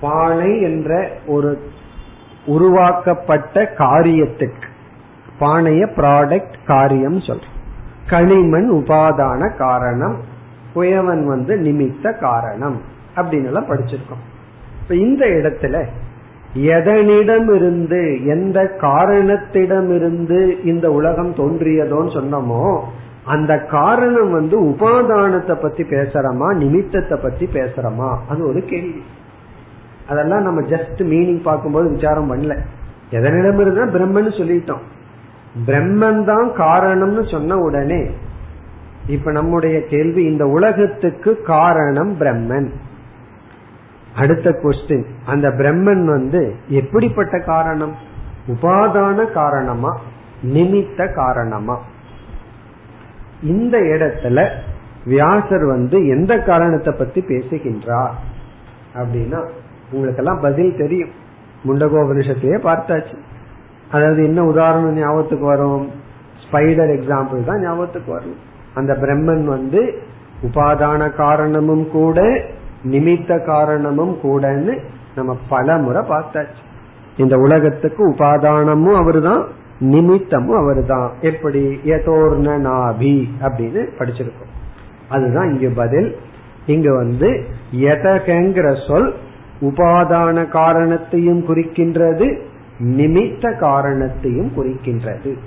பானை 0.00 0.62
என்ற 0.62 1.08
ஒரு 1.26 1.62
உருவாக்கப்பட்ட 2.46 3.70
காரியத்துக்கு 3.78 4.66
பானைய 5.40 5.88
ப்ராடக்ட் 5.96 6.54
காரியம் 6.66 7.18
சொல்றோம். 7.18 7.52
களிமண் 8.08 8.70
உபாதான 8.70 9.56
காரணம் 9.56 10.16
குயவன் 10.74 11.24
வந்து 11.24 11.56
நிமித்த 11.56 12.18
காரணம். 12.18 12.92
அப்படின்னு 13.16 13.44
எல்லாம் 13.44 13.68
படிச்சிருக்கோம். 13.68 14.22
இப்ப 14.82 14.94
இந்த 14.94 15.26
இடத்துல 15.26 15.84
எதனிடமிருந்து 16.54 18.26
எந்த 18.26 18.76
காரணத்திடமிருந்து 18.80 20.66
இந்த 20.66 20.90
உலகம் 20.90 21.34
தோன்றியதோன்னு 21.34 22.12
சொன்னோமோ 22.16 22.80
அந்த 23.24 23.58
காரணம் 23.58 24.32
வந்து 24.32 24.62
உபாதானத்தை 24.62 25.62
பத்தி 25.62 25.82
பேசுறமா 25.82 26.54
நிமித்தத்தை 26.54 27.18
பத்தி 27.22 27.46
பேசுறமா? 27.46 28.16
அது 28.28 28.48
ஒரு 28.48 28.64
கேள்வி. 28.64 29.02
அதெல்லாம் 30.08 30.42
நம்ம 30.42 30.60
ஜஸ்ட் 30.60 30.98
மீனிங் 30.98 31.42
பார்க்கும்போது 31.42 31.90
விசாரம் 31.90 32.34
பண்ணல. 32.34 32.58
எதனிடம் 33.10 33.60
இருந்தா 33.60 33.82
பிரம்மன் 33.82 34.38
சொல்லிட்டோம். 34.40 34.84
பிரம்மன் 35.66 36.24
தான் 36.24 36.50
காரணம்னு 36.50 37.30
சொன்ன 37.30 37.56
உடனே 37.56 38.06
இப்ப 39.06 39.30
நம்முடைய 39.30 39.86
கேள்வி 39.86 40.24
இந்த 40.24 40.46
உலகத்துக்கு 40.46 41.42
காரணம் 41.42 42.16
பிரம்மன். 42.20 42.70
அடுத்த 44.16 44.50
கொஸ்டின் 44.50 45.04
அந்த 45.26 45.48
பிரம்மன் 45.48 46.04
வந்து 46.04 46.54
எப்படிப்பட்ட 46.68 47.38
காரணம்? 47.38 47.94
உபாதான 48.46 49.32
காரணமா? 49.32 50.00
நிமித்த 50.44 51.14
காரணமா? 51.14 51.80
இந்த 53.42 53.78
இடத்துல 53.78 54.48
வியாசர் 55.04 55.64
வந்து 55.64 56.06
எந்த 56.06 56.38
காரணத்தை 56.38 56.94
பத்தி 56.98 57.20
பேசுகின்றார்? 57.20 58.14
அப்படின்னா 58.94 59.48
உங்களுக்கெல்லாம் 59.90 60.40
பதில் 60.40 60.76
தெரியும். 60.76 61.10
முண்டகோபனிஷத்தையே 61.64 62.58
பார்த்தாச்சு. 62.62 63.16
அதாவது 63.90 64.24
என்ன 64.24 64.44
உதாரணம் 64.44 64.96
ஞாபகத்துக்கு 64.96 65.46
வரும்? 65.46 65.90
ஸ்பைடர் 66.44 66.92
எக்ஸாம்பிள் 66.96 67.44
தான் 67.44 67.60
ஞாபகத்துக்கு 67.60 68.12
வரும் 68.12 68.36
அந்த 68.74 68.92
பிரம்மன் 68.92 69.44
வந்து 69.44 70.02
உபாதான 70.42 71.14
காரணமும் 71.14 71.90
கூட 71.90 72.40
நிமித்த 72.84 73.44
காரணமும் 73.44 74.18
கூடன்னு 74.22 74.78
நம்ம 75.16 75.38
பல 75.48 75.76
முறை 75.76 76.02
பார்த்தாச்சு. 76.08 76.62
இந்த 77.16 77.36
உலகத்துக்கு 77.36 78.10
உபாதானமும் 78.10 78.96
அவருதான் 78.96 79.44
நிமித்தமும் 79.78 80.56
அவரு 80.56 80.84
தான் 80.86 81.12
எப்படி? 81.20 81.80
எதோர்ண 81.84 82.58
நாபி 82.58 83.28
அப்படின்னு 83.42 83.86
படிச்சிருக்கோம். 83.98 84.52
அதுதான் 85.08 85.54
இங்க 85.54 85.68
பதில். 85.74 86.16
இங்க 86.66 86.94
வந்து 86.94 87.44
எதகங்கிற 87.76 88.88
சொல் 88.88 89.14
உபாதான 89.60 90.48
காரணத்தையும் 90.48 91.46
குறிக்கின்றது 91.46 92.40
நிமித்த 92.78 93.58
காரணத்தையும் 93.58 94.52
குறிக்கின்றது. 94.56 95.38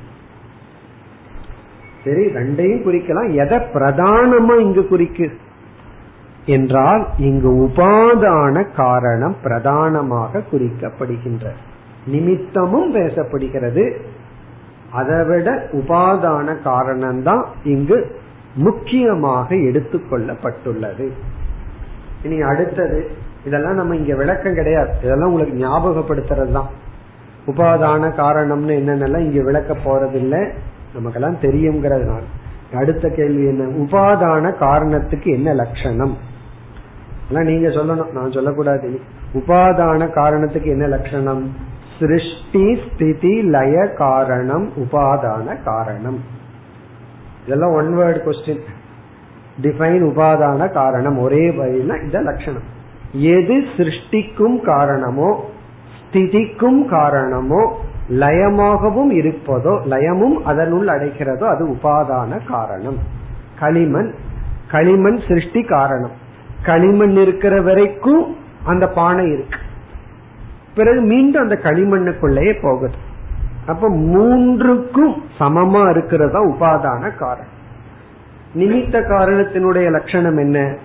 சரி 2.03 2.25
ரெண்டையும் 2.25 2.83
குறிக்கலாம். 2.85 3.33
எதை 3.33 3.57
பிரதானமா 3.57 4.59
இங்கு 4.59 4.87
குறிக்கு? 4.91 5.31
என்றால் 6.47 7.07
இங்கு 7.17 7.49
உபாதான 7.67 8.63
காரணம் 8.75 9.35
பிரதானமாக 9.43 10.41
குறிக்கப்படுகின்ற 10.51 11.45
நிமித்தமும் 12.05 12.95
பேசப்படுகிறது. 12.95 13.85
அதைவிட 14.91 15.67
உபாதான 15.71 16.55
காரணம்தான் 16.63 17.43
இங்கு 17.63 17.97
முக்கியமாக 18.55 19.55
எடுத்துக்கொள்ளப்பட்டுள்ளது 19.55 21.07
இனி 22.23 22.41
அடுத்தது 22.41 23.11
இதெல்லாம் 23.45 23.75
நம்ம 23.75 23.95
இங்க 23.95 24.15
விளக்கம் 24.15 24.53
கிடையாது. 24.53 24.89
இதெல்லாம் 25.03 25.29
உங்களுக்கு 25.29 25.57
ஞாபகப்படுத்துறது 25.65 26.51
தான் 26.51 26.71
உபாதான 27.47 28.09
காரணம்னு 28.21 28.73
என்னென்னலாம் 28.79 29.25
இங்க 29.27 29.41
விளக்க 29.41 29.73
போறதில்லை. 29.85 30.41
நமக்கெல்லாம் 30.93 31.41
தெரியுங்கிறதுனால 31.41 32.23
அடுத்த 32.73 33.09
கேள்வி 33.09 33.43
என்ன? 33.47 33.63
உபாதான 33.83 34.57
காரணத்துக்கு 34.57 35.31
என்ன 35.31 35.53
லட்சணம்? 35.53 36.26
நீங்க 37.29 37.67
சொல்லணும். 37.67 38.11
நான் 38.11 38.31
சொல்லக்கூடாது. 38.31 39.01
உபாதான 39.33 40.09
காரணத்துக்கு 40.09 40.69
என்ன 40.69 40.87
லட்சணம்? 40.87 41.55
சிருஷ்டி 41.99 42.79
ஸ்திதி 42.85 43.41
லய 43.41 43.87
காரணம் 43.87 44.69
உபாதான 44.75 45.63
காரணம். 45.63 46.19
இதெல்லாம் 47.45 47.71
ஒன் 47.71 47.97
வேர்ட் 47.97 48.27
கொஸ்டின் 48.27 48.61
டிஃபைன் 49.61 50.03
உபாதான 50.03 50.71
காரணம். 50.71 51.19
ஒரே 51.19 51.49
வழினா 51.49 52.05
இத 52.05 52.19
லட்சணம். 52.19 52.61
எது 53.11 53.63
சிருஷ்டிக்கும் 53.77 54.61
காரணமோ 54.61 55.49
ஸ்திதிக்கும் 56.01 56.85
காரணமோ 56.85 57.79
லயமாகவும் 58.09 59.09
இருப்பதோ 59.09 59.81
லயமும் 59.85 60.41
அதனுள் 60.43 60.87
அடைக்கிறதோ 60.87 61.43
அது 61.43 61.67
உபாதான 61.67 62.47
காரணம். 62.47 62.97
களிமண். 63.59 64.13
களிமண் 64.67 65.19
சிருஷ்டி 65.27 65.63
காரணம். 65.63 66.25
களிமண் 66.67 67.15
இருக்கிற 67.15 67.61
வரைக்கும் 67.61 68.35
அந்த 68.65 68.87
பானை 68.87 69.31
இருக்கு. 69.31 69.59
பிறகு 70.75 71.01
மீண்டும் 71.01 71.41
அந்த 71.41 71.59
களிமண்ணுக்குள்ளேயே 71.63 72.61
போகுது. 72.61 72.95
அப்ப 73.65 73.89
மூன்றுக்கும் 73.89 75.21
சமமா 75.39 75.89
இருக்கிறதா 75.89 76.39
உபாதான 76.39 77.17
காரணம். 77.17 77.55
நிமித்த 78.55 78.99
காரணத்தினுடைய 78.99 79.91
லட்சணம் 79.91 80.37
என்ன? 80.37 80.75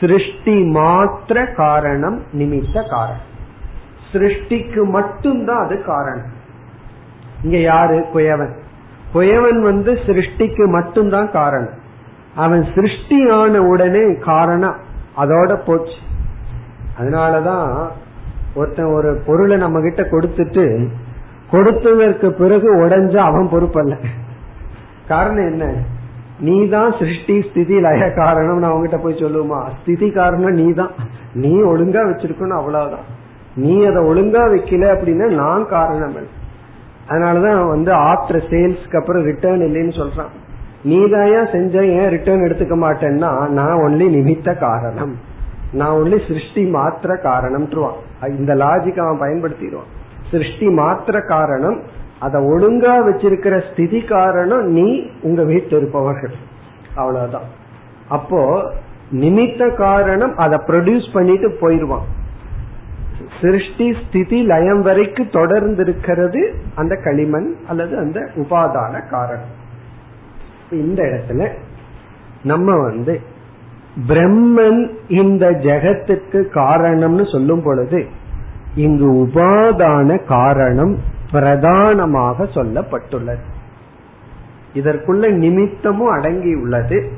சிருஷ்டி 0.00 0.54
மாத்திர 0.74 1.54
காரணம் 1.54 2.22
நிமித்த 2.32 2.90
காரணம். 2.90 3.28
சிருஷ்டிக்கு 4.12 4.82
மட்டும்தான் 4.82 5.64
அது 5.64 5.82
காரணம். 5.82 6.30
இங்க 7.42 7.58
யாரு? 7.58 8.06
குயவன். 8.14 8.52
குயவன் 9.14 9.60
வந்து 9.60 9.92
சிருஷ்டிக்கு 9.92 10.66
மட்டும்தான் 10.66 11.30
காரணம். 11.30 11.78
அவன் 12.34 12.62
சிருஷ்டியான 12.74 13.56
உடனே 13.56 14.14
காரணம் 14.14 14.88
அதோட 15.16 15.58
போச்சு. 15.66 15.96
அதனாலதான் 17.00 17.90
ஒருத்தன் 18.54 18.92
ஒரு 18.92 19.22
பொருளை 19.26 19.56
நம்ம 19.56 19.80
கிட்ட 19.80 20.02
கொடுத்துட்டு 20.02 20.88
கொடுத்ததற்கு 21.52 22.30
பிறகு 22.30 22.76
உடைஞ்ச 22.76 23.16
அவன் 23.16 23.48
பொறுப்பல்ல. 23.48 24.04
காரணம் 25.08 25.46
என்ன? 25.46 25.72
நீ 26.40 26.68
தான் 26.68 26.94
சிருஷ்டி 26.98 27.42
ஸ்திதி 27.42 27.80
லய 27.80 28.12
காரணம் 28.12 28.58
நான் 28.58 28.72
அவங்ககிட்ட 28.72 29.02
போய் 29.02 29.22
சொல்லுவோமா? 29.22 29.68
ஸ்திதி 29.80 30.10
காரணம் 30.10 30.54
நீ 30.54 30.72
தான் 30.72 30.90
நீ 31.34 31.62
ஒழுங்கா 31.62 32.02
வச்சிருக்கணும் 32.08 32.58
அவ்வளவுதான். 32.58 33.18
நீ 33.56 33.84
அதை 33.84 34.02
ஒழுங்கா 34.04 34.42
வைக்கல 34.54 34.84
அப்படின்னா 34.94 35.34
நான் 35.34 35.68
காரணம் 35.68 36.14
அதனாலதான் 37.08 37.68
வந்து 37.68 37.92
ஆஃப்டர் 37.92 38.42
சேல்ஸ்க்கு 38.50 38.96
அப்புறம் 38.96 39.24
ரிட்டர்ன் 39.24 39.60
இல்லைன்னு 39.60 40.00
சொல்றான். 40.00 40.39
நீதாயா 40.84 41.52
செஞ்ச 41.52 41.86
ஏன் 41.86 42.08
ரிட்டர்ன் 42.08 42.44
எடுத்துக்க 42.44 42.76
மாட்டேன்னா 42.84 43.48
நான் 43.48 43.80
ஒன்லி 43.80 44.06
நிமித்த 44.16 44.58
காரணம். 44.58 45.14
நான் 45.72 45.96
ஒன்லி 45.96 46.26
சிருஷ்டி 46.26 46.62
மாத்திர 46.72 47.22
காரணம் 47.22 47.66
இந்த 48.38 48.54
லாஜிக் 48.54 49.00
அவன் 49.00 49.22
பயன்படுத்திடுவான். 49.22 49.90
சிருஷ்டி 50.30 50.68
மாத்திர 50.68 51.26
காரணம் 51.26 51.80
அதை 52.18 52.40
ஒழுங்கா 52.42 52.94
வச்சிருக்கிற 53.08 53.70
ஸ்திதி 53.70 54.00
காரணம் 54.00 54.66
நீ 54.66 55.10
உங்க 55.22 55.42
வீட்டில் 55.42 55.78
இருப்பவர்கள். 55.78 56.34
அவ்வளவுதான். 56.94 57.48
அப்போ 58.08 58.72
நிமித்த 59.12 59.76
காரணம் 59.76 60.36
அதை 60.36 60.58
ப்ரொடியூஸ் 60.66 61.12
பண்ணிட்டு 61.12 61.48
போயிருவான் 61.60 62.08
சிருஷ்டி 63.40 63.94
ஸ்திதி 64.02 64.42
லயம் 64.42 64.82
வரைக்கும் 64.82 65.30
தொடர்ந்து 65.32 65.82
இருக்கிறது 65.82 66.54
அந்த 66.74 66.96
களிமண் 66.96 67.54
அல்லது 67.68 67.98
அந்த 67.98 68.28
உபாதான 68.36 69.08
காரணம். 69.08 69.58
இந்த 70.70 71.02
இடத்துல 71.02 71.48
நம்ம 72.42 72.82
வந்து 72.82 73.20
பிரம்மன் 74.08 74.90
இந்த 75.08 75.50
ஜெகத்துக்கு 75.50 76.44
காரணம்னு 76.54 77.32
சொல்லும் 77.32 77.62
பொழுது 77.62 78.06
இங்கு 78.74 79.12
உபாதான 79.12 80.24
காரணம் 80.24 80.98
பிரதானமாக 81.32 82.44
சொல்லப்பட்டுள்ளது. 82.44 83.40
இதற்குள்ள 84.74 85.30
நிமித்தமும் 85.30 86.10
அடங்கி 86.10 86.54
உள்ளது. 86.54 87.12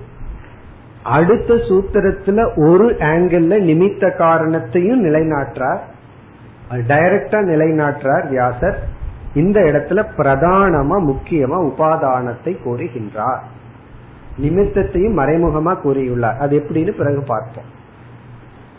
அடுத்த 1.05 1.55
சூத்திரத்துல 1.55 2.69
ஒரு 2.69 2.89
ஆங்கிள் 2.89 3.63
நிமித்த 3.63 4.17
காரணத்தையும் 4.17 5.05
நிலைநாட்டார் 5.05 5.79
டைரக்டா 6.71 7.39
நிலைநாட்டார் 7.45 8.29
வியாசர். 8.29 8.79
இந்த 9.35 9.61
இடத்துல 9.61 10.05
பிரதானமா 10.17 10.97
முக்கியமா 11.07 11.59
உபாதானத்தை 11.65 12.57
கூறுகின்றார். 12.65 13.41
நிமித்தத்தையும் 14.41 15.19
மறைமுகமா 15.19 15.77
கூறியுள்ளார். 15.85 16.39
அது 16.39 16.59
எப்படின்னு 16.59 16.91
பிறகு 16.91 17.23
பார்ப்போம். 17.27 17.81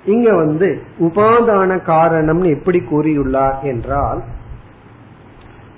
இங்க 0.06 0.36
வந்து 0.36 0.82
உபாதான 1.00 1.80
காரணம்னு 1.88 2.50
எப்படி 2.50 2.80
கூறியுள்ளார் 2.80 3.62
என்றால் 3.62 4.24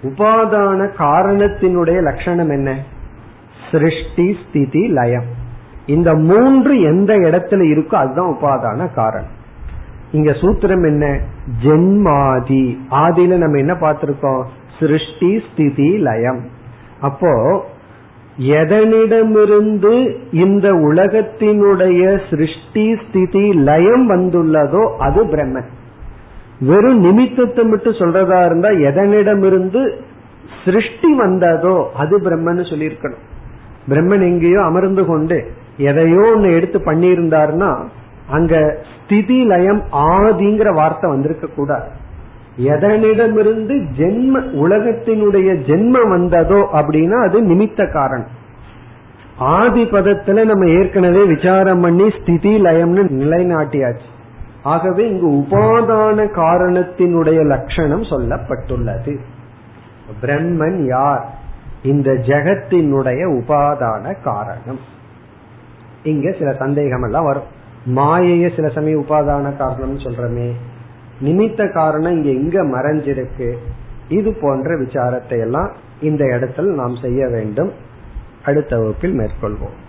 உபாதான 0.04 0.90
காரணத்தினுடைய 0.98 2.02
லட்சணம் 2.02 2.50
என்ன? 2.50 2.84
சிருஷ்டி 3.72 4.38
ஸ்திதி 4.48 4.88
லயம். 4.88 5.26
இந்த 5.86 6.16
மூன்று 6.16 6.82
எந்த 6.82 7.14
இடத்துல 7.14 7.62
இருக்கோ 7.74 7.96
அதுதான் 7.96 8.34
உபாதான 8.34 8.94
காரணம். 8.94 9.34
இங்க 10.12 10.32
சூத்திரம் 10.32 10.86
என்ன? 10.86 11.20
ஜென்மாதி. 11.64 12.78
ஆதியில 12.90 13.36
நம்ம 13.36 13.58
என்ன 13.58 13.74
பார்த்திருக்கோம்? 13.74 14.44
சிருஷ்டி 14.80 15.32
ஸ்திதி 15.48 15.90
லயம். 16.08 16.42
அப்போ 17.02 17.32
எதனிடமிருந்து 18.60 19.94
இந்த 20.44 20.68
உலகத்தினுடைய 20.90 22.02
சிருஷ்டி 22.30 22.86
ஸ்திதி 23.04 23.46
லயம் 23.70 24.06
வந்துள்ளதோ 24.14 24.84
அது 25.08 25.22
பிரம்மன். 25.34 25.70
வெறும் 26.70 27.00
நிமித்தத்தை 27.06 27.64
மட்டும் 27.72 28.00
சொல்றதா 28.02 28.40
இருந்தா 28.46 28.70
எதனிடமிருந்து 28.90 29.82
சிருஷ்டி 30.64 31.10
வந்ததோ 31.24 31.78
அது 32.02 32.16
பிரம்மன் 32.26 32.70
சொல்லியிருக்கணும். 32.72 33.24
பிரம்மன் 33.90 34.26
எங்கேயோ 34.32 34.62
அமர்ந்து 34.70 35.04
கொண்டு 35.06 35.38
எதையோ 35.90 36.24
ஒன்னு 36.34 36.50
எடுத்து 36.58 36.80
பண்ணியிருந்தாருன்னா 36.90 37.72
அங்க 38.38 38.54
ஸ்திதி 38.94 39.40
லயம் 39.52 39.82
ஆதிங்கிற 40.12 40.70
வார்த்தை 40.80 41.08
வந்திருக்க 41.12 41.48
கூடாது 41.58 41.90
எதனிடமிருந்து 42.60 43.86
ஜென்ம 43.98 44.40
உலகத்தினுடைய 44.40 45.56
ஜென்மம் 45.68 46.10
வந்ததோ 46.10 46.70
அப்படின்னா 46.74 47.28
அது 47.28 47.44
நிமித்த 47.44 47.92
காரணம். 47.92 48.44
ஆதி 49.38 49.84
பதத்துல 49.84 50.46
நம்ம 50.46 50.70
ஏற்கனவே 50.70 51.26
விசாரம் 51.26 51.82
பண்ணி 51.82 52.10
ஸ்திதி 52.22 52.62
லயம்னு 52.62 53.08
நிலைநாட்டியாச்சு. 53.12 54.14
ஆகவே 54.64 55.10
இங்கு 55.10 55.32
உபாதான 55.32 56.28
காரணத்தினுடைய 56.36 57.46
லட்சணம் 57.46 58.02
சொல்லப்பட்டுள்ளது. 58.02 59.18
பிரம்மன் 60.22 60.86
யார்? 60.86 61.30
இந்த 61.84 62.12
ஜெகத்தினுடைய 62.12 63.42
உபாதான 63.42 64.16
காரணம். 64.24 64.80
இங்க 66.04 66.32
சில 66.32 66.54
சந்தேகம் 66.54 67.04
எல்லாம் 67.04 67.26
வரும். 67.26 67.44
மாயைய 67.96 68.56
சில 68.56 68.68
சமயம் 68.68 69.02
உபாதான 69.02 69.58
காரணம் 69.58 69.98
சொல்றமே. 69.98 70.52
நிமித்த 71.22 71.74
காரணம் 71.74 72.26
இங்க 72.26 72.30
எங்க 72.30 72.78
மறைஞ்சிருக்கு. 72.78 73.58
இது 74.10 74.34
போன்ற 74.34 74.78
விசாரத்தை 74.78 75.40
எல்லாம் 75.40 75.72
இந்த 76.02 76.26
இடத்தில் 76.26 76.66
நாம் 76.66 76.96
செய்ய 76.96 77.28
வேண்டும். 77.28 77.72
அடுத்த 78.44 78.78
வகுப்பில் 78.78 79.20
மேற்கொள்வோம். 79.20 79.84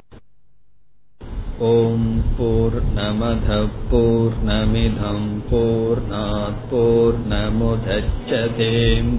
ஓம் 1.59 2.23
போர் 2.39 2.83
நமத 2.95 3.67
போர் 3.91 4.33
நமிதம் 4.47 5.45
போர் 5.51 6.03
போர் 6.71 7.15
நமுதச்சதேம் 7.29 9.19